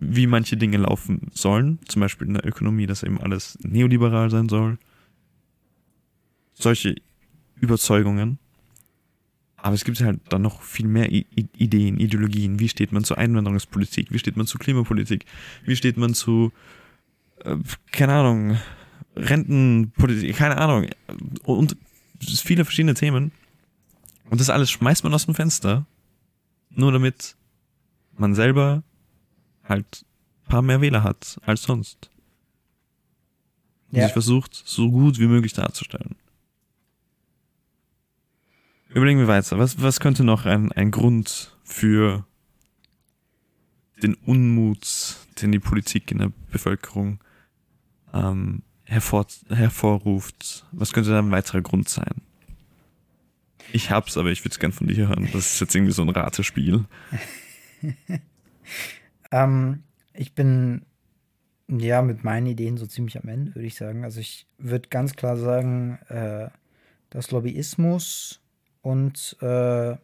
wie 0.01 0.27
manche 0.27 0.57
Dinge 0.57 0.77
laufen 0.77 1.31
sollen. 1.33 1.79
Zum 1.87 2.01
Beispiel 2.01 2.27
in 2.27 2.33
der 2.33 2.45
Ökonomie, 2.45 2.85
dass 2.85 3.03
eben 3.03 3.19
alles 3.19 3.57
neoliberal 3.63 4.29
sein 4.29 4.49
soll. 4.49 4.77
Solche 6.53 6.95
Überzeugungen. 7.61 8.39
Aber 9.55 9.73
es 9.73 9.85
gibt 9.85 10.01
halt 10.01 10.19
dann 10.29 10.41
noch 10.41 10.61
viel 10.61 10.85
mehr 10.85 11.11
I 11.11 11.25
Ideen, 11.57 11.97
Ideologien. 11.97 12.59
Wie 12.59 12.69
steht 12.69 12.91
man 12.91 13.05
zur 13.05 13.17
Einwanderungspolitik? 13.17 14.11
Wie 14.11 14.19
steht 14.19 14.35
man 14.35 14.47
zu 14.47 14.57
Klimapolitik? 14.57 15.25
Wie 15.63 15.75
steht 15.77 15.97
man 15.97 16.13
zu, 16.13 16.51
äh, 17.43 17.55
keine 17.91 18.13
Ahnung, 18.13 18.57
Rentenpolitik? 19.15 20.35
Keine 20.35 20.57
Ahnung. 20.57 20.87
Und 21.45 21.77
viele 22.19 22.65
verschiedene 22.65 22.95
Themen. 22.95 23.31
Und 24.29 24.39
das 24.41 24.49
alles 24.49 24.71
schmeißt 24.71 25.03
man 25.03 25.13
aus 25.13 25.25
dem 25.25 25.35
Fenster. 25.35 25.85
Nur 26.69 26.91
damit 26.91 27.35
man 28.17 28.33
selber 28.35 28.83
halt 29.63 30.05
ein 30.45 30.49
paar 30.49 30.61
mehr 30.61 30.81
Wähler 30.81 31.03
hat 31.03 31.39
als 31.45 31.63
sonst. 31.63 32.09
Und 33.91 33.97
Ja. 33.99 34.05
sich 34.05 34.13
versucht, 34.13 34.53
so 34.65 34.89
gut 34.91 35.19
wie 35.19 35.27
möglich 35.27 35.53
darzustellen. 35.53 36.15
Überlegen 38.89 39.19
wir 39.19 39.27
weiter. 39.27 39.57
Was, 39.59 39.81
was 39.81 39.99
könnte 39.99 40.23
noch 40.23 40.45
ein, 40.45 40.71
ein 40.71 40.91
Grund 40.91 41.55
für 41.63 42.25
den 44.01 44.13
Unmut, 44.13 45.17
den 45.41 45.51
die 45.51 45.59
Politik 45.59 46.11
in 46.11 46.19
der 46.19 46.31
Bevölkerung 46.51 47.19
ähm, 48.13 48.61
hervor, 48.83 49.25
hervorruft, 49.49 50.65
was 50.71 50.93
könnte 50.93 51.09
da 51.09 51.19
ein 51.19 51.31
weiterer 51.31 51.61
Grund 51.61 51.89
sein? 51.89 52.21
Ich 53.73 53.91
hab's, 53.91 54.17
aber 54.17 54.29
ich 54.29 54.41
würde 54.41 54.53
es 54.53 54.59
gern 54.59 54.71
von 54.71 54.87
dir 54.87 55.07
hören. 55.07 55.29
Das 55.33 55.53
ist 55.53 55.59
jetzt 55.59 55.75
irgendwie 55.75 55.93
so 55.93 56.01
ein 56.01 56.09
Ratespiel. 56.09 56.85
ähm, 59.31 59.83
ich 60.13 60.33
bin 60.33 60.85
ja 61.67 62.01
mit 62.01 62.23
meinen 62.23 62.47
Ideen 62.47 62.77
so 62.77 62.85
ziemlich 62.85 63.21
am 63.21 63.29
Ende, 63.29 63.55
würde 63.55 63.67
ich 63.67 63.75
sagen. 63.75 64.03
Also 64.03 64.19
ich 64.19 64.47
würde 64.57 64.89
ganz 64.89 65.15
klar 65.15 65.37
sagen, 65.37 65.99
äh, 66.09 66.49
dass 67.09 67.31
Lobbyismus 67.31 68.41
und 68.81 69.37
äh, 69.41 69.95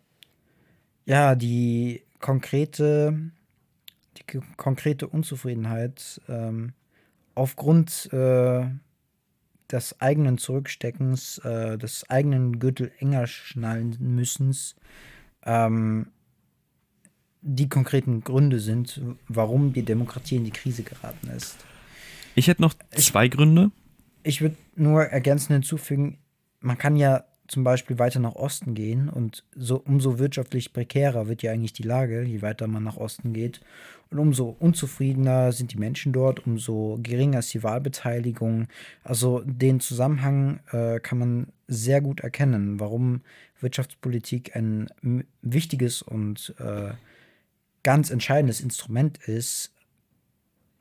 ja, 1.06 1.36
die 1.36 2.04
konkrete, 2.20 3.32
die 4.18 4.40
konkrete 4.58 5.08
Unzufriedenheit 5.08 6.22
ähm, 6.28 6.74
aufgrund 7.36 8.12
äh, 8.14 8.66
des 9.72 10.00
eigenen 10.02 10.38
Zurücksteckens, 10.38 11.40
äh, 11.40 11.78
des 11.78 12.10
eigenen 12.10 12.60
Gürtel 12.60 12.92
enger 13.00 13.28
schnallen 13.28 13.96
müssens, 14.00 14.76
ähm, 15.44 16.08
die 17.42 17.70
konkreten 17.70 18.24
Gründe 18.24 18.60
sind, 18.60 19.02
warum 19.28 19.74
die 19.74 19.84
Demokratie 19.84 20.36
in 20.36 20.44
die 20.44 20.52
Krise 20.52 20.84
geraten 20.84 21.28
ist. 21.30 21.58
Ich 22.36 22.48
hätte 22.48 22.62
noch 22.62 22.74
zwei 22.96 23.26
ich, 23.26 23.32
Gründe. 23.32 23.72
Ich 24.24 24.42
würde 24.42 24.58
nur 24.76 25.04
ergänzend 25.06 25.52
hinzufügen, 25.52 26.20
man 26.60 26.78
kann 26.78 26.96
ja 26.96 27.26
zum 27.48 27.64
Beispiel 27.64 28.00
weiter 28.00 28.20
nach 28.20 28.36
Osten 28.36 28.76
gehen 28.76 29.10
und 29.10 29.44
so 29.56 29.78
umso 29.78 30.20
wirtschaftlich 30.20 30.72
prekärer 30.72 31.28
wird 31.28 31.44
ja 31.44 31.52
eigentlich 31.52 31.74
die 31.74 31.84
Lage, 31.84 32.22
je 32.24 32.42
weiter 32.42 32.68
man 32.68 32.84
nach 32.84 32.98
Osten 32.98 33.34
geht. 33.34 33.60
Und 34.12 34.20
umso 34.20 34.58
unzufriedener 34.60 35.54
sind 35.54 35.72
die 35.72 35.78
Menschen 35.78 36.12
dort, 36.12 36.46
umso 36.46 37.00
geringer 37.02 37.40
ist 37.40 37.54
die 37.54 37.64
Wahlbeteiligung. 37.64 38.68
Also 39.06 39.42
den 39.46 39.80
Zusammenhang 39.80 40.60
äh, 40.72 41.00
kann 41.00 41.18
man 41.18 41.48
sehr 41.68 42.02
gut 42.02 42.20
erkennen, 42.20 42.82
warum 42.82 43.22
Wirtschaftspolitik 43.62 44.54
ein 44.56 44.90
wichtiges 45.42 46.02
und 46.02 46.54
äh, 46.60 46.92
ganz 47.84 48.10
entscheidendes 48.10 48.60
Instrument 48.60 49.18
ist 49.18 49.72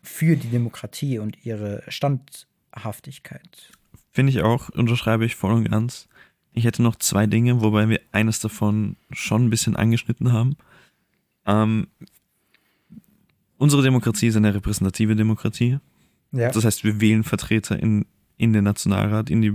für 0.03 0.37
die 0.37 0.49
Demokratie 0.49 1.21
und 1.21 1.45
ihre 1.45 1.85
Standhaftigkeit. 1.87 3.71
Finde 4.11 4.31
ich 4.31 4.43
auch, 4.43 4.71
unterschreibe 4.71 5.25
ich 5.25 5.37
voll 5.37 5.53
und 5.53 5.71
ganz. 5.71 6.09
Ich 6.53 6.65
hätte 6.65 6.83
noch 6.83 6.97
zwei 6.97 7.27
Dinge, 7.27 7.63
wobei 7.63 7.89
wir 7.89 8.01
eines 8.11 8.41
davon 8.41 8.97
schon 9.13 9.47
ein 9.47 9.51
bisschen 9.51 9.77
angeschnitten 9.77 10.33
haben. 10.33 10.57
Ähm, 11.47 11.87
unsere 13.61 13.83
Demokratie 13.83 14.29
ist 14.29 14.37
eine 14.37 14.55
repräsentative 14.55 15.15
Demokratie. 15.15 15.79
Ja. 16.33 16.51
Das 16.51 16.65
heißt, 16.65 16.83
wir 16.83 17.01
wählen 17.01 17.25
Vertreter 17.25 17.79
in, 17.79 18.07
in 18.39 18.55
den 18.55 18.65
Nationalrat, 18.65 19.29
in 19.29 19.43
die, 19.43 19.53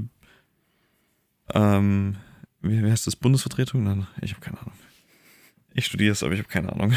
ähm, 1.53 2.15
wie, 2.61 2.83
heißt 2.83 3.07
das, 3.07 3.15
Bundesvertretung? 3.15 3.83
Nein, 3.83 4.05
ich 4.21 4.33
habe 4.33 4.41
keine 4.41 4.59
Ahnung. 4.59 4.75
Ich 5.73 5.87
studiere 5.87 6.11
es, 6.11 6.21
aber 6.21 6.33
ich 6.33 6.39
habe 6.39 6.49
keine 6.49 6.71
Ahnung. 6.71 6.93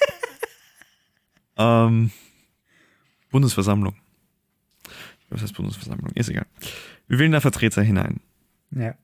ähm, 1.56 2.10
Bundesversammlung. 3.30 3.96
Was 5.30 5.40
heißt 5.40 5.54
Bundesversammlung? 5.54 6.10
Ist 6.14 6.28
egal. 6.28 6.46
Wir 7.08 7.18
wählen 7.18 7.32
da 7.32 7.40
Vertreter 7.40 7.82
hinein. 7.82 8.20
Ja. 8.70 8.94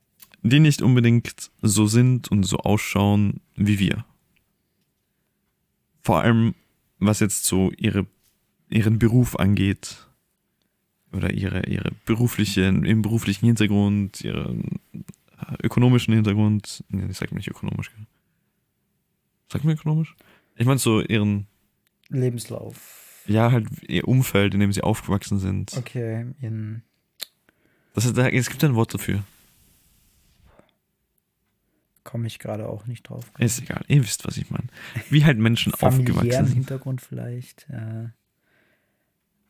Die 0.42 0.60
nicht 0.60 0.82
unbedingt 0.82 1.50
so 1.62 1.86
sind 1.86 2.30
und 2.30 2.42
so 2.42 2.58
ausschauen 2.58 3.40
wie 3.56 3.78
wir. 3.78 4.04
Vor 6.02 6.20
allem, 6.20 6.54
was 6.98 7.20
jetzt 7.20 7.44
so 7.44 7.70
ihre, 7.76 8.06
ihren 8.68 8.98
Beruf 8.98 9.36
angeht. 9.36 10.04
Oder 11.12 11.32
ihre, 11.32 11.66
ihre 11.66 11.92
berufliche, 12.04 12.64
im 12.64 13.00
beruflichen 13.00 13.46
Hintergrund, 13.46 14.20
ihren 14.20 14.78
äh, 14.92 15.54
ökonomischen 15.62 16.12
Hintergrund. 16.12 16.84
Nee, 16.90 17.06
ich 17.08 17.16
sag 17.16 17.32
nicht 17.32 17.48
ökonomisch. 17.48 17.90
Sag 19.50 19.64
mir 19.64 19.72
ökonomisch? 19.72 20.14
Ich 20.56 20.66
meine 20.66 20.78
so 20.78 21.00
ihren 21.00 21.46
Lebenslauf. 22.08 23.24
Ja, 23.26 23.50
halt 23.50 23.68
ihr 23.88 24.06
Umfeld, 24.06 24.52
in 24.52 24.60
dem 24.60 24.72
sie 24.72 24.82
aufgewachsen 24.82 25.38
sind. 25.38 25.74
Okay, 25.78 26.26
ihren. 26.42 26.82
Das 27.94 28.04
ist, 28.04 28.18
es 28.18 28.50
gibt 28.50 28.62
ein 28.64 28.74
Wort 28.74 28.92
dafür 28.92 29.22
komme 32.08 32.26
ich 32.26 32.38
gerade 32.38 32.66
auch 32.66 32.86
nicht 32.86 33.10
drauf. 33.10 33.30
Ist 33.36 33.60
egal, 33.60 33.84
ihr 33.86 34.02
wisst, 34.02 34.26
was 34.26 34.38
ich 34.38 34.50
meine. 34.50 34.68
Wie 35.10 35.26
halt 35.26 35.36
Menschen 35.36 35.74
aufgewachsen 35.74 36.46
sind. 36.46 36.54
Hintergrund 36.54 37.02
vielleicht. 37.02 37.68
Äh, 37.68 38.04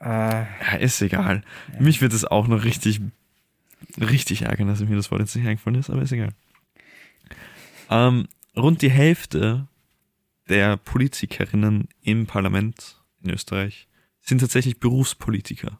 äh, 0.00 0.42
ja, 0.42 0.76
ist 0.80 1.00
egal. 1.00 1.44
Ja. 1.72 1.80
Mich 1.80 2.00
wird 2.00 2.12
es 2.12 2.24
auch 2.24 2.48
noch 2.48 2.64
richtig, 2.64 3.00
richtig 3.96 4.42
ärgern, 4.42 4.66
dass 4.66 4.80
mir 4.80 4.96
das 4.96 5.12
Wort 5.12 5.20
jetzt 5.20 5.36
nicht 5.36 5.46
eingefallen 5.46 5.78
ist, 5.78 5.88
aber 5.88 6.02
ist 6.02 6.10
egal. 6.10 6.30
Ähm, 7.90 8.26
rund 8.56 8.82
die 8.82 8.90
Hälfte 8.90 9.68
der 10.48 10.78
Politikerinnen 10.78 11.88
im 12.02 12.26
Parlament 12.26 13.00
in 13.22 13.30
Österreich 13.30 13.86
sind 14.20 14.40
tatsächlich 14.40 14.80
Berufspolitiker. 14.80 15.78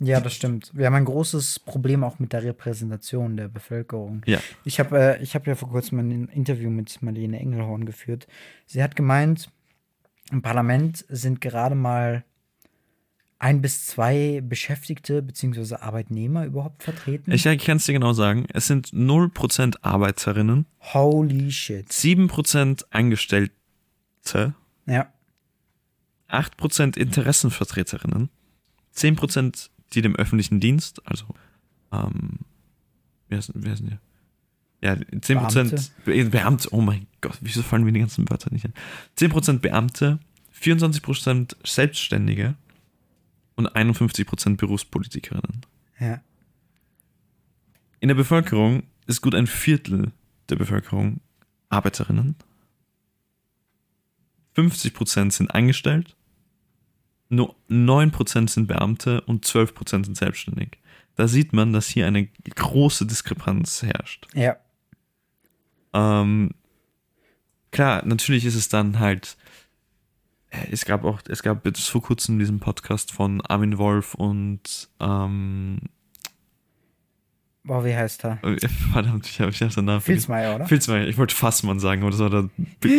Ja, 0.00 0.20
das 0.20 0.34
stimmt. 0.34 0.70
Wir 0.74 0.86
haben 0.86 0.94
ein 0.94 1.04
großes 1.04 1.58
Problem 1.58 2.04
auch 2.04 2.18
mit 2.18 2.32
der 2.32 2.42
Repräsentation 2.42 3.36
der 3.36 3.48
Bevölkerung. 3.48 4.22
Ja. 4.26 4.40
Ich 4.64 4.80
habe 4.80 5.18
äh, 5.20 5.26
hab 5.26 5.46
ja 5.46 5.54
vor 5.54 5.68
kurzem 5.68 5.98
ein 5.98 6.28
Interview 6.28 6.70
mit 6.70 7.02
Marlene 7.02 7.38
Engelhorn 7.38 7.84
geführt. 7.84 8.26
Sie 8.66 8.82
hat 8.82 8.96
gemeint, 8.96 9.50
im 10.32 10.40
Parlament 10.40 11.04
sind 11.10 11.42
gerade 11.42 11.74
mal 11.74 12.24
ein 13.38 13.60
bis 13.60 13.86
zwei 13.86 14.42
Beschäftigte 14.42 15.22
bzw. 15.22 15.76
Arbeitnehmer 15.76 16.46
überhaupt 16.46 16.82
vertreten. 16.82 17.30
Ich, 17.32 17.44
ich 17.44 17.64
kann 17.64 17.76
es 17.76 17.86
dir 17.86 17.94
genau 17.94 18.14
sagen. 18.14 18.46
Es 18.52 18.66
sind 18.66 18.88
0% 18.88 19.76
Arbeiterinnen. 19.82 20.66
Holy 20.80 21.50
shit. 21.50 21.88
7% 21.90 22.84
Angestellte. 22.90 23.52
Ja. 24.86 25.12
8% 26.30 26.96
Interessenvertreterinnen. 26.96 28.30
10% 28.94 29.70
die 29.92 30.02
dem 30.02 30.16
öffentlichen 30.16 30.60
Dienst, 30.60 31.06
also 31.06 31.26
ähm, 31.92 32.40
wer 33.28 33.38
ist, 33.38 33.52
wer 33.54 33.74
denn 33.74 33.88
hier? 33.88 34.00
Ja, 34.82 34.94
10% 34.94 35.34
Beamte. 36.04 36.30
Beamte, 36.30 36.68
oh 36.72 36.80
mein 36.80 37.06
Gott, 37.20 37.36
wieso 37.40 37.62
fallen 37.62 37.84
mir 37.84 37.92
die 37.92 38.00
ganzen 38.00 38.28
Wörter 38.30 38.50
nicht 38.52 38.64
ein? 38.64 38.74
10% 39.18 39.58
Beamte, 39.58 40.18
24% 40.58 41.54
Selbstständige 41.64 42.54
und 43.56 43.68
51% 43.68 44.56
Berufspolitikerinnen. 44.56 45.60
Ja. 45.98 46.20
In 48.00 48.08
der 48.08 48.14
Bevölkerung 48.14 48.84
ist 49.06 49.20
gut 49.20 49.34
ein 49.34 49.46
Viertel 49.46 50.12
der 50.48 50.56
Bevölkerung 50.56 51.20
Arbeiterinnen. 51.68 52.36
50% 54.56 55.30
sind 55.30 55.54
angestellt 55.54 56.16
nur 57.30 57.54
9% 57.70 58.50
sind 58.50 58.66
Beamte 58.66 59.20
und 59.22 59.46
12% 59.46 60.04
sind 60.04 60.16
selbstständig. 60.16 60.78
Da 61.16 61.28
sieht 61.28 61.52
man, 61.52 61.72
dass 61.72 61.86
hier 61.86 62.06
eine 62.06 62.26
große 62.26 63.06
Diskrepanz 63.06 63.82
herrscht. 63.82 64.26
Ja. 64.34 64.56
Ähm, 65.92 66.50
klar, 67.70 68.04
natürlich 68.04 68.44
ist 68.44 68.56
es 68.56 68.68
dann 68.68 68.98
halt. 68.98 69.36
Äh, 70.50 70.66
es 70.72 70.84
gab 70.84 71.04
auch, 71.04 71.20
es 71.28 71.42
gab 71.42 71.62
bis 71.62 71.86
vor 71.86 72.02
kurzem 72.02 72.38
diesen 72.38 72.58
Podcast 72.58 73.12
von 73.12 73.40
Armin 73.42 73.78
Wolf 73.78 74.14
und 74.14 74.88
ähm, 74.98 75.78
Boah, 77.62 77.84
wie 77.84 77.94
heißt 77.94 78.24
er? 78.24 78.38
Verdammt, 78.92 79.26
ich 79.26 79.40
habe 79.40 79.50
ich 79.50 79.60
hab 79.60 79.70
den 79.70 79.84
Namen 79.84 80.00
Filzmeier, 80.00 80.56
oder? 80.56 80.66
Filzmeier, 80.66 81.06
ich 81.06 81.18
wollte 81.18 81.34
Fassmann 81.34 81.78
sagen, 81.78 82.02
aber 82.02 82.10
das 82.10 82.20
war 82.20 82.30
der, 82.30 82.48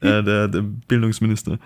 äh, 0.00 0.22
der, 0.22 0.48
der 0.48 0.62
Bildungsminister. 0.62 1.58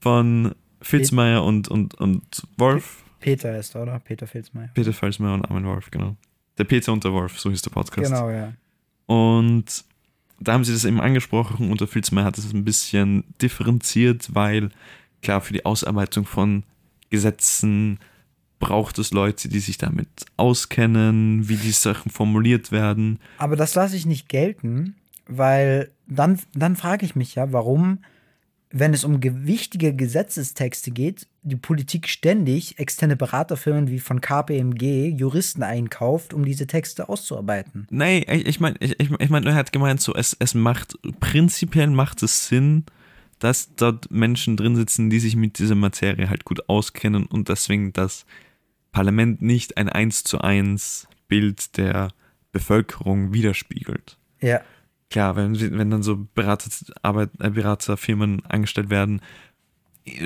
Von 0.00 0.54
Filzmeier 0.82 1.44
und, 1.44 1.68
und, 1.68 1.94
und 1.94 2.22
Wolf. 2.56 3.04
Peter 3.20 3.58
ist, 3.58 3.76
oder? 3.76 3.98
Peter 4.00 4.26
Filzmeier. 4.26 4.70
Peter 4.74 4.92
Filzmeier 4.92 5.34
und 5.34 5.44
Armin 5.44 5.66
Wolf, 5.66 5.90
genau. 5.90 6.16
Der 6.58 6.64
Peter 6.64 6.92
und 6.92 7.04
der 7.04 7.12
Wolf, 7.12 7.38
so 7.38 7.50
hieß 7.50 7.62
der 7.62 7.70
Podcast. 7.70 8.10
Genau, 8.10 8.30
ja. 8.30 8.52
Und 9.06 9.84
da 10.40 10.54
haben 10.54 10.64
sie 10.64 10.72
das 10.72 10.84
eben 10.84 11.00
angesprochen 11.00 11.70
und 11.70 11.80
der 11.80 11.88
Filzmeier 11.88 12.24
hat 12.24 12.38
es 12.38 12.52
ein 12.52 12.64
bisschen 12.64 13.24
differenziert, 13.42 14.34
weil 14.34 14.70
klar, 15.22 15.40
für 15.40 15.52
die 15.52 15.66
Ausarbeitung 15.66 16.24
von 16.24 16.64
Gesetzen 17.10 17.98
braucht 18.58 18.98
es 18.98 19.10
Leute, 19.10 19.48
die 19.48 19.58
sich 19.58 19.78
damit 19.78 20.08
auskennen, 20.36 21.48
wie 21.48 21.56
die 21.56 21.72
Sachen 21.72 22.10
formuliert 22.10 22.72
werden. 22.72 23.18
Aber 23.38 23.56
das 23.56 23.74
lasse 23.74 23.96
ich 23.96 24.06
nicht 24.06 24.28
gelten, 24.28 24.96
weil 25.26 25.90
dann, 26.06 26.38
dann 26.54 26.76
frage 26.76 27.04
ich 27.04 27.16
mich 27.16 27.34
ja, 27.34 27.52
warum 27.52 27.98
wenn 28.72 28.94
es 28.94 29.04
um 29.04 29.20
wichtige 29.22 29.94
Gesetzestexte 29.94 30.92
geht, 30.92 31.26
die 31.42 31.56
Politik 31.56 32.08
ständig 32.08 32.78
externe 32.78 33.16
Beraterfirmen 33.16 33.88
wie 33.88 33.98
von 33.98 34.20
KPMG 34.20 35.08
Juristen 35.08 35.62
einkauft, 35.62 36.32
um 36.34 36.44
diese 36.44 36.66
Texte 36.66 37.08
auszuarbeiten. 37.08 37.88
Nein, 37.90 38.24
ich 38.28 38.60
meine, 38.60 38.76
ich, 38.78 38.98
ich 39.00 39.30
mein, 39.30 39.44
er 39.44 39.54
hat 39.54 39.72
gemeint, 39.72 40.00
so, 40.00 40.14
es, 40.14 40.36
es 40.38 40.54
macht, 40.54 40.96
prinzipiell 41.18 41.88
macht 41.88 42.22
es 42.22 42.46
Sinn, 42.46 42.84
dass 43.40 43.74
dort 43.74 44.10
Menschen 44.10 44.56
drin 44.56 44.76
sitzen, 44.76 45.10
die 45.10 45.18
sich 45.18 45.34
mit 45.34 45.58
dieser 45.58 45.74
Materie 45.74 46.30
halt 46.30 46.44
gut 46.44 46.68
auskennen 46.68 47.26
und 47.26 47.48
deswegen 47.48 47.92
das 47.92 48.24
Parlament 48.92 49.42
nicht 49.42 49.76
ein 49.78 49.88
1 49.88 50.24
zu 50.24 50.40
1 50.40 51.08
Bild 51.26 51.76
der 51.76 52.10
Bevölkerung 52.52 53.32
widerspiegelt. 53.32 54.18
Ja. 54.40 54.60
Klar, 55.10 55.34
wenn, 55.34 55.58
wenn 55.76 55.90
dann 55.90 56.02
so 56.04 56.26
Berater, 56.34 56.70
Arbeit, 57.02 57.30
äh, 57.40 57.50
Beraterfirmen 57.50 58.44
angestellt 58.46 58.90
werden, 58.90 59.20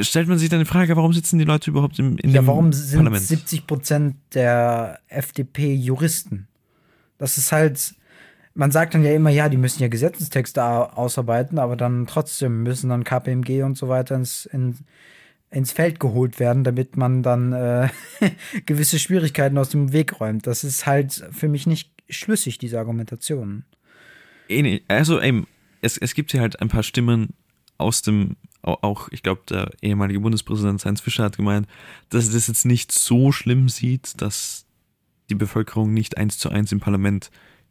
stellt 0.01 0.29
man 0.29 0.39
sich 0.39 0.51
dann 0.51 0.59
die 0.59 0.67
Frage, 0.67 0.95
warum 0.97 1.13
sitzen 1.13 1.39
die 1.39 1.45
Leute 1.45 1.71
überhaupt 1.71 1.99
im, 1.99 2.19
in 2.19 2.31
Ja, 2.31 2.47
warum 2.47 2.73
sind 2.73 2.99
Parlament? 2.99 3.25
70 3.25 3.67
Prozent 3.67 4.17
der 4.35 5.01
FDP 5.09 5.75
Juristen? 5.75 6.49
Das 7.17 7.39
ist 7.39 7.51
halt, 7.51 7.95
man 8.55 8.71
sagt 8.71 8.95
dann 8.95 9.05
ja 9.05 9.13
immer, 9.13 9.31
ja, 9.31 9.49
die 9.49 9.57
müssen 9.57 9.81
ja 9.83 9.89
Gesetzestexte 9.89 10.63
ausarbeiten, 10.63 11.59
aber 11.59 11.77
dann 11.77 12.07
trotzdem 12.07 12.63
müssen 12.63 12.91
dann 12.91 13.05
KPMG 13.05 13.63
und 13.63 13.79
so 13.79 13.89
weiter 13.89 14.17
ins, 14.17 14.47
in, 14.47 14.77
ins 15.51 15.73
Feld 15.73 15.99
geholt 15.99 16.39
werden, 16.39 16.63
damit 16.63 16.97
man 16.99 17.23
dann 17.23 17.53
äh, 17.53 17.89
gewisse 18.67 18.99
Schwierigkeiten 18.99 19.57
aus 19.57 19.71
dem 19.71 19.93
Weg 19.93 20.21
räumt. 20.21 20.47
Das 20.47 20.63
ist 20.63 20.85
halt 20.85 21.27
für 21.33 21.49
mich 21.49 21.67
nicht 21.67 21.91
schlüssig, 22.11 22.59
diese 22.59 22.79
Argumentation. 22.79 23.65
Also 24.89 25.21
eben, 25.21 25.47
es, 25.81 25.97
es 25.99 26.15
gibt 26.15 26.33
hier 26.33 26.41
halt 26.41 26.61
ein 26.61 26.69
paar 26.69 26.83
Stimmen 26.83 27.35
aus 27.79 28.03
dem, 28.03 28.37
au- 28.63 28.79
auch, 28.83 29.09
ich 29.11 29.23
glaube, 29.23 29.43
der 29.49 29.71
ehemalige 29.83 30.21
Bundespräsident 30.21 30.85
Heinz 30.85 31.01
Fischer 31.01 31.25
hat 31.25 31.37
gemeint, 31.37 31.67
dass 32.11 32.29
er 32.29 32.35
das 32.35 32.49
jetzt 32.49 32.65
nicht 32.65 32.93
so 32.93 33.33
schlimm 33.33 33.69
sieht, 33.69 34.21
dass 34.21 34.67
die 35.31 35.35
Bevölkerung 35.35 35.95
nicht 35.95 36.19
eins 36.19 36.39
zu 36.39 36.51
eins 36.51 36.73
im 36.73 36.81
Parlament 36.81 37.31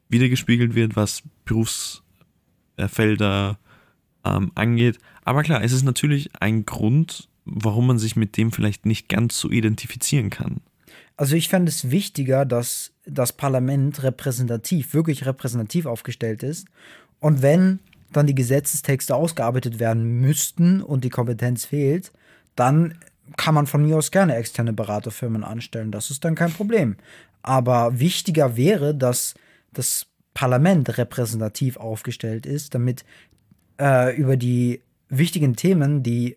wiedergespiegelt 0.10 0.76
wird, 0.76 0.96
was 0.96 1.24
Berufsfelder 1.46 3.60
ähm, 4.26 4.52
angeht. 4.56 4.98
Aber 5.24 5.44
klar, 5.44 5.64
es 5.64 5.72
ist 5.72 5.84
natürlich 5.84 6.30
ein 6.40 6.66
Grund, 6.66 7.30
warum 7.46 7.88
man 7.88 8.00
sich 8.00 8.16
mit 8.16 8.38
dem 8.38 8.52
vielleicht 8.52 8.86
nicht 8.86 9.10
ganz 9.10 9.40
so 9.40 9.52
identifizieren 9.52 10.30
kann. 10.30 10.62
Also 11.24 11.38
ich 11.38 11.48
fände 11.48 11.70
es 11.70 11.90
wichtiger, 11.90 12.44
dass 12.44 12.92
das 13.06 13.32
Parlament 13.32 14.04
repräsentativ, 14.04 14.94
wirklich 14.94 15.26
repräsentativ 15.26 15.86
aufgestellt 15.86 16.44
ist. 16.44 16.68
Und 17.22 17.42
wenn 17.42 17.80
dann 18.12 18.28
die 18.28 18.36
Gesetzestexte 18.36 19.16
ausgearbeitet 19.16 19.80
werden 19.80 20.20
müssten 20.20 20.82
und 20.82 21.06
die 21.06 21.10
Kompetenz 21.10 21.64
fehlt, 21.64 22.12
dann 22.58 23.00
kann 23.38 23.56
man 23.56 23.68
von 23.68 23.84
mir 23.84 23.96
aus 23.96 24.12
gerne 24.12 24.36
externe 24.36 24.74
Beraterfirmen 24.74 25.46
anstellen. 25.46 25.92
Das 25.92 26.12
ist 26.12 26.26
dann 26.26 26.36
kein 26.36 26.52
Problem. 26.52 26.98
Aber 27.42 28.02
wichtiger 28.02 28.58
wäre, 28.58 28.94
dass 28.94 29.34
das 29.72 30.08
Parlament 30.34 30.98
repräsentativ 30.98 31.78
aufgestellt 31.78 32.46
ist, 32.46 32.76
damit 32.76 33.06
äh, 33.80 34.14
über 34.18 34.36
die 34.36 34.82
wichtigen 35.08 35.56
Themen, 35.56 36.04
die 36.04 36.36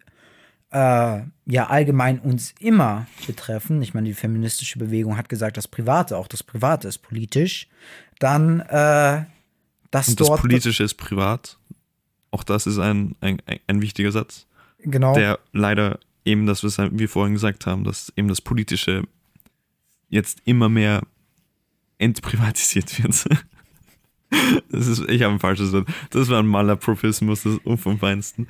äh, 0.71 1.21
ja 1.47 1.67
allgemein 1.69 2.19
uns 2.19 2.55
immer 2.59 3.07
betreffen, 3.27 3.81
ich 3.83 3.95
meine, 3.95 4.09
die 4.09 4.15
feministische 4.15 4.79
Bewegung 4.79 5.17
hat 5.17 5.29
gesagt, 5.29 5.57
das 5.57 5.69
Private, 5.69 6.17
auch 6.17 6.29
das 6.29 6.43
Private 6.43 6.89
ist 6.89 6.99
politisch, 6.99 7.69
dann 8.19 8.61
äh, 8.61 9.25
dass 9.91 10.09
Und 10.09 10.21
das 10.21 10.29
dort 10.29 10.41
Politische 10.41 10.83
ist 10.83 10.95
privat. 10.95 11.59
Auch 12.31 12.43
das 12.43 12.67
ist 12.67 12.79
ein, 12.79 13.15
ein, 13.21 13.41
ein- 13.67 13.81
wichtiger 13.81 14.11
Satz. 14.13 14.47
genau 14.79 15.15
der 15.15 15.39
leider 15.53 15.99
eben 16.25 16.45
das, 16.47 16.65
was 16.65 16.77
wir 16.79 17.09
vorhin 17.09 17.35
gesagt 17.35 17.67
haben, 17.67 17.85
dass 17.85 18.13
eben 18.17 18.29
das 18.29 18.41
Politische 18.41 19.05
jetzt 20.09 20.41
immer 20.45 20.69
mehr 20.69 21.03
entprivatisiert 21.99 23.03
wird. 23.03 23.25
Das 24.71 24.89
ist, 24.89 25.09
ich 25.09 25.23
habe 25.23 25.35
ein 25.35 25.39
falsches 25.41 25.73
Wort. 25.73 25.89
Das 26.11 26.29
war 26.29 26.41
ein 26.41 26.49
Malerpropismus, 26.49 27.45
das 27.45 27.55
ist 27.55 27.81
vom 27.81 27.97
Feinsten. 27.97 28.49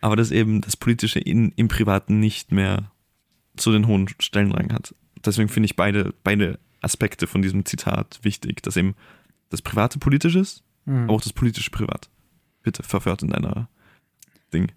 Aber 0.00 0.16
dass 0.16 0.30
eben 0.30 0.60
das 0.60 0.76
Politische 0.76 1.18
in, 1.18 1.52
im 1.56 1.68
Privaten 1.68 2.20
nicht 2.20 2.52
mehr 2.52 2.90
so 3.58 3.72
den 3.72 3.86
hohen 3.86 4.08
Stellenrang 4.20 4.72
hat. 4.72 4.94
Deswegen 5.24 5.48
finde 5.48 5.66
ich 5.66 5.76
beide, 5.76 6.14
beide 6.22 6.58
Aspekte 6.82 7.26
von 7.26 7.42
diesem 7.42 7.64
Zitat 7.64 8.20
wichtig, 8.22 8.62
dass 8.62 8.76
eben 8.76 8.94
das 9.48 9.62
Private 9.62 9.98
politisch 9.98 10.36
ist, 10.36 10.62
Mhm. 10.86 11.04
aber 11.04 11.14
auch 11.14 11.20
das 11.22 11.32
Politische 11.32 11.70
privat. 11.70 12.08
Bitte 12.62 12.82
verfört 12.82 13.22
in 13.22 13.28
deiner 13.28 13.68
Ding. 14.52 14.72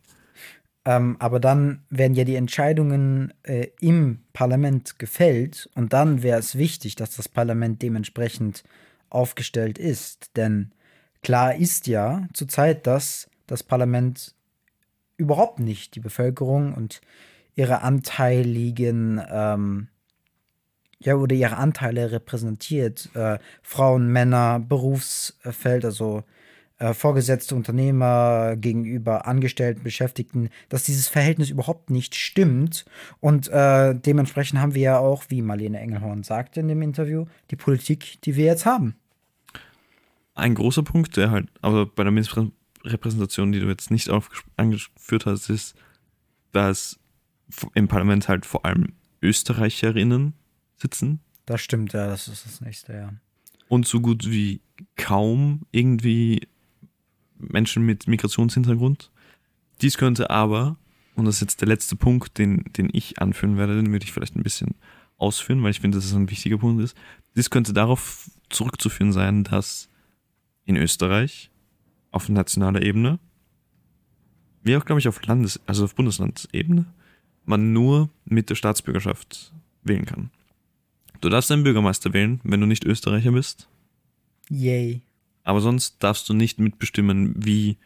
Ähm, 0.85 1.17
aber 1.19 1.39
dann 1.39 1.83
werden 1.89 2.15
ja 2.15 2.23
die 2.23 2.35
Entscheidungen 2.35 3.33
äh, 3.43 3.67
im 3.79 4.19
Parlament 4.33 4.97
gefällt 4.97 5.69
und 5.75 5.93
dann 5.93 6.23
wäre 6.23 6.39
es 6.39 6.57
wichtig, 6.57 6.95
dass 6.95 7.15
das 7.15 7.29
Parlament 7.29 7.81
dementsprechend 7.81 8.63
aufgestellt 9.09 9.77
ist. 9.77 10.35
Denn 10.35 10.71
klar 11.21 11.55
ist 11.55 11.87
ja 11.87 12.27
zurzeit, 12.33 12.87
dass 12.87 13.29
das 13.45 13.61
Parlament 13.63 14.35
überhaupt 15.19 15.59
nicht 15.59 15.95
die 15.95 15.99
Bevölkerung 15.99 16.73
und 16.73 17.01
ihre 17.55 17.81
anteiligen 17.81 19.21
ähm, 19.29 19.87
ja, 21.01 21.15
oder 21.15 21.35
ihre 21.35 21.57
Anteile 21.57 22.11
repräsentiert. 22.11 23.09
Äh, 23.15 23.39
Frauen, 23.61 24.11
Männer, 24.11 24.59
Berufsfeld, 24.59 25.85
also 25.85 26.23
äh, 26.77 26.93
vorgesetzte 26.93 27.55
Unternehmer 27.55 28.55
gegenüber 28.57 29.27
Angestellten, 29.27 29.83
Beschäftigten, 29.83 30.49
dass 30.69 30.83
dieses 30.83 31.07
Verhältnis 31.07 31.49
überhaupt 31.49 31.89
nicht 31.89 32.15
stimmt. 32.15 32.85
Und 33.19 33.47
äh, 33.49 33.95
dementsprechend 33.95 34.59
haben 34.59 34.75
wir 34.75 34.81
ja 34.81 34.99
auch, 34.99 35.23
wie 35.29 35.41
Marlene 35.41 35.79
Engelhorn 35.79 36.23
sagte 36.23 36.59
in 36.59 36.67
dem 36.67 36.81
Interview, 36.81 37.25
die 37.51 37.55
Politik, 37.55 38.21
die 38.23 38.35
wir 38.35 38.45
jetzt 38.45 38.65
haben. 38.65 38.95
Ein 40.35 40.55
großer 40.55 40.83
Punkt, 40.83 41.17
der 41.17 41.31
halt, 41.31 41.47
aber 41.61 41.85
bei 41.85 42.03
der 42.03 42.13
Repräsentation, 42.83 43.51
die 43.51 43.59
du 43.59 43.67
jetzt 43.67 43.91
nicht 43.91 44.09
angeführt 44.57 45.25
hast, 45.25 45.49
ist, 45.49 45.75
dass 46.51 46.99
im 47.73 47.87
Parlament 47.87 48.27
halt 48.27 48.45
vor 48.45 48.65
allem 48.65 48.93
Österreicherinnen 49.21 50.33
sitzen 50.77 51.19
Das 51.45 51.61
stimmt, 51.61 51.93
ja, 51.93 52.07
das 52.07 52.27
ist 52.27 52.45
das 52.45 52.61
nächste, 52.61 52.93
ja. 52.93 53.13
und 53.67 53.87
so 53.87 53.99
gut 53.99 54.29
wie 54.29 54.61
kaum 54.95 55.65
irgendwie 55.71 56.47
Menschen 57.37 57.85
mit 57.85 58.07
Migrationshintergrund. 58.07 59.11
Dies 59.81 59.97
könnte 59.97 60.29
aber, 60.29 60.77
und 61.15 61.25
das 61.25 61.35
ist 61.35 61.41
jetzt 61.41 61.61
der 61.61 61.67
letzte 61.67 61.95
Punkt, 61.95 62.37
den, 62.37 62.65
den 62.77 62.89
ich 62.91 63.19
anführen 63.19 63.57
werde, 63.57 63.75
den 63.75 63.91
würde 63.91 64.05
ich 64.05 64.11
vielleicht 64.11 64.35
ein 64.35 64.43
bisschen 64.43 64.75
ausführen, 65.17 65.61
weil 65.63 65.71
ich 65.71 65.79
finde, 65.79 65.97
dass 65.97 66.05
es 66.05 66.13
ein 66.13 66.29
wichtiger 66.29 66.57
Punkt 66.57 66.83
ist. 66.83 66.95
Dies 67.35 67.49
könnte 67.49 67.73
darauf 67.73 68.29
zurückzuführen 68.49 69.11
sein, 69.11 69.43
dass 69.43 69.89
in 70.65 70.75
Österreich 70.75 71.48
auf 72.11 72.29
nationaler 72.29 72.81
Ebene, 72.81 73.19
wie 74.63 74.75
auch, 74.75 74.85
glaube 74.85 74.99
ich, 74.99 75.07
auf 75.07 75.21
Landes-, 75.25 75.59
also 75.65 75.85
auf 75.85 75.95
Bundeslandsebene, 75.95 76.85
man 77.45 77.73
nur 77.73 78.09
mit 78.25 78.49
der 78.49 78.55
Staatsbürgerschaft 78.55 79.53
wählen 79.83 80.05
kann. 80.05 80.31
Du 81.21 81.29
darfst 81.29 81.51
einen 81.51 81.63
Bürgermeister 81.63 82.13
wählen, 82.13 82.39
wenn 82.43 82.61
du 82.61 82.67
nicht 82.67 82.85
Österreicher 82.85 83.31
bist. 83.31 83.67
Yay. 84.49 85.01
Aber 85.43 85.61
sonst 85.61 86.03
darfst 86.03 86.29
du 86.29 86.33
nicht 86.33 86.59
mitbestimmen, 86.59 87.33
wie 87.37 87.77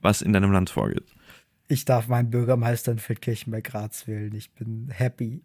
was 0.00 0.22
in 0.22 0.32
deinem 0.32 0.52
Land 0.52 0.70
vorgeht. 0.70 1.04
Ich 1.68 1.84
darf 1.84 2.08
meinen 2.08 2.30
Bürgermeister 2.30 2.92
in 2.92 2.98
Feldkirchen 2.98 3.52
bei 3.52 3.60
Graz 3.60 4.06
wählen. 4.06 4.34
Ich 4.34 4.50
bin 4.52 4.88
happy. 4.90 5.42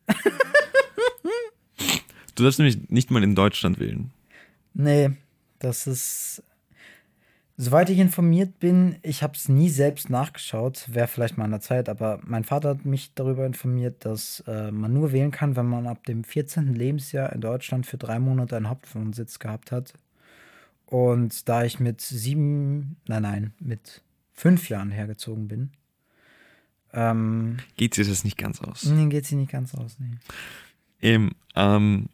Du 2.35 2.43
darfst 2.43 2.59
nämlich 2.59 2.89
nicht 2.89 3.11
mal 3.11 3.23
in 3.23 3.35
Deutschland 3.35 3.79
wählen. 3.79 4.11
Nee, 4.73 5.11
das 5.59 5.87
ist. 5.87 6.43
Soweit 7.57 7.89
ich 7.89 7.99
informiert 7.99 8.59
bin, 8.59 8.97
ich 9.01 9.23
habe 9.23 9.33
es 9.35 9.47
nie 9.47 9.69
selbst 9.69 10.09
nachgeschaut, 10.09 10.89
wäre 10.91 11.07
vielleicht 11.07 11.37
mal 11.37 11.45
an 11.45 11.51
der 11.51 11.61
Zeit, 11.61 11.87
aber 11.87 12.19
mein 12.25 12.43
Vater 12.43 12.69
hat 12.69 12.83
mich 12.83 13.13
darüber 13.13 13.45
informiert, 13.45 14.03
dass 14.03 14.43
äh, 14.45 14.71
man 14.71 14.91
nur 14.91 15.13
wählen 15.13 15.31
kann, 15.31 15.55
wenn 15.55 15.67
man 15.67 15.87
ab 15.87 16.05
dem 16.05 16.25
14. 16.25 16.73
Lebensjahr 16.73 17.31
in 17.31 17.39
Deutschland 17.39 17.85
für 17.85 17.97
drei 17.97 18.19
Monate 18.19 18.57
einen 18.57 18.67
Hauptwohnsitz 18.67 19.39
gehabt 19.39 19.71
hat. 19.71 19.93
Und 20.85 21.47
da 21.47 21.63
ich 21.63 21.79
mit 21.79 22.01
sieben, 22.01 22.97
nein, 23.07 23.21
nein, 23.21 23.53
mit 23.59 24.01
fünf 24.33 24.67
Jahren 24.67 24.91
hergezogen 24.91 25.47
bin, 25.47 25.71
ähm, 26.91 27.57
Geht 27.77 27.93
sich 27.93 28.07
das 28.07 28.23
nicht 28.23 28.37
ganz 28.37 28.61
aus. 28.61 28.85
nee, 28.85 29.07
geht 29.07 29.25
sie 29.25 29.35
nicht 29.35 29.51
ganz 29.51 29.73
aus. 29.75 29.97
Nee. 29.99 30.17
Eben, 31.01 31.35
ähm, 31.55 32.07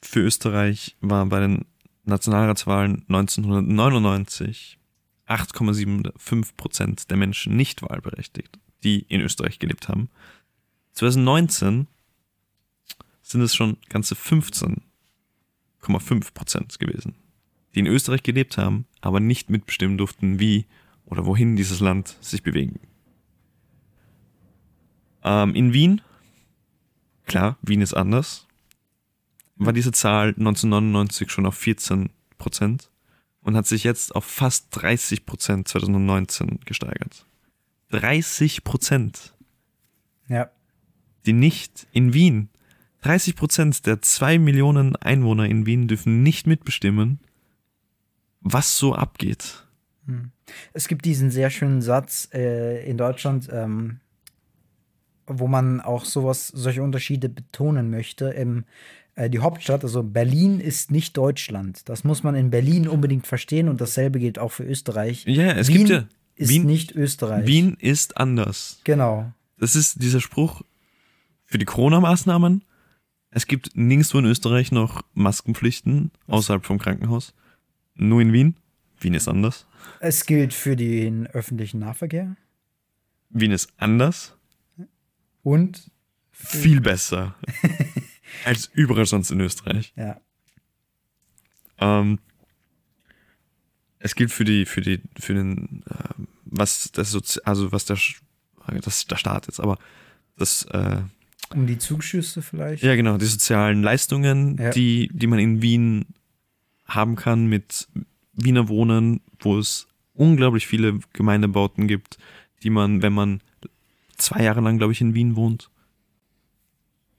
für 0.00 0.20
Österreich 0.20 0.96
war 1.00 1.26
bei 1.26 1.40
den 1.40 1.64
Nationalratswahlen 2.04 3.04
1999 3.08 4.78
8,75 5.26 6.56
Prozent 6.56 7.10
der 7.10 7.16
Menschen 7.16 7.56
nicht 7.56 7.82
wahlberechtigt, 7.82 8.58
die 8.82 9.00
in 9.08 9.20
Österreich 9.20 9.58
gelebt 9.58 9.88
haben. 9.88 10.10
2019 10.92 11.86
sind 13.22 13.40
es 13.40 13.54
schon 13.54 13.78
ganze 13.88 14.14
15,5 14.14 16.34
Prozent 16.34 16.78
gewesen, 16.78 17.14
die 17.74 17.80
in 17.80 17.86
Österreich 17.86 18.22
gelebt 18.22 18.58
haben, 18.58 18.86
aber 19.00 19.20
nicht 19.20 19.48
mitbestimmen 19.48 19.96
durften, 19.96 20.38
wie 20.38 20.66
oder 21.06 21.24
wohin 21.24 21.56
dieses 21.56 21.80
Land 21.80 22.18
sich 22.20 22.42
bewegen. 22.42 22.80
Ähm, 25.24 25.54
in 25.54 25.72
Wien 25.72 26.02
Klar, 27.26 27.56
Wien 27.62 27.80
ist 27.80 27.94
anders. 27.94 28.46
War 29.56 29.72
diese 29.72 29.92
Zahl 29.92 30.28
1999 30.28 31.30
schon 31.30 31.46
auf 31.46 31.54
14 31.54 32.10
Prozent 32.38 32.90
und 33.42 33.56
hat 33.56 33.66
sich 33.66 33.84
jetzt 33.84 34.14
auf 34.14 34.24
fast 34.24 34.68
30 34.70 35.26
Prozent 35.26 35.68
2019 35.68 36.60
gesteigert. 36.64 37.26
30 37.90 38.64
Prozent, 38.64 39.34
Ja, 40.28 40.50
die 41.26 41.34
nicht 41.34 41.86
in 41.92 42.14
Wien 42.14 42.48
30 43.02 43.34
Prozent 43.36 43.86
der 43.86 44.00
zwei 44.00 44.38
Millionen 44.38 44.96
Einwohner 44.96 45.46
in 45.46 45.66
Wien 45.66 45.88
dürfen 45.88 46.22
nicht 46.22 46.46
mitbestimmen, 46.46 47.18
was 48.40 48.78
so 48.78 48.94
abgeht. 48.94 49.66
Hm. 50.06 50.30
Es 50.72 50.88
gibt 50.88 51.04
diesen 51.04 51.30
sehr 51.30 51.50
schönen 51.50 51.82
Satz 51.82 52.28
äh, 52.32 52.88
in 52.88 52.96
Deutschland, 52.96 53.48
ähm, 53.52 54.00
wo 55.26 55.48
man 55.48 55.80
auch 55.80 56.04
sowas, 56.04 56.48
solche 56.48 56.82
Unterschiede 56.82 57.28
betonen 57.28 57.90
möchte. 57.90 58.26
Im, 58.26 58.64
die 59.16 59.40
Hauptstadt, 59.40 59.84
also 59.84 60.02
Berlin 60.02 60.60
ist 60.60 60.90
nicht 60.90 61.16
Deutschland. 61.16 61.88
Das 61.88 62.04
muss 62.04 62.22
man 62.22 62.34
in 62.34 62.50
Berlin 62.50 62.88
unbedingt 62.88 63.26
verstehen 63.26 63.68
und 63.68 63.80
dasselbe 63.80 64.18
gilt 64.18 64.38
auch 64.38 64.50
für 64.52 64.64
Österreich. 64.64 65.24
Ja, 65.26 65.52
es 65.52 65.68
Wien 65.68 65.76
gibt 65.78 65.90
ja. 65.90 66.04
ist 66.36 66.48
Wien, 66.48 66.64
nicht 66.64 66.92
Österreich. 66.92 67.46
Wien 67.46 67.76
ist 67.78 68.16
anders. 68.16 68.80
Genau. 68.84 69.32
Das 69.58 69.76
ist 69.76 70.02
dieser 70.02 70.20
Spruch 70.20 70.62
für 71.44 71.58
die 71.58 71.64
Corona-Maßnahmen. 71.66 72.64
Es 73.30 73.46
gibt 73.46 73.70
nirgendwo 73.74 74.18
in 74.18 74.24
Österreich 74.26 74.72
noch 74.72 75.02
Maskenpflichten 75.14 76.10
außerhalb 76.26 76.64
vom 76.64 76.78
Krankenhaus. 76.78 77.34
Nur 77.94 78.20
in 78.20 78.32
Wien. 78.32 78.56
Wien 78.98 79.14
ist 79.14 79.28
anders. 79.28 79.66
Es 80.00 80.26
gilt 80.26 80.54
für 80.54 80.76
den 80.76 81.26
öffentlichen 81.26 81.80
Nahverkehr 81.80 82.36
Wien 83.30 83.50
ist 83.50 83.72
anders. 83.78 84.34
und 85.42 85.90
Viel 86.30 86.80
besser. 86.80 87.34
als 88.44 88.70
überall 88.74 89.06
sonst 89.06 89.30
in 89.30 89.40
Österreich. 89.40 89.92
ja. 89.96 90.20
Ähm, 91.78 92.18
es 93.98 94.14
gilt 94.14 94.30
für 94.32 94.44
die, 94.44 94.66
für 94.66 94.80
die, 94.80 95.00
für 95.18 95.34
den, 95.34 95.82
äh, 95.88 96.22
was 96.44 96.90
das 96.92 97.10
Sozi 97.12 97.40
also 97.44 97.72
was 97.72 97.84
der, 97.86 97.96
das 98.66 98.98
ist 98.98 99.10
der 99.10 99.16
Staat 99.16 99.46
jetzt, 99.46 99.60
aber 99.60 99.78
das, 100.36 100.64
äh, 100.70 101.02
Um 101.50 101.66
die 101.66 101.78
Zuschüsse 101.78 102.42
vielleicht. 102.42 102.82
ja 102.82 102.94
genau, 102.96 103.16
die 103.18 103.26
sozialen 103.26 103.82
Leistungen, 103.82 104.58
Ja. 104.58 104.70
die, 104.70 105.08
die 105.12 105.26
man 105.26 105.38
in 105.38 105.62
Wien 105.62 106.06
haben 106.86 107.16
kann 107.16 107.46
mit 107.46 107.88
Wiener 108.34 108.68
Wohnen, 108.68 109.20
wo 109.40 109.58
es 109.58 109.86
unglaublich 110.14 110.66
viele 110.66 110.98
Gemeindebauten 111.12 111.86
gibt, 111.88 112.18
die 112.62 112.70
man, 112.70 113.02
wenn 113.02 113.12
man 113.12 113.40
zwei 114.16 114.42
Jahre 114.42 114.60
lang, 114.60 114.78
glaube 114.78 114.92
ich, 114.92 115.00
in 115.00 115.14
Wien 115.14 115.36
wohnt, 115.36 115.70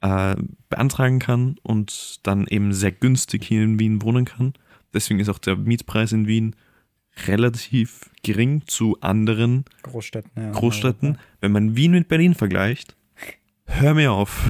äh, 0.04 0.36
beantragen 0.68 1.18
kann 1.18 1.56
und 1.62 2.20
dann 2.24 2.46
eben 2.46 2.74
sehr 2.74 2.92
günstig 2.92 3.42
hier 3.44 3.62
in 3.62 3.78
Wien 3.78 4.02
wohnen 4.02 4.26
kann. 4.26 4.52
Deswegen 4.92 5.18
ist 5.18 5.30
auch 5.30 5.38
der 5.38 5.56
Mietpreis 5.56 6.12
in 6.12 6.26
Wien 6.26 6.54
relativ 7.26 8.10
gering 8.22 8.62
zu 8.66 9.00
anderen 9.00 9.64
Großstädten. 9.82 10.30
Ja, 10.36 10.50
Großstädten. 10.50 11.18
Wenn 11.40 11.52
man 11.52 11.74
Wien 11.74 11.92
mit 11.92 12.08
Berlin 12.08 12.34
vergleicht, 12.34 12.96
hör 13.66 13.94
mir 13.94 14.12
auf. 14.12 14.44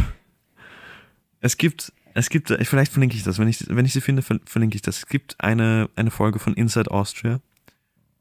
Es 1.41 1.57
gibt, 1.57 1.93
es 2.15 2.31
gibt, 2.31 2.49
vielleicht 2.49 2.91
verlinke 2.93 3.17
ich 3.17 3.23
das, 3.23 3.39
wenn 3.39 3.49
ich, 3.49 3.65
wenn 3.69 3.85
ich 3.85 3.93
sie 3.93 4.01
finde, 4.01 4.23
ver- 4.23 4.41
verlinke 4.47 4.77
ich 4.77 4.83
das. 4.83 4.99
Es 4.99 5.07
gibt 5.07 5.37
eine, 5.39 5.89
eine 5.95 6.11
Folge 6.11 6.39
von 6.39 6.55
Inside 6.55 6.91
Austria. 6.91 7.41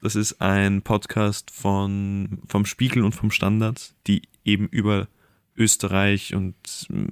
Das 0.01 0.15
ist 0.15 0.41
ein 0.41 0.81
Podcast 0.81 1.49
von, 1.49 2.41
vom 2.47 2.65
Spiegel 2.65 3.03
und 3.03 3.15
vom 3.15 3.31
Standard, 3.31 3.95
die 4.05 4.23
eben 4.43 4.67
über 4.67 5.07
Österreich 5.55 6.35
und 6.35 6.55
mm, 6.89 7.07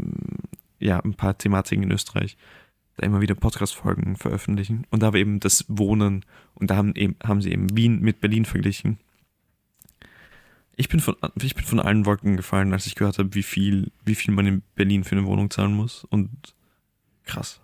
ja, 0.80 1.00
ein 1.00 1.14
paar 1.14 1.38
Thematiken 1.38 1.84
in 1.84 1.92
Österreich 1.92 2.38
da 2.98 3.06
immer 3.06 3.22
wieder 3.22 3.36
Podcast-Folgen 3.36 4.16
veröffentlichen. 4.16 4.86
Und 4.90 5.02
da 5.04 5.14
war 5.14 5.20
eben 5.20 5.40
das 5.40 5.66
Wohnen 5.68 6.26
und 6.54 6.72
da 6.72 6.76
haben, 6.76 6.94
eben, 6.96 7.16
haben 7.24 7.42
sie 7.42 7.52
eben 7.52 7.76
Wien 7.76 8.00
mit 8.02 8.22
Berlin 8.22 8.46
verglichen. 8.46 9.00
Ich 10.76 10.90
bin, 10.90 11.00
von, 11.00 11.16
ich 11.42 11.56
bin 11.56 11.66
von 11.66 11.80
allen 11.80 12.06
Wolken 12.06 12.38
gefallen, 12.38 12.74
als 12.74 12.86
ich 12.86 12.96
gehört 12.96 13.18
habe, 13.18 13.36
wie 13.36 13.44
viel, 13.44 13.92
wie 14.04 14.16
viel 14.16 14.34
man 14.34 14.48
in 14.48 14.64
Berlin 14.76 15.04
für 15.04 15.16
eine 15.16 15.26
Wohnung 15.26 15.50
zahlen 15.50 15.74
muss. 15.74 16.06
Und 16.06 16.56
krass. 17.26 17.62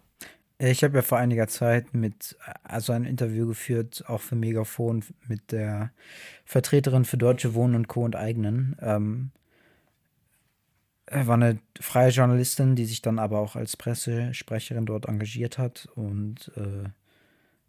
Ich 0.59 0.83
habe 0.83 0.97
ja 0.97 1.01
vor 1.03 1.17
einiger 1.17 1.47
Zeit 1.47 1.93
mit, 1.93 2.35
also 2.63 2.91
ein 2.93 3.05
Interview 3.05 3.47
geführt, 3.47 4.03
auch 4.07 4.21
für 4.21 4.35
Megafon, 4.35 5.03
mit 5.27 5.51
der 5.51 5.91
Vertreterin 6.45 7.05
für 7.05 7.17
Deutsche 7.17 7.53
Wohnen 7.53 7.75
und 7.75 7.87
Co. 7.87 8.03
und 8.03 8.15
Eigenen. 8.15 8.75
Ähm, 8.81 9.31
war 11.09 11.35
eine 11.35 11.59
freie 11.79 12.09
Journalistin, 12.09 12.75
die 12.75 12.85
sich 12.85 13.01
dann 13.01 13.19
aber 13.19 13.39
auch 13.39 13.55
als 13.55 13.77
Pressesprecherin 13.77 14.85
dort 14.85 15.05
engagiert 15.05 15.57
hat 15.57 15.87
und 15.95 16.51
äh, 16.55 16.89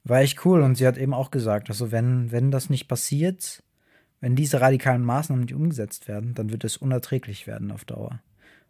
war 0.04 0.20
echt 0.20 0.44
cool. 0.44 0.62
Und 0.62 0.76
sie 0.76 0.86
hat 0.86 0.98
eben 0.98 1.14
auch 1.14 1.30
gesagt, 1.30 1.68
also 1.68 1.92
wenn, 1.92 2.32
wenn 2.32 2.50
das 2.50 2.70
nicht 2.70 2.88
passiert, 2.88 3.62
wenn 4.20 4.34
diese 4.34 4.60
radikalen 4.60 5.02
Maßnahmen 5.02 5.44
nicht 5.44 5.54
umgesetzt 5.54 6.08
werden, 6.08 6.34
dann 6.34 6.50
wird 6.50 6.64
es 6.64 6.76
unerträglich 6.76 7.46
werden 7.46 7.70
auf 7.70 7.84
Dauer. 7.84 8.20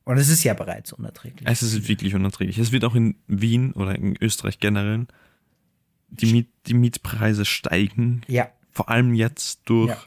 Und 0.04 0.18
es 0.18 0.28
ist 0.28 0.44
ja 0.44 0.54
bereits 0.54 0.92
unerträglich. 0.92 1.48
Es 1.48 1.62
ist 1.62 1.88
wirklich 1.88 2.14
unerträglich. 2.14 2.58
Es 2.58 2.72
wird 2.72 2.84
auch 2.84 2.94
in 2.94 3.16
Wien 3.26 3.72
oder 3.72 3.94
in 3.94 4.16
Österreich 4.20 4.58
generell 4.58 5.06
die, 6.08 6.32
Miet, 6.32 6.48
die 6.66 6.74
Mietpreise 6.74 7.44
steigen. 7.44 8.22
ja, 8.26 8.48
Vor 8.70 8.88
allem 8.88 9.14
jetzt 9.14 9.62
durch 9.66 9.90
Ja. 9.90 9.98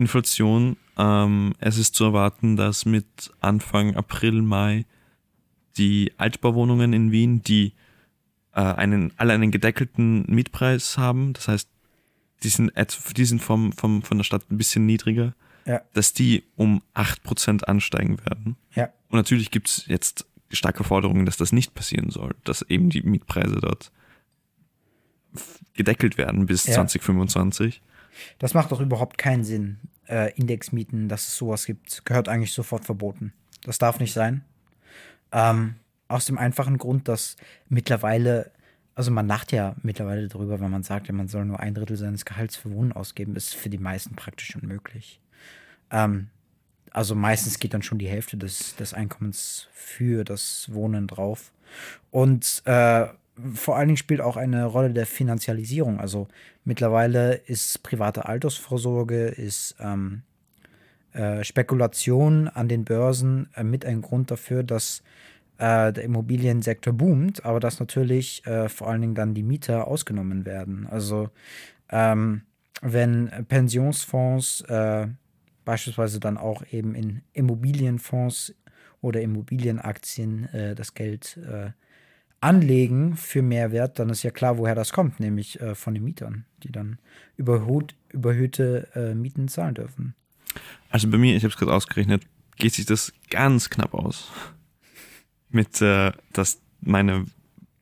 Inflation. 0.00 0.76
Ähm, 0.98 1.54
es 1.58 1.78
ist 1.78 1.94
zu 1.94 2.04
erwarten, 2.04 2.56
dass 2.56 2.84
mit 2.86 3.30
Anfang 3.40 3.94
April, 3.96 4.42
Mai 4.42 4.86
die 5.76 6.12
Altbauwohnungen 6.16 6.92
in 6.92 7.12
Wien, 7.12 7.42
die 7.42 7.74
äh, 8.54 8.60
einen, 8.60 9.12
alle 9.16 9.34
einen 9.34 9.50
gedeckelten 9.52 10.24
Mietpreis 10.26 10.98
haben, 10.98 11.32
das 11.34 11.46
heißt, 11.48 11.68
die 12.42 12.48
sind, 12.48 12.72
die 13.16 13.24
sind 13.24 13.40
vom, 13.40 13.72
vom, 13.72 14.02
von 14.02 14.16
der 14.18 14.24
Stadt 14.24 14.50
ein 14.50 14.56
bisschen 14.58 14.86
niedriger, 14.86 15.34
Ja. 15.66 15.82
dass 15.92 16.12
die 16.14 16.42
um 16.56 16.82
8% 16.94 17.64
ansteigen 17.64 18.18
werden. 18.26 18.56
ja. 18.74 18.88
Und 19.10 19.16
natürlich 19.18 19.50
gibt 19.50 19.68
es 19.68 19.86
jetzt 19.86 20.24
starke 20.50 20.84
Forderungen, 20.84 21.26
dass 21.26 21.36
das 21.36 21.52
nicht 21.52 21.74
passieren 21.74 22.10
soll, 22.10 22.34
dass 22.44 22.62
eben 22.62 22.90
die 22.90 23.02
Mietpreise 23.02 23.56
dort 23.60 23.92
gedeckelt 25.74 26.16
werden 26.18 26.46
bis 26.46 26.66
Ja. 26.66 26.74
2025. 26.74 27.80
Das 28.38 28.54
macht 28.54 28.72
doch 28.72 28.80
überhaupt 28.80 29.18
keinen 29.18 29.44
Sinn. 29.44 29.78
Äh, 30.10 30.32
Indexmieten, 30.34 31.08
dass 31.08 31.28
es 31.28 31.36
sowas 31.36 31.66
gibt, 31.66 32.04
gehört 32.04 32.28
eigentlich 32.28 32.52
sofort 32.52 32.84
verboten. 32.84 33.32
Das 33.62 33.78
darf 33.78 34.00
nicht 34.00 34.12
sein. 34.12 34.44
Ähm, 35.30 35.76
aus 36.08 36.26
dem 36.26 36.36
einfachen 36.36 36.78
Grund, 36.78 37.06
dass 37.06 37.36
mittlerweile, 37.68 38.50
also 38.96 39.12
man 39.12 39.28
lacht 39.28 39.52
ja 39.52 39.76
mittlerweile 39.82 40.26
darüber, 40.26 40.58
wenn 40.58 40.70
man 40.72 40.82
sagt, 40.82 41.12
man 41.12 41.28
soll 41.28 41.44
nur 41.44 41.60
ein 41.60 41.74
Drittel 41.74 41.96
seines 41.96 42.24
Gehalts 42.24 42.56
für 42.56 42.72
Wohnen 42.72 42.90
ausgeben, 42.90 43.36
ist 43.36 43.54
für 43.54 43.70
die 43.70 43.78
meisten 43.78 44.16
praktisch 44.16 44.56
unmöglich. 44.56 45.20
Ähm, 45.92 46.30
also 46.90 47.14
meistens 47.14 47.60
geht 47.60 47.72
dann 47.72 47.82
schon 47.82 47.98
die 47.98 48.08
Hälfte 48.08 48.36
des, 48.36 48.74
des 48.74 48.94
Einkommens 48.94 49.68
für 49.72 50.24
das 50.24 50.70
Wohnen 50.72 51.06
drauf. 51.06 51.52
Und 52.10 52.62
äh, 52.64 53.06
vor 53.54 53.76
allen 53.76 53.88
Dingen 53.88 53.96
spielt 53.96 54.20
auch 54.20 54.36
eine 54.36 54.64
Rolle 54.64 54.90
der 54.90 55.06
Finanzialisierung. 55.06 56.00
Also 56.00 56.28
mittlerweile 56.64 57.34
ist 57.34 57.82
private 57.82 58.26
Altersvorsorge, 58.26 59.26
ist 59.26 59.76
ähm, 59.80 60.22
äh, 61.12 61.42
Spekulation 61.44 62.48
an 62.48 62.68
den 62.68 62.84
Börsen 62.84 63.48
äh, 63.54 63.64
mit 63.64 63.84
ein 63.84 64.00
Grund 64.00 64.30
dafür, 64.30 64.62
dass 64.62 65.02
äh, 65.58 65.92
der 65.92 66.04
Immobiliensektor 66.04 66.92
boomt, 66.92 67.44
aber 67.44 67.60
dass 67.60 67.80
natürlich 67.80 68.46
äh, 68.46 68.68
vor 68.68 68.88
allen 68.88 69.00
Dingen 69.00 69.14
dann 69.14 69.34
die 69.34 69.42
Mieter 69.42 69.88
ausgenommen 69.88 70.46
werden. 70.46 70.86
Also 70.90 71.30
ähm, 71.90 72.42
wenn 72.82 73.28
Pensionsfonds 73.48 74.62
äh, 74.62 75.08
beispielsweise 75.64 76.20
dann 76.20 76.38
auch 76.38 76.62
eben 76.70 76.94
in 76.94 77.22
Immobilienfonds 77.32 78.54
oder 79.02 79.20
Immobilienaktien 79.20 80.48
äh, 80.54 80.74
das 80.74 80.94
Geld 80.94 81.38
äh, 81.38 81.70
anlegen 82.40 83.16
für 83.16 83.42
Mehrwert, 83.42 83.98
dann 83.98 84.08
ist 84.08 84.22
ja 84.22 84.30
klar, 84.30 84.58
woher 84.58 84.74
das 84.74 84.92
kommt, 84.92 85.20
nämlich 85.20 85.60
äh, 85.60 85.74
von 85.74 85.94
den 85.94 86.04
Mietern, 86.04 86.46
die 86.62 86.72
dann 86.72 86.98
überhut, 87.36 87.94
überhöhte 88.08 88.88
äh, 88.94 89.14
Mieten 89.14 89.48
zahlen 89.48 89.74
dürfen. 89.74 90.14
Also 90.88 91.08
bei 91.08 91.18
mir, 91.18 91.36
ich 91.36 91.42
habe 91.42 91.52
es 91.52 91.58
gerade 91.58 91.72
ausgerechnet, 91.72 92.22
geht 92.56 92.74
sich 92.74 92.86
das 92.86 93.12
ganz 93.28 93.70
knapp 93.70 93.94
aus. 93.94 94.30
Mit, 95.50 95.80
äh, 95.82 96.12
dass 96.32 96.60
meine 96.80 97.26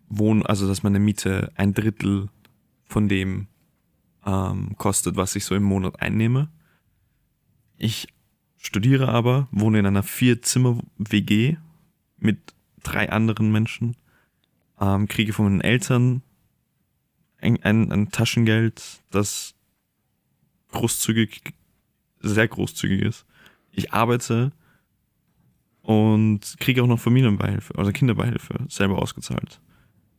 Wohn, 0.08 0.44
also 0.44 0.66
dass 0.66 0.82
meine 0.82 0.98
Miete 0.98 1.52
ein 1.54 1.74
Drittel 1.74 2.28
von 2.86 3.08
dem 3.08 3.46
ähm, 4.26 4.74
kostet, 4.76 5.16
was 5.16 5.36
ich 5.36 5.44
so 5.44 5.54
im 5.54 5.62
Monat 5.62 6.00
einnehme. 6.00 6.48
Ich 7.76 8.08
studiere 8.56 9.08
aber, 9.08 9.48
wohne 9.52 9.78
in 9.78 9.86
einer 9.86 10.02
Vier-Zimmer-WG 10.02 11.56
mit 12.18 12.54
drei 12.82 13.10
anderen 13.10 13.52
Menschen, 13.52 13.96
ähm, 14.80 15.08
kriege 15.08 15.32
von 15.32 15.46
meinen 15.46 15.60
Eltern 15.60 16.22
ein, 17.40 17.62
ein, 17.62 17.92
ein 17.92 18.10
Taschengeld, 18.10 18.82
das 19.10 19.54
großzügig 20.72 21.54
sehr 22.20 22.48
großzügig 22.48 23.02
ist. 23.02 23.26
Ich 23.70 23.92
arbeite 23.92 24.52
und 25.82 26.56
kriege 26.58 26.82
auch 26.82 26.86
noch 26.88 26.98
Familienbeihilfe 27.00 27.74
oder 27.74 27.92
Kinderbeihilfe 27.92 28.66
selber 28.68 28.98
ausgezahlt. 29.00 29.60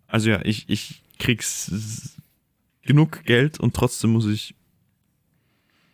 Also 0.07 0.29
ja, 0.29 0.39
ich, 0.43 0.69
ich 0.69 1.03
krieg 1.19 1.41
s- 1.41 2.15
genug 2.81 3.23
Geld 3.25 3.59
und 3.59 3.75
trotzdem 3.75 4.11
muss 4.11 4.25
ich 4.25 4.55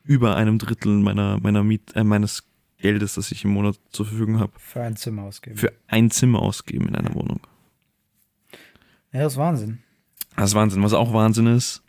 über 0.03 0.35
einem 0.35 0.59
Drittel 0.59 0.93
meiner, 0.99 1.39
meiner 1.39 1.63
Miet, 1.63 1.95
äh, 1.95 2.03
meines 2.03 2.43
Geldes, 2.77 3.15
das 3.15 3.31
ich 3.31 3.43
im 3.43 3.49
Monat 3.51 3.79
zur 3.89 4.05
Verfügung 4.05 4.39
habe, 4.39 4.53
Für 4.59 4.83
ein 4.83 4.95
Zimmer 4.95 5.23
ausgeben. 5.23 5.57
für 5.57 5.73
ein 5.87 6.11
Zimmer 6.11 6.39
ausgeben 6.39 6.87
in 6.87 6.95
einer 6.95 7.13
Wohnung. 7.15 7.39
Ja, 9.15 9.21
das 9.23 9.33
ist 9.33 9.39
Wahnsinn. 9.39 9.79
Das 10.35 10.49
ist 10.49 10.55
Wahnsinn. 10.55 10.83
Was 10.83 10.91
auch 10.91 11.13
Wahnsinn 11.13 11.47
ist, 11.47 11.81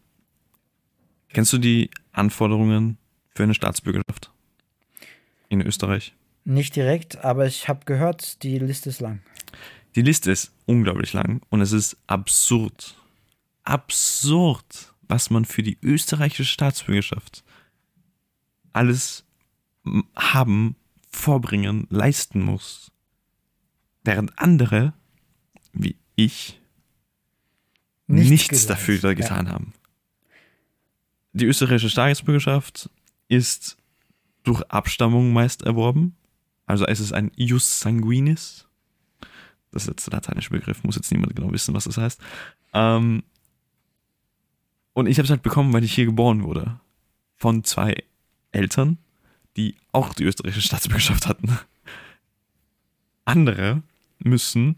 kennst 1.30 1.52
du 1.52 1.58
die 1.58 1.90
Anforderungen 2.12 2.98
für 3.34 3.42
eine 3.42 3.54
Staatsbürgerschaft 3.54 4.30
in 5.48 5.60
Österreich? 5.60 6.14
Nicht 6.44 6.76
direkt, 6.76 7.24
aber 7.24 7.46
ich 7.46 7.68
habe 7.68 7.84
gehört, 7.84 8.44
die 8.44 8.60
Liste 8.60 8.90
ist 8.90 9.00
lang. 9.00 9.22
Die 9.96 10.02
Liste 10.02 10.30
ist 10.30 10.52
unglaublich 10.66 11.14
lang 11.14 11.42
und 11.48 11.60
es 11.60 11.72
ist 11.72 11.96
absurd. 12.06 12.94
Absurd, 13.64 14.94
was 15.08 15.28
man 15.28 15.44
für 15.44 15.64
die 15.64 15.78
österreichische 15.82 16.44
Staatsbürgerschaft 16.44 17.42
alles 18.72 19.24
haben, 20.14 20.76
vorbringen, 21.10 21.88
leisten 21.90 22.40
muss. 22.40 22.92
Während 24.04 24.38
andere, 24.38 24.92
wie 25.72 25.96
ich, 26.14 26.60
nichts, 28.06 28.48
geleistet. 28.48 28.70
dafür 28.70 29.14
getan 29.14 29.50
haben. 29.50 29.72
Die 31.32 31.46
österreichische 31.46 31.90
Staatsbürgerschaft 31.90 32.88
ist 33.28 33.76
durch 34.42 34.62
Abstammung 34.70 35.32
meist 35.32 35.62
erworben. 35.62 36.16
Also 36.66 36.86
es 36.86 37.00
ist 37.00 37.12
ein 37.12 37.30
Jus 37.36 37.80
sanguinis. 37.80 38.66
Das 39.70 39.82
ist 39.82 39.88
jetzt 39.88 40.06
der 40.06 40.14
lateinische 40.14 40.50
Begriff, 40.50 40.82
muss 40.84 40.96
jetzt 40.96 41.10
niemand 41.12 41.36
genau 41.36 41.52
wissen, 41.52 41.74
was 41.74 41.84
das 41.84 41.98
heißt. 41.98 42.20
Ähm, 42.72 43.22
und 44.94 45.06
ich 45.06 45.18
habe 45.18 45.24
es 45.24 45.30
halt 45.30 45.42
bekommen, 45.42 45.72
weil 45.72 45.84
ich 45.84 45.94
hier 45.94 46.06
geboren 46.06 46.42
wurde. 46.42 46.80
Von 47.36 47.64
zwei 47.64 48.02
Eltern, 48.52 48.98
die 49.56 49.76
auch 49.92 50.14
die 50.14 50.24
österreichische 50.24 50.66
Staatsbürgerschaft 50.66 51.26
hatten. 51.26 51.58
Andere 53.26 53.82
müssen 54.18 54.76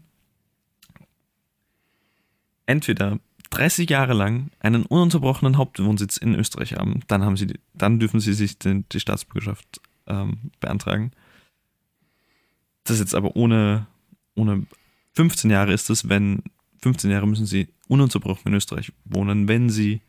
entweder 2.69 3.19
30 3.49 3.89
Jahre 3.89 4.13
lang 4.13 4.51
einen 4.59 4.85
ununterbrochenen 4.85 5.57
Hauptwohnsitz 5.57 6.17
in 6.17 6.35
Österreich 6.35 6.73
haben, 6.73 7.01
dann 7.07 7.23
haben 7.23 7.35
sie, 7.35 7.47
dann 7.73 7.99
dürfen 7.99 8.19
sie 8.19 8.33
sich 8.33 8.59
den, 8.59 8.85
die 8.89 8.99
Staatsbürgerschaft 8.99 9.81
ähm, 10.05 10.51
beantragen. 10.59 11.11
Das 12.83 12.95
ist 12.95 12.99
jetzt 12.99 13.15
aber 13.15 13.35
ohne, 13.35 13.87
ohne 14.35 14.67
15 15.15 15.49
Jahre 15.49 15.73
ist 15.73 15.89
es, 15.89 16.07
wenn 16.07 16.43
15 16.81 17.09
Jahre 17.09 17.27
müssen 17.27 17.47
sie 17.47 17.69
ununterbrochen 17.87 18.51
in 18.51 18.53
Österreich 18.53 18.93
wohnen, 19.03 19.47
wenn 19.47 19.69
sie 19.69 20.01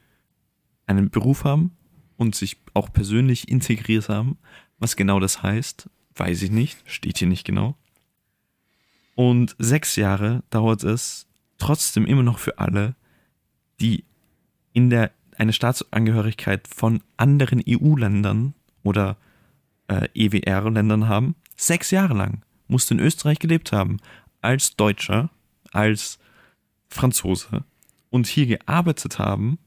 einen 0.87 1.09
Beruf 1.09 1.45
haben 1.45 1.77
und 2.17 2.35
sich 2.35 2.59
auch 2.75 2.93
persönlich 2.93 3.49
integriert 3.49 4.11
haben. 4.11 4.39
Was 4.79 4.97
genau 4.97 5.19
das 5.19 5.43
heißt, 5.43 5.89
weiß 6.15 6.43
ich 6.43 6.51
nicht, 6.51 6.79
steht 6.85 7.19
hier 7.19 7.29
nicht 7.29 7.45
genau. 7.45 7.77
Und 9.15 9.57
sechs 9.59 9.97
Jahre 9.97 10.43
dauert 10.51 10.85
es 10.85 11.27
trotzdem 11.61 12.07
immer 12.07 12.23
noch 12.23 12.39
für 12.39 12.59
alle, 12.59 12.95
die 13.81 14.05
in 14.73 14.91
der 14.91 15.11
eine 15.37 15.53
Staatsangehörigkeit 15.53 16.69
von 16.69 17.03
anderen 17.17 17.63
EU-Ländern 17.67 18.55
oder 18.83 19.17
äh, 19.89 20.09
EWR-Ländern 20.15 21.09
haben. 21.09 21.35
Sechs 21.57 21.91
Jahre 21.91 22.15
lang 22.15 22.43
musst 22.69 22.91
du 22.91 22.95
in 22.95 23.01
Österreich 23.01 23.39
gelebt 23.39 23.73
haben, 23.73 23.99
als 24.43 24.77
Deutscher, 24.77 25.31
als 25.73 26.19
Franzose 26.89 27.65
und 28.11 28.27
hier 28.27 28.47
gearbeitet 28.47 29.19
haben, 29.19 29.59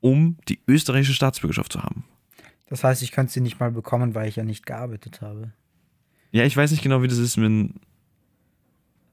um 0.00 0.36
die 0.48 0.60
österreichische 0.66 1.14
Staatsbürgerschaft 1.14 1.72
zu 1.72 1.82
haben. 1.82 2.04
Das 2.66 2.84
heißt, 2.84 3.02
ich 3.02 3.12
könnte 3.12 3.32
sie 3.32 3.40
nicht 3.40 3.60
mal 3.60 3.70
bekommen, 3.70 4.14
weil 4.14 4.28
ich 4.28 4.36
ja 4.36 4.44
nicht 4.44 4.66
gearbeitet 4.66 5.20
habe. 5.20 5.52
Ja, 6.30 6.44
ich 6.44 6.56
weiß 6.56 6.70
nicht 6.70 6.82
genau, 6.82 7.02
wie 7.02 7.08
das 7.08 7.18
ist, 7.18 7.40
wenn. 7.40 7.74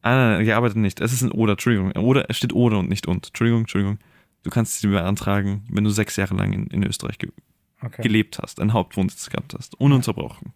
Ah, 0.01 0.15
nein, 0.15 0.31
nein, 0.37 0.45
gearbeitet 0.45 0.77
nicht. 0.77 0.99
Es 0.99 1.13
ist 1.13 1.21
ein 1.21 1.31
Oder, 1.31 1.53
Entschuldigung. 1.53 1.91
Oder, 1.93 2.29
es 2.29 2.37
steht 2.37 2.53
Oder 2.53 2.79
und 2.79 2.89
nicht 2.89 3.07
und. 3.07 3.27
Entschuldigung, 3.27 3.61
Entschuldigung. 3.61 3.99
Du 4.43 4.49
kannst 4.49 4.79
sie 4.79 4.87
beantragen, 4.87 5.63
wenn 5.69 5.83
du 5.83 5.91
sechs 5.91 6.15
Jahre 6.15 6.35
lang 6.35 6.53
in, 6.53 6.67
in 6.67 6.83
Österreich 6.83 7.19
ge 7.19 7.29
Okay. 7.83 8.03
gelebt 8.03 8.37
hast, 8.37 8.59
einen 8.59 8.73
Hauptwohnsitz 8.73 9.31
gehabt 9.31 9.55
hast. 9.57 9.73
Ununterbrochen. 9.79 10.53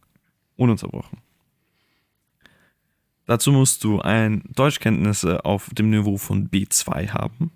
Ununterbrochen. 0.57 1.17
Dazu 3.25 3.51
musst 3.51 3.83
du 3.83 3.99
ein 3.99 4.43
Deutschkenntnisse 4.53 5.43
auf 5.43 5.69
dem 5.73 5.89
Niveau 5.89 6.17
von 6.17 6.49
B2 6.51 7.09
haben. 7.09 7.49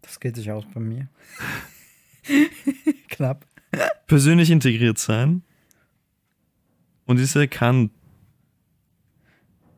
Das 0.00 0.20
geht 0.20 0.36
sich 0.36 0.50
aus 0.50 0.64
bei 0.72 0.80
mir. 0.80 1.08
Knapp. 3.08 3.46
persönlich 4.06 4.50
integriert 4.50 4.96
sein. 4.96 5.42
Und 7.04 7.18
diese 7.18 7.46
kann, 7.46 7.90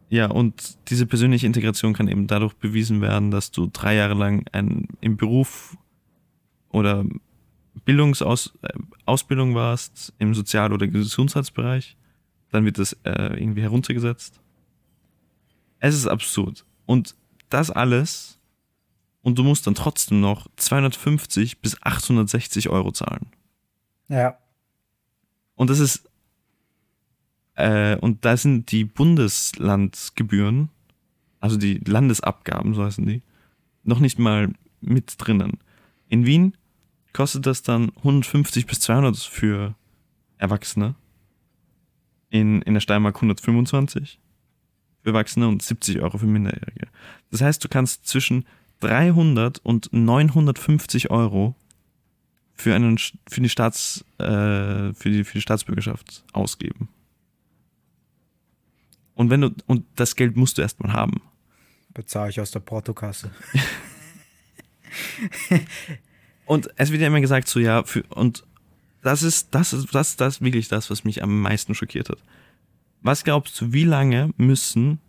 ja, 0.09 0.27
und 0.27 0.79
diese 0.89 1.07
persönliche 1.07 1.47
Integration 1.47 1.93
kann 1.93 2.09
eben 2.09 2.27
dadurch 2.27 2.55
bewiesen 2.55 3.01
werden, 3.01 3.31
dass 3.31 3.51
du 3.51 3.69
drei 3.73 3.95
Jahre 3.97 4.15
lang 4.15 4.47
ein, 4.53 4.87
im 5.01 5.17
Beruf 5.17 5.77
oder 6.71 7.05
Bildungsaus, 7.85 8.53
äh, 8.63 8.69
Ausbildung 9.05 9.55
warst, 9.55 10.13
im 10.19 10.35
Sozial- 10.35 10.73
oder 10.73 10.87
Gesundheitsbereich. 10.87 11.97
Dann 12.51 12.65
wird 12.65 12.79
das 12.79 12.93
äh, 13.05 13.37
irgendwie 13.37 13.63
heruntergesetzt. 13.63 14.41
Es 15.81 15.95
ist 15.95 16.07
absurd. 16.07 16.65
Und 16.87 17.15
das 17.49 17.71
alles, 17.71 18.39
und 19.23 19.39
du 19.39 19.43
musst 19.43 19.67
dann 19.67 19.75
trotzdem 19.75 20.21
noch 20.21 20.47
250 20.57 21.61
bis 21.61 21.83
860 21.83 22.69
Euro 22.69 22.93
zahlen. 22.93 23.27
Ja. 24.09 24.39
Und 25.57 25.69
das 25.69 25.81
ist, 25.81 26.09
äh, 27.57 27.97
und 27.97 28.25
da 28.25 28.37
sind 28.37 28.71
die 28.71 28.85
Bundeslandgebühren, 28.85 30.69
also 31.41 31.57
die 31.57 31.79
Landesabgaben, 31.79 32.75
so 32.75 32.85
heißen 32.85 33.05
die, 33.05 33.23
noch 33.83 33.99
nicht 33.99 34.19
mal 34.19 34.53
mit 34.81 35.15
drinnen. 35.19 35.59
In 36.09 36.27
Wien 36.27 36.57
kostet 37.13 37.47
das 37.47 37.63
dann 37.63 37.91
150 37.97 38.67
bis 38.67 38.81
200 38.81 39.17
für 39.17 39.75
Erwachsene. 40.39 40.95
In, 42.29 42.61
in 42.63 42.75
der 42.75 42.81
Steiermark 42.81 43.17
125 43.17 44.19
für 45.03 45.11
Erwachsene 45.11 45.49
und 45.49 45.63
70 45.63 46.01
Euro 46.01 46.19
für 46.19 46.27
Minderjährige. 46.27 46.89
Das 47.31 47.41
heißt, 47.41 47.65
du 47.65 47.69
kannst 47.69 48.07
zwischen 48.07 48.45
300 48.81 49.59
und 49.61 49.89
950 49.93 51.11
Euro 51.11 51.55
für, 52.53 52.75
einen, 52.75 52.99
für, 52.99 53.41
die 53.41 53.49
Staats, 53.49 54.05
äh, 54.19 54.93
für, 54.93 55.11
die, 55.11 55.25
für 55.25 55.35
die 55.35 55.43
Staatsbürgerschaft 55.43 56.25
ausgeben. 56.33 56.89
Und 59.17 59.31
wenn 59.31 59.41
du, 59.41 59.51
und 59.67 59.85
das 59.97 60.15
Geld 60.15 60.37
musst 60.37 60.59
du 60.59 60.63
erstmal 60.63 60.93
haben. 60.93 61.21
Bezahle 61.93 62.31
ich 62.31 62.39
aus 62.41 62.53
der 62.53 62.61
Portokasse. 62.61 63.33
Und 66.47 66.71
es 66.77 66.93
wird 66.93 67.01
ja 67.03 67.09
immer 67.09 67.21
gesagt, 67.21 67.49
so 67.49 67.59
ja, 67.59 67.83
für, 67.83 68.05
und 68.05 68.45
das 69.03 69.23
ist, 69.23 69.55
das 69.55 69.73
ist, 69.73 69.93
das, 69.95 70.17
das 70.17 70.37
ist 70.37 70.43
wirklich 70.43 70.69
das, 70.69 70.91
was 70.91 71.05
mich 71.05 71.23
am 71.23 71.43
meisten 71.43 71.75
schockiert 71.75 72.09
hat. 72.09 72.23
Was 73.03 73.25
glaubst 73.25 73.61
du, 73.61 73.73
wie 73.73 73.85
lange 73.85 74.31
müssen 74.37 75.01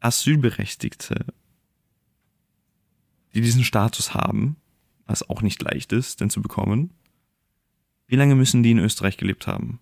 Asylberechtigte, 0.00 1.24
die 3.34 3.40
diesen 3.40 3.64
Status 3.64 4.14
haben, 4.14 4.56
was 5.06 5.28
auch 5.28 5.42
nicht 5.42 5.62
leicht 5.62 5.92
ist, 5.92 6.20
den 6.20 6.30
zu 6.30 6.42
bekommen, 6.42 6.90
wie 8.06 8.16
lange 8.16 8.34
müssen 8.34 8.62
die 8.62 8.72
in 8.72 8.78
Österreich 8.78 9.16
gelebt 9.16 9.46
haben? 9.46 9.80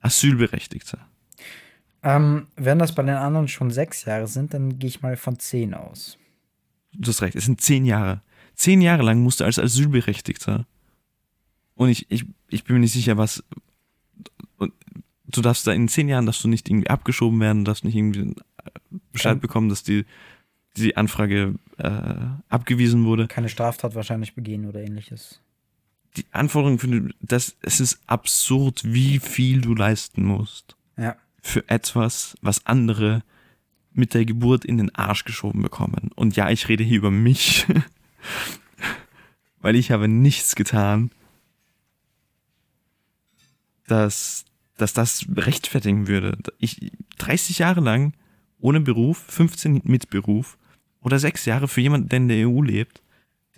Asylberechtigte. 0.00 0.98
Ähm, 2.08 2.46
wenn 2.56 2.78
das 2.78 2.94
bei 2.94 3.02
den 3.02 3.16
anderen 3.16 3.48
schon 3.48 3.70
sechs 3.72 4.04
Jahre 4.04 4.28
sind, 4.28 4.54
dann 4.54 4.78
gehe 4.78 4.88
ich 4.88 5.02
mal 5.02 5.16
von 5.16 5.38
zehn 5.40 5.74
aus. 5.74 6.18
Du 6.92 7.08
hast 7.08 7.20
recht, 7.22 7.34
es 7.34 7.46
sind 7.46 7.60
zehn 7.60 7.84
Jahre. 7.84 8.22
Zehn 8.54 8.80
Jahre 8.80 9.02
lang 9.02 9.20
musst 9.22 9.40
du 9.40 9.44
als 9.44 9.58
Asylberechtigter. 9.58 10.66
Und 11.74 11.88
ich, 11.88 12.06
ich, 12.10 12.24
ich 12.48 12.64
bin 12.64 12.74
mir 12.76 12.80
nicht 12.80 12.92
sicher, 12.92 13.16
was. 13.16 13.42
Und 14.56 14.72
du 15.26 15.42
darfst 15.42 15.66
da 15.66 15.72
in 15.72 15.88
zehn 15.88 16.08
Jahren 16.08 16.26
darfst 16.26 16.44
du 16.44 16.48
nicht 16.48 16.68
irgendwie 16.70 16.88
abgeschoben 16.88 17.40
werden, 17.40 17.64
darfst 17.64 17.84
nicht 17.84 17.96
irgendwie 17.96 18.34
Bescheid 19.12 19.40
bekommen, 19.40 19.68
dass 19.68 19.82
die, 19.82 20.04
die 20.76 20.96
Anfrage 20.96 21.56
äh, 21.78 21.90
abgewiesen 22.48 23.04
wurde. 23.04 23.26
Keine 23.26 23.48
Straftat 23.48 23.94
wahrscheinlich 23.96 24.34
begehen 24.34 24.66
oder 24.66 24.80
ähnliches. 24.80 25.40
Die 26.16 26.24
Anforderungen 26.30 26.78
für 26.78 26.86
die- 26.88 27.14
das, 27.20 27.56
es 27.62 27.80
ist 27.80 27.98
absurd, 28.06 28.82
wie 28.84 29.18
viel 29.18 29.60
du 29.60 29.74
leisten 29.74 30.24
musst 30.24 30.76
Ja. 30.96 31.16
Für 31.46 31.68
etwas, 31.68 32.36
was 32.42 32.66
andere 32.66 33.22
mit 33.92 34.14
der 34.14 34.24
Geburt 34.24 34.64
in 34.64 34.76
den 34.76 34.94
Arsch 34.94 35.24
geschoben 35.24 35.62
bekommen. 35.62 36.10
Und 36.14 36.36
ja, 36.36 36.50
ich 36.50 36.68
rede 36.68 36.84
hier 36.84 36.98
über 36.98 37.10
mich, 37.10 37.66
weil 39.60 39.76
ich 39.76 39.90
habe 39.90 40.08
nichts 40.08 40.54
getan, 40.54 41.10
dass, 43.86 44.44
dass 44.76 44.92
das 44.92 45.24
rechtfertigen 45.34 46.08
würde. 46.08 46.36
Ich 46.58 46.92
30 47.18 47.60
Jahre 47.60 47.80
lang 47.80 48.12
ohne 48.58 48.80
Beruf, 48.80 49.24
15 49.28 49.82
mit 49.84 50.10
Beruf 50.10 50.58
oder 51.00 51.18
sechs 51.18 51.44
Jahre 51.44 51.68
für 51.68 51.80
jemanden, 51.80 52.08
der 52.08 52.16
in 52.16 52.28
der 52.28 52.48
EU 52.48 52.62
lebt, 52.62 53.02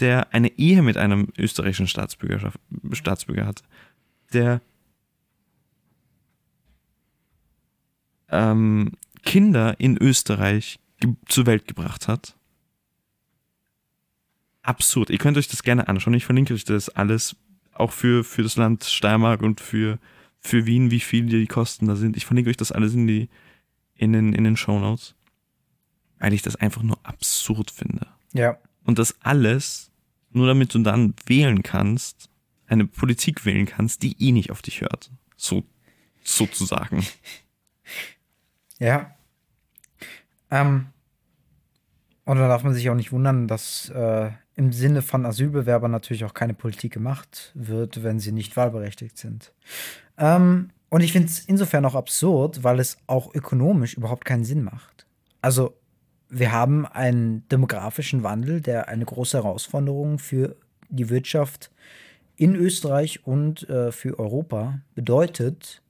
der 0.00 0.32
eine 0.34 0.56
Ehe 0.58 0.82
mit 0.82 0.96
einem 0.96 1.28
österreichischen 1.36 1.88
Staatsbürger, 1.88 2.52
Staatsbürger 2.92 3.46
hat, 3.46 3.62
der 4.32 4.60
ähm, 8.30 8.92
Kinder 9.22 9.78
in 9.78 9.96
Österreich 9.96 10.78
zur 11.26 11.46
Welt 11.46 11.66
gebracht 11.66 12.08
hat. 12.08 12.36
Absurd. 14.62 15.10
Ihr 15.10 15.18
könnt 15.18 15.38
euch 15.38 15.48
das 15.48 15.62
gerne 15.62 15.88
anschauen. 15.88 16.14
Ich 16.14 16.24
verlinke 16.24 16.54
euch 16.54 16.64
das 16.64 16.88
alles, 16.90 17.36
auch 17.72 17.92
für, 17.92 18.24
für 18.24 18.42
das 18.42 18.56
Land 18.56 18.84
Steiermark 18.84 19.42
und 19.42 19.60
für, 19.60 19.98
für 20.40 20.66
Wien, 20.66 20.90
wie 20.90 21.00
viel 21.00 21.26
die 21.26 21.46
Kosten 21.46 21.86
da 21.86 21.96
sind. 21.96 22.16
Ich 22.16 22.26
verlinke 22.26 22.50
euch 22.50 22.56
das 22.56 22.72
alles 22.72 22.94
in, 22.94 23.06
die, 23.06 23.28
in 23.94 24.12
den, 24.12 24.32
in 24.32 24.44
den 24.44 24.56
Show 24.56 24.78
Notes. 24.78 25.14
Weil 26.18 26.32
ich 26.32 26.42
das 26.42 26.56
einfach 26.56 26.82
nur 26.82 26.98
absurd 27.04 27.70
finde. 27.70 28.06
Ja. 28.34 28.58
Und 28.82 28.98
das 28.98 29.16
alles, 29.22 29.90
nur 30.30 30.46
damit 30.46 30.74
du 30.74 30.80
dann 30.80 31.14
wählen 31.26 31.62
kannst, 31.62 32.28
eine 32.66 32.86
Politik 32.86 33.44
wählen 33.46 33.66
kannst, 33.66 34.02
die 34.02 34.16
eh 34.22 34.32
nicht 34.32 34.50
auf 34.50 34.60
dich 34.60 34.80
hört. 34.80 35.10
So, 35.36 35.64
sozusagen. 36.24 37.06
Ja. 38.78 39.14
Ähm, 40.50 40.86
und 42.24 42.36
da 42.36 42.48
darf 42.48 42.62
man 42.62 42.74
sich 42.74 42.88
auch 42.90 42.94
nicht 42.94 43.12
wundern, 43.12 43.48
dass 43.48 43.88
äh, 43.90 44.30
im 44.54 44.72
Sinne 44.72 45.02
von 45.02 45.24
Asylbewerbern 45.24 45.90
natürlich 45.90 46.24
auch 46.24 46.34
keine 46.34 46.54
Politik 46.54 46.92
gemacht 46.92 47.52
wird, 47.54 48.02
wenn 48.02 48.18
sie 48.18 48.32
nicht 48.32 48.56
wahlberechtigt 48.56 49.16
sind. 49.16 49.52
Ähm, 50.18 50.70
und 50.88 51.02
ich 51.02 51.12
finde 51.12 51.28
es 51.28 51.40
insofern 51.40 51.84
auch 51.84 51.94
absurd, 51.94 52.64
weil 52.64 52.80
es 52.80 52.98
auch 53.06 53.34
ökonomisch 53.34 53.94
überhaupt 53.94 54.24
keinen 54.24 54.44
Sinn 54.44 54.62
macht. 54.64 55.06
Also, 55.42 55.74
wir 56.28 56.52
haben 56.52 56.86
einen 56.86 57.48
demografischen 57.48 58.22
Wandel, 58.22 58.60
der 58.60 58.88
eine 58.88 59.04
große 59.04 59.38
Herausforderung 59.38 60.18
für 60.18 60.56
die 60.88 61.08
Wirtschaft 61.08 61.70
in 62.36 62.54
Österreich 62.54 63.26
und 63.26 63.68
äh, 63.68 63.92
für 63.92 64.18
Europa 64.18 64.80
bedeutet. 64.94 65.82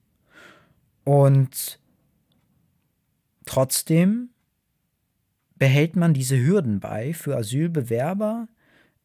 Und 1.05 1.81
trotzdem 3.49 4.29
behält 5.57 5.97
man 5.97 6.15
diese 6.15 6.39
Hürden 6.39 6.81
bei 6.81 7.13
für 7.15 7.37
Asylbewerber, 7.37 8.47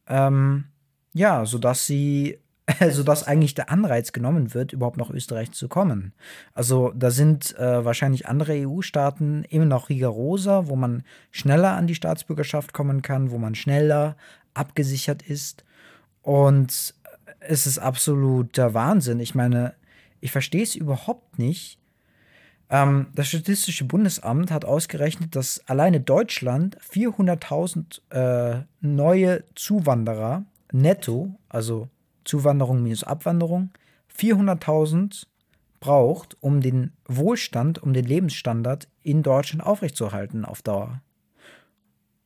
ähm, 0.06 0.66
ja, 1.12 1.46
sodass 1.46 1.86
sie, 1.86 2.38
sodass 2.90 3.24
eigentlich 3.24 3.54
der 3.54 3.70
Anreiz 3.70 4.12
genommen 4.12 4.54
wird, 4.54 4.72
überhaupt 4.72 4.98
nach 4.98 5.10
Österreich 5.10 5.52
zu 5.52 5.68
kommen. 5.68 6.12
Also 6.52 6.92
da 6.94 7.10
sind 7.10 7.56
äh, 7.58 7.84
wahrscheinlich 7.84 8.28
andere 8.28 8.68
EU-Staaten 8.68 9.44
immer 9.44 9.64
noch 9.64 9.88
rigoroser, 9.88 10.68
wo 10.68 10.76
man 10.76 11.02
schneller 11.30 11.72
an 11.72 11.86
die 11.86 11.94
Staatsbürgerschaft 11.94 12.72
kommen 12.72 13.02
kann, 13.02 13.30
wo 13.30 13.38
man 13.38 13.54
schneller 13.54 14.16
abgesichert 14.54 15.22
ist. 15.22 15.64
Und 16.22 16.94
es 17.40 17.66
ist 17.66 17.78
absoluter 17.78 18.74
Wahnsinn. 18.74 19.20
Ich 19.20 19.34
meine, 19.34 19.74
ich 20.20 20.32
verstehe 20.32 20.62
es 20.62 20.74
überhaupt 20.74 21.38
nicht, 21.38 21.78
ähm, 22.74 23.06
das 23.14 23.28
Statistische 23.28 23.84
Bundesamt 23.84 24.50
hat 24.50 24.64
ausgerechnet, 24.64 25.36
dass 25.36 25.62
alleine 25.68 26.00
Deutschland 26.00 26.76
400.000 26.80 28.00
äh, 28.10 28.64
neue 28.80 29.44
Zuwanderer 29.54 30.44
netto, 30.72 31.38
also 31.48 31.88
Zuwanderung 32.24 32.82
minus 32.82 33.04
Abwanderung, 33.04 33.70
400.000 34.18 35.26
braucht, 35.78 36.36
um 36.40 36.60
den 36.60 36.92
Wohlstand, 37.06 37.80
um 37.80 37.92
den 37.92 38.06
Lebensstandard 38.06 38.88
in 39.02 39.22
Deutschland 39.22 39.64
aufrechtzuerhalten 39.64 40.44
auf 40.44 40.62
Dauer. 40.62 41.00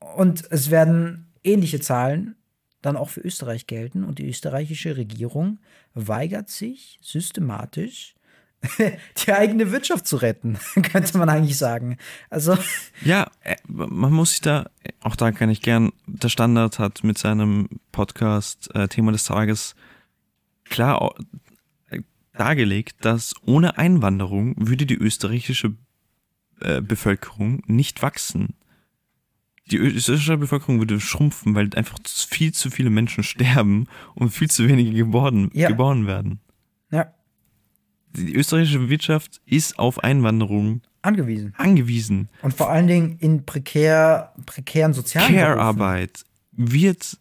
Und 0.01 0.51
es 0.51 0.71
werden 0.71 1.27
ähnliche 1.45 1.81
Zahlen 1.81 2.37
dann 2.81 2.97
auch 2.97 3.11
für 3.11 3.21
Österreich 3.21 3.67
gelten 3.67 4.03
und 4.03 4.19
die 4.19 4.29
österreichische 4.29 4.97
Regierung 4.97 5.59
weigert 5.93 6.49
sich 6.49 6.99
systematisch, 7.03 8.15
die 8.79 9.33
eigene 9.33 9.71
Wirtschaft 9.71 10.07
zu 10.07 10.17
retten, 10.17 10.59
könnte 10.83 11.17
man 11.19 11.29
eigentlich 11.29 11.57
sagen. 11.57 11.97
Also. 12.29 12.59
Ja, 13.05 13.31
äh, 13.43 13.57
man 13.67 14.13
muss 14.13 14.31
sich 14.31 14.41
da, 14.41 14.71
auch 15.01 15.17
da 15.17 15.31
kann 15.33 15.51
ich 15.51 15.63
gern, 15.63 15.93
der 16.07 16.29
Standard 16.29 16.79
hat 16.79 17.05
mit 17.05 17.19
seinem 17.19 17.69
Podcast 17.93 18.75
äh, 18.75 18.89
Thema 18.89 19.13
des 19.13 19.25
Tages 19.25 19.75
klar 20.65 21.15
äh, 21.91 22.01
dargelegt, 22.33 23.05
dass 23.05 23.35
ohne 23.43 23.79
Einwanderung 23.79 24.55
würde 24.59 24.87
die 24.87 24.97
österreichische 24.97 25.75
äh, 26.61 26.81
Bevölkerung 26.81 27.63
nicht 27.67 28.03
wachsen. 28.03 28.55
Die 29.71 29.77
österreichische 29.77 30.37
Bevölkerung 30.37 30.79
würde 30.81 30.99
schrumpfen, 30.99 31.55
weil 31.55 31.71
einfach 31.77 31.99
viel 32.05 32.53
zu 32.53 32.71
viele 32.71 32.91
Menschen 32.91 33.23
sterben 33.23 33.87
und 34.17 34.31
viel 34.31 34.51
zu 34.51 34.67
wenige 34.67 34.93
geboren, 34.93 35.51
ja. 35.53 35.69
geboren 35.69 36.09
werden. 36.09 36.41
Ja 36.91 37.13
die 38.27 38.35
österreichische 38.35 38.89
Wirtschaft 38.89 39.41
ist 39.47 39.79
auf 39.79 40.03
Einwanderung 40.03 40.83
angewiesen. 41.03 41.55
Angewiesen. 41.57 42.29
Und 42.43 42.55
vor 42.55 42.71
allen 42.71 42.87
Dingen 42.87 43.19
in 43.19 43.45
prekär, 43.45 44.33
prekären 44.47 44.95
sozialen 44.95 45.35
Care-Arbeit 45.35 46.25
wird, 46.53 47.19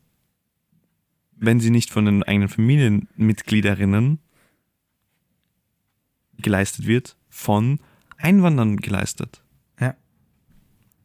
wenn 1.36 1.60
sie 1.60 1.70
nicht 1.70 1.92
von 1.92 2.06
den 2.06 2.24
eigenen 2.24 2.50
Familienmitgliederinnen 2.50 4.20
geleistet 6.40 6.88
wird, 6.88 7.16
von 7.30 7.80
Einwanderern 8.18 8.78
geleistet. 8.78 9.42
Ja. 9.80 9.96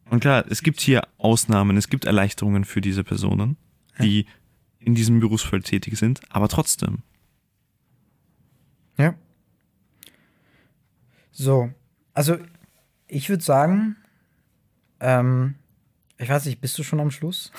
Und 0.09 0.19
klar, 0.21 0.45
es 0.49 0.63
gibt 0.63 0.81
hier 0.81 1.03
Ausnahmen, 1.17 1.77
es 1.77 1.89
gibt 1.89 2.05
Erleichterungen 2.05 2.65
für 2.65 2.81
diese 2.81 3.03
Personen, 3.03 3.57
die 3.99 4.21
ja. 4.21 4.27
in 4.79 4.95
diesem 4.95 5.19
Berufsfeld 5.19 5.65
tätig 5.65 5.97
sind, 5.97 6.21
aber 6.29 6.49
trotzdem. 6.49 6.99
Ja. 8.97 9.15
So, 11.33 11.71
also 12.13 12.37
ich 13.07 13.27
würde 13.27 13.43
sagen, 13.43 13.97
ähm, 14.99 15.55
ich 16.17 16.29
weiß 16.29 16.45
nicht, 16.45 16.61
bist 16.61 16.77
du 16.77 16.83
schon 16.83 16.99
am 16.99 17.11
Schluss? 17.11 17.51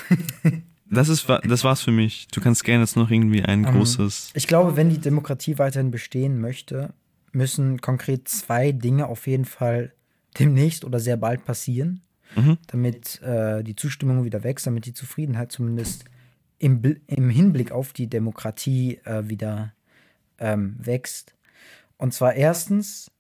das, 0.91 1.09
ist, 1.09 1.29
das 1.29 1.65
war's 1.65 1.83
für 1.83 1.91
mich. 1.91 2.29
Du 2.29 2.41
kannst 2.41 2.65
gerne 2.65 2.85
jetzt 2.85 2.97
noch 2.97 3.11
irgendwie 3.11 3.43
ein 3.43 3.65
ähm, 3.65 3.73
großes. 3.73 4.31
Ich 4.35 4.47
glaube, 4.47 4.77
wenn 4.77 4.89
die 4.89 4.99
Demokratie 4.99 5.59
weiterhin 5.59 5.91
bestehen 5.91 6.41
möchte, 6.41 6.95
müssen 7.33 7.81
konkret 7.81 8.29
zwei 8.29 8.73
Dinge 8.73 9.07
auf 9.07 9.27
jeden 9.27 9.45
Fall 9.45 9.93
demnächst 10.39 10.85
oder 10.85 11.01
sehr 11.01 11.17
bald 11.17 11.45
passieren, 11.45 12.01
mhm. 12.37 12.59
damit 12.69 13.21
äh, 13.23 13.63
die 13.65 13.77
Zustimmung 13.77 14.25
wieder 14.25 14.45
wächst, 14.45 14.67
damit 14.67 14.87
die 14.87 14.95
Zufriedenheit 14.95 15.51
zumindest 15.53 16.05
im, 16.59 16.81
im 17.09 17.29
Hinblick 17.29 17.73
auf 17.73 17.93
die 17.93 18.07
Demokratie 18.07 19.01
äh, 19.05 19.29
wieder 19.29 19.75
ähm, 20.39 20.77
wächst. 20.79 21.35
Und 21.97 22.15
zwar 22.15 22.35
erstens 22.35 23.11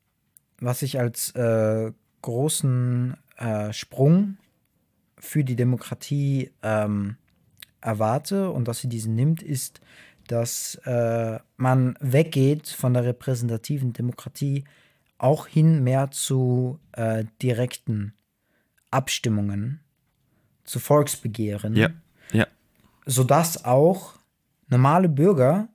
was 0.64 0.82
ich 0.82 0.98
als 0.98 1.30
äh, 1.32 1.92
großen 2.22 3.16
äh, 3.36 3.72
Sprung 3.72 4.38
für 5.18 5.44
die 5.44 5.56
Demokratie 5.56 6.50
ähm, 6.62 7.16
erwarte 7.80 8.50
und 8.50 8.66
dass 8.66 8.80
sie 8.80 8.88
diesen 8.88 9.14
nimmt, 9.14 9.42
ist, 9.42 9.80
dass 10.26 10.76
äh, 10.84 11.38
man 11.56 11.96
weggeht 12.00 12.68
von 12.68 12.94
der 12.94 13.04
repräsentativen 13.04 13.92
Demokratie 13.92 14.64
auch 15.18 15.46
hin 15.46 15.84
mehr 15.84 16.10
zu 16.10 16.78
äh, 16.92 17.24
direkten 17.42 18.14
Abstimmungen, 18.90 19.80
zu 20.64 20.78
Volksbegehren, 20.78 21.76
ja, 21.76 21.90
ja. 22.32 22.46
sodass 23.04 23.64
auch 23.64 24.14
normale 24.68 25.08
Bürger 25.08 25.68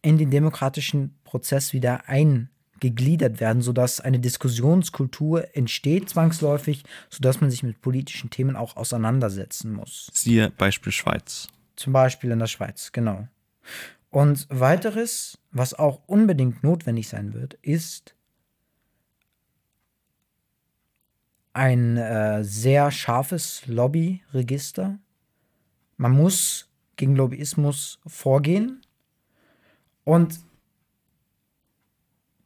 in 0.00 0.16
den 0.16 0.30
demokratischen 0.30 1.18
Prozess 1.24 1.72
wieder 1.72 2.08
ein 2.08 2.50
gegliedert 2.80 3.40
werden, 3.40 3.62
sodass 3.62 4.00
eine 4.00 4.18
Diskussionskultur 4.18 5.56
entsteht 5.56 6.08
zwangsläufig, 6.10 6.84
sodass 7.10 7.40
man 7.40 7.50
sich 7.50 7.62
mit 7.62 7.80
politischen 7.80 8.30
Themen 8.30 8.56
auch 8.56 8.76
auseinandersetzen 8.76 9.72
muss. 9.72 10.10
Siehe 10.12 10.50
Beispiel 10.50 10.92
Schweiz. 10.92 11.48
Zum 11.76 11.92
Beispiel 11.92 12.30
in 12.30 12.38
der 12.38 12.46
Schweiz, 12.46 12.92
genau. 12.92 13.28
Und 14.10 14.46
weiteres, 14.50 15.38
was 15.50 15.74
auch 15.74 16.00
unbedingt 16.06 16.62
notwendig 16.62 17.08
sein 17.08 17.34
wird, 17.34 17.54
ist 17.54 18.14
ein 21.52 21.96
äh, 21.96 22.44
sehr 22.44 22.90
scharfes 22.90 23.66
Lobbyregister. 23.66 24.98
Man 25.96 26.12
muss 26.12 26.68
gegen 26.96 27.16
Lobbyismus 27.16 27.98
vorgehen. 28.06 28.82
Und 30.04 30.40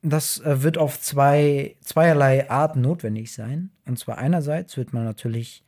das 0.03 0.40
äh, 0.40 0.62
wird 0.62 0.78
auf 0.78 1.00
zwei, 1.00 1.76
zweierlei 1.80 2.50
Arten 2.50 2.80
notwendig 2.80 3.32
sein. 3.32 3.70
Und 3.86 3.98
zwar 3.98 4.18
einerseits 4.18 4.76
wird 4.76 4.92
man 4.92 5.05
natürlich 5.05 5.64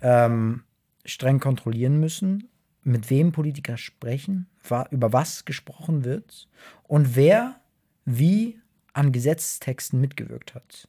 ähm, 0.00 0.62
streng 1.04 1.40
kontrollieren 1.40 1.98
müssen, 1.98 2.48
mit 2.84 3.10
wem 3.10 3.32
Politiker 3.32 3.76
sprechen, 3.76 4.48
über 4.90 5.12
was 5.12 5.44
gesprochen 5.44 6.04
wird 6.04 6.48
und 6.84 7.14
wer 7.16 7.60
wie 8.04 8.58
an 8.92 9.12
Gesetzestexten 9.12 10.00
mitgewirkt 10.00 10.54
hat. 10.54 10.88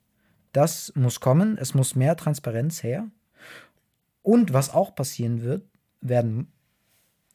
Das 0.52 0.92
muss 0.96 1.20
kommen, 1.20 1.58
es 1.58 1.74
muss 1.74 1.96
mehr 1.96 2.16
Transparenz 2.16 2.84
her. 2.84 3.10
Und 4.22 4.54
was 4.54 4.74
auch 4.74 4.96
passieren 4.96 5.42
wird, 5.42 5.64
werden 6.02 6.52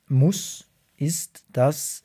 muss, 0.06 0.68
ist, 0.96 1.44
dass 1.50 2.02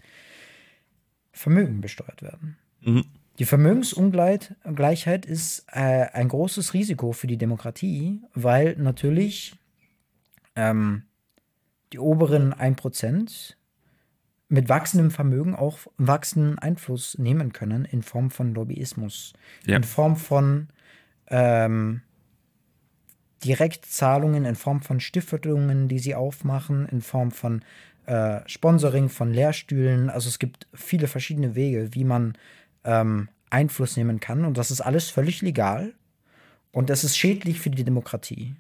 Vermögen 1.32 1.82
besteuert 1.82 2.22
werden. 2.22 2.58
Mhm. 2.82 3.06
Die 3.40 3.46
Vermögensungleichheit 3.46 5.26
ist 5.26 5.66
äh, 5.72 6.06
ein 6.14 6.28
großes 6.28 6.74
Risiko 6.74 7.14
für 7.14 7.28
die 7.28 7.38
Demokratie, 7.38 8.22
weil 8.36 8.76
natürlich 8.78 9.56
ähm, 10.56 11.04
die 11.92 12.00
oberen 12.00 12.54
1% 12.54 13.56
mit 14.50 14.70
wachsendem 14.70 15.10
Vermögen 15.10 15.56
auch 15.56 15.80
wachsenden 15.98 16.60
Einfluss 16.60 17.18
nehmen 17.18 17.54
können 17.54 17.86
in 17.86 18.04
Form 18.04 18.30
von 18.30 18.54
Lobbyismus, 18.54 19.34
Ja. 19.66 19.78
in 19.78 19.84
Form 19.84 20.16
von 20.16 20.68
ähm, 21.28 22.02
Direktzahlungen, 23.44 24.46
in 24.46 24.56
Form 24.56 24.82
von 24.82 25.00
Stiftungen, 25.00 25.88
die 25.88 26.00
sie 26.00 26.14
aufmachen, 26.14 26.88
in 26.88 27.02
Form 27.02 27.32
von 27.32 27.64
äh, 28.06 28.42
Sponsoring 28.46 29.10
von 29.10 29.34
Lehrstühlen. 29.34 30.10
Also 30.10 30.30
es 30.30 30.38
gibt 30.40 30.68
viele 30.74 31.08
verschiedene 31.08 31.56
Wege, 31.56 31.90
wie 31.94 32.04
man 32.04 32.38
ähm, 32.84 33.30
Einfluss 33.50 33.98
nehmen 33.98 34.20
kann. 34.20 34.46
Und 34.46 34.58
das 34.58 34.72
ist 34.72 34.82
alles 34.82 35.10
völlig 35.10 35.42
legal. 35.42 35.94
Und 36.72 36.90
das 36.90 37.04
ist 37.04 37.18
schädlich 37.18 37.60
für 37.60 37.70
die 37.70 37.84
Demokratie. 37.84 38.56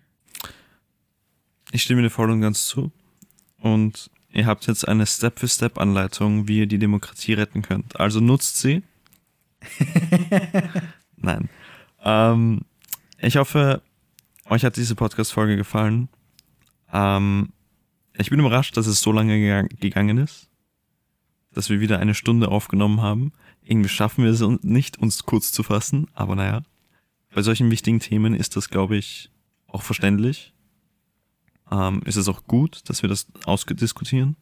Ich 1.72 1.82
stimme 1.82 2.02
dir 2.04 2.10
voll 2.12 2.30
und 2.30 2.42
ganz 2.42 2.66
zu. 2.68 2.92
Und 3.60 4.12
ihr 4.32 4.46
habt 4.46 4.68
jetzt 4.68 4.88
eine 4.88 5.06
Step-für-Step-Anleitung, 5.06 6.48
wie 6.48 6.60
ihr 6.60 6.68
die 6.68 6.78
Demokratie 6.78 7.34
retten 7.34 7.62
könnt. 7.64 8.00
Also 8.00 8.20
nutzt 8.20 8.58
sie. 8.58 8.84
Nein. 11.18 11.50
Ähm, 12.04 12.62
ich 13.18 13.38
hoffe, 13.38 13.82
euch 14.50 14.66
hat 14.66 14.76
diese 14.76 14.96
Podcast-Folge 14.96 15.56
gefallen. 15.56 16.10
Ähm, 16.92 17.50
ich 18.16 18.30
bin 18.30 18.40
überrascht, 18.40 18.78
dass 18.78 18.86
es 18.88 19.02
so 19.02 19.12
lange 19.12 19.34
gega- 19.36 19.68
gegangen 19.80 20.18
ist, 20.20 20.50
dass 21.54 21.70
wir 21.70 21.80
wieder 21.80 22.00
eine 22.00 22.14
Stunde 22.14 22.50
aufgenommen 22.50 23.02
haben. 23.02 23.32
Irgendwie 23.66 23.90
schaffen 23.90 24.24
wir 24.24 24.32
es 24.32 24.44
nicht, 24.64 24.98
uns 24.98 25.24
kurz 25.24 25.52
zu 25.52 25.64
fassen, 25.64 26.08
aber 26.14 26.36
naja. 26.36 26.64
Bei 27.34 27.42
solchen 27.42 27.72
wichtigen 27.72 28.00
Themen 28.00 28.36
ist 28.36 28.56
das, 28.56 28.70
glaube 28.70 28.98
ich, 28.98 29.32
auch 29.68 29.82
verständlich. 29.82 30.54
Ähm, 31.72 32.02
ist 32.06 32.18
es 32.18 32.28
auch 32.28 32.46
gut, 32.46 32.82
dass 32.90 33.02
wir 33.02 33.10
das 33.10 33.28
ausdiskutieren. 33.46 34.36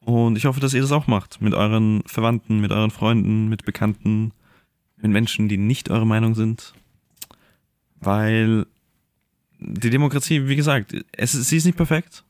Und 0.00 0.36
ich 0.36 0.44
hoffe, 0.44 0.60
dass 0.60 0.74
ihr 0.74 0.82
das 0.82 0.92
auch 0.92 1.06
macht. 1.06 1.40
Mit 1.40 1.54
euren 1.54 2.02
Verwandten, 2.06 2.60
mit 2.60 2.70
euren 2.70 2.90
Freunden, 2.90 3.48
mit 3.48 3.64
Bekannten, 3.64 4.32
mit 4.96 5.10
Menschen, 5.10 5.48
die 5.48 5.56
nicht 5.56 5.90
eure 5.90 6.06
Meinung 6.06 6.34
sind. 6.34 6.74
Weil 7.98 8.66
die 9.58 9.90
Demokratie, 9.90 10.46
wie 10.48 10.56
gesagt, 10.56 10.94
es 11.12 11.32
sie 11.32 11.56
ist 11.56 11.64
nicht 11.64 11.76
perfekt, 11.76 12.24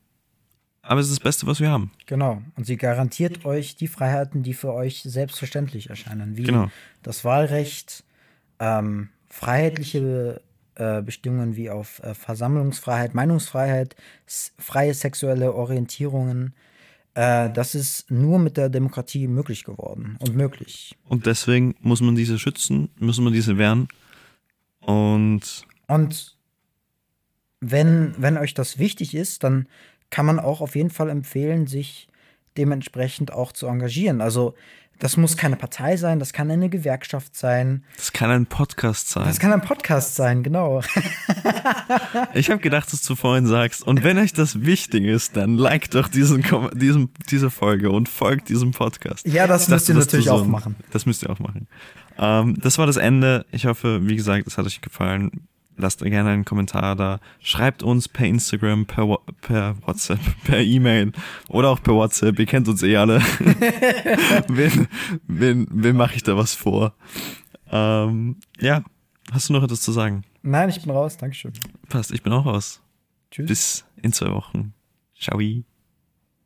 aber 0.87 0.99
es 1.01 1.07
ist 1.07 1.17
das 1.17 1.23
Beste, 1.23 1.45
was 1.47 1.59
wir 1.59 1.69
haben. 1.69 1.91
Genau. 2.05 2.41
Und 2.55 2.65
sie 2.65 2.77
garantiert 2.77 3.45
euch 3.45 3.75
die 3.75 3.87
Freiheiten, 3.87 4.43
die 4.43 4.53
für 4.53 4.73
euch 4.73 5.03
selbstverständlich 5.03 5.89
erscheinen, 5.89 6.37
wie 6.37 6.43
Genau. 6.43 6.69
das 7.03 7.23
Wahlrecht, 7.25 8.03
ähm, 8.59 9.09
freiheitliche 9.29 10.41
äh, 10.75 11.01
Bestimmungen 11.01 11.55
wie 11.55 11.69
auf 11.69 12.01
äh, 12.03 12.13
Versammlungsfreiheit, 12.13 13.13
Meinungsfreiheit, 13.13 13.95
freie 14.57 14.93
sexuelle 14.93 15.53
Orientierungen. 15.53 16.53
Äh, 17.15 17.49
das 17.51 17.75
ist 17.75 18.09
nur 18.11 18.39
mit 18.39 18.57
der 18.57 18.69
Demokratie 18.69 19.27
möglich 19.27 19.63
geworden 19.63 20.17
und 20.19 20.35
möglich. 20.35 20.95
Und 21.09 21.25
deswegen 21.25 21.75
muss 21.81 22.01
man 22.01 22.15
diese 22.15 22.37
schützen, 22.39 22.89
muss 22.99 23.19
man 23.19 23.33
diese 23.33 23.57
wehren. 23.57 23.87
Und 24.79 25.65
Und 25.87 26.37
wenn, 27.59 28.13
wenn 28.17 28.37
euch 28.37 28.53
das 28.53 28.77
wichtig 28.77 29.15
ist, 29.15 29.43
dann 29.43 29.67
kann 30.09 30.25
man 30.25 30.39
auch 30.39 30.61
auf 30.61 30.75
jeden 30.75 30.89
Fall 30.89 31.09
empfehlen, 31.09 31.67
sich 31.67 32.07
dementsprechend 32.57 33.31
auch 33.33 33.51
zu 33.51 33.67
engagieren. 33.67 34.21
Also 34.21 34.55
das 34.99 35.15
muss 35.15 35.37
keine 35.37 35.57
Partei 35.57 35.95
sein, 35.95 36.17
das 36.17 36.33
kann 36.33 36.49
eine 36.49 36.69
Gewerkschaft 36.69 37.35
sein, 37.35 37.83
das 37.97 38.13
kann 38.13 38.31
ein 38.31 38.47
Podcast 38.47 39.09
sein. 39.09 39.25
das 39.25 39.37
kann 39.37 39.53
ein 39.53 39.61
Podcast 39.61 40.15
sein, 40.15 40.41
genau. 40.41 40.81
Ich 42.33 42.49
habe 42.49 42.59
gedacht, 42.61 42.91
dass 42.91 43.01
du 43.03 43.15
vorhin 43.15 43.45
sagst, 43.47 43.83
und 43.85 44.03
wenn 44.03 44.17
euch 44.17 44.33
das 44.33 44.63
wichtig 44.65 45.03
ist, 45.05 45.35
dann 45.37 45.55
liked 45.57 45.93
doch 45.95 46.07
diesen, 46.07 46.43
diesen, 46.73 47.09
diese 47.29 47.49
Folge 47.49 47.91
und 47.91 48.09
folgt 48.09 48.49
diesem 48.49 48.71
Podcast. 48.71 49.27
Ja, 49.27 49.47
das 49.47 49.63
Ich 49.63 49.69
müsst 49.69 49.89
ihr 49.89 49.95
das 49.95 50.05
natürlich 50.05 50.25
du 50.27 50.31
auch 50.31 50.39
so- 50.39 50.45
machen. 50.45 50.75
Das 50.91 51.05
müsst 51.05 51.23
ihr 51.23 51.29
auch 51.29 51.39
machen. 51.39 51.67
Ähm, 52.17 52.57
das 52.61 52.77
war 52.77 52.87
das 52.87 52.97
Ende. 52.97 53.45
Ich 53.51 53.65
hoffe, 53.65 53.99
wie 54.07 54.15
gesagt, 54.15 54.47
es 54.47 54.57
hat 54.57 54.65
euch 54.65 54.81
gefallen. 54.81 55.47
Lasst 55.77 56.03
gerne 56.03 56.31
einen 56.31 56.45
Kommentar 56.45 56.95
da. 56.95 57.19
Schreibt 57.39 57.83
uns 57.83 58.07
per 58.07 58.25
Instagram, 58.25 58.85
per, 58.85 59.19
per 59.41 59.75
WhatsApp, 59.85 60.19
per 60.43 60.59
E-Mail 60.59 61.11
oder 61.49 61.69
auch 61.69 61.81
per 61.81 61.93
WhatsApp. 61.93 62.39
Ihr 62.39 62.45
kennt 62.45 62.67
uns 62.67 62.81
eh 62.83 62.97
alle. 62.97 63.19
wen 64.47 64.87
wen, 65.27 65.67
wen 65.69 65.95
mache 65.95 66.15
ich 66.15 66.23
da 66.23 66.35
was 66.35 66.55
vor? 66.55 66.93
Ähm, 67.71 68.37
ja, 68.59 68.83
hast 69.31 69.49
du 69.49 69.53
noch 69.53 69.63
etwas 69.63 69.81
zu 69.81 69.91
sagen? 69.91 70.23
Nein, 70.41 70.69
ich 70.69 70.81
bin 70.81 70.91
raus, 70.91 71.17
Dankeschön. 71.17 71.53
Passt, 71.89 72.11
ich 72.11 72.23
bin 72.23 72.33
auch 72.33 72.45
raus. 72.45 72.81
Tschüss. 73.31 73.47
Bis 73.47 73.85
in 74.01 74.13
zwei 74.13 74.31
Wochen. 74.31 74.73
Ciao. 75.19 75.39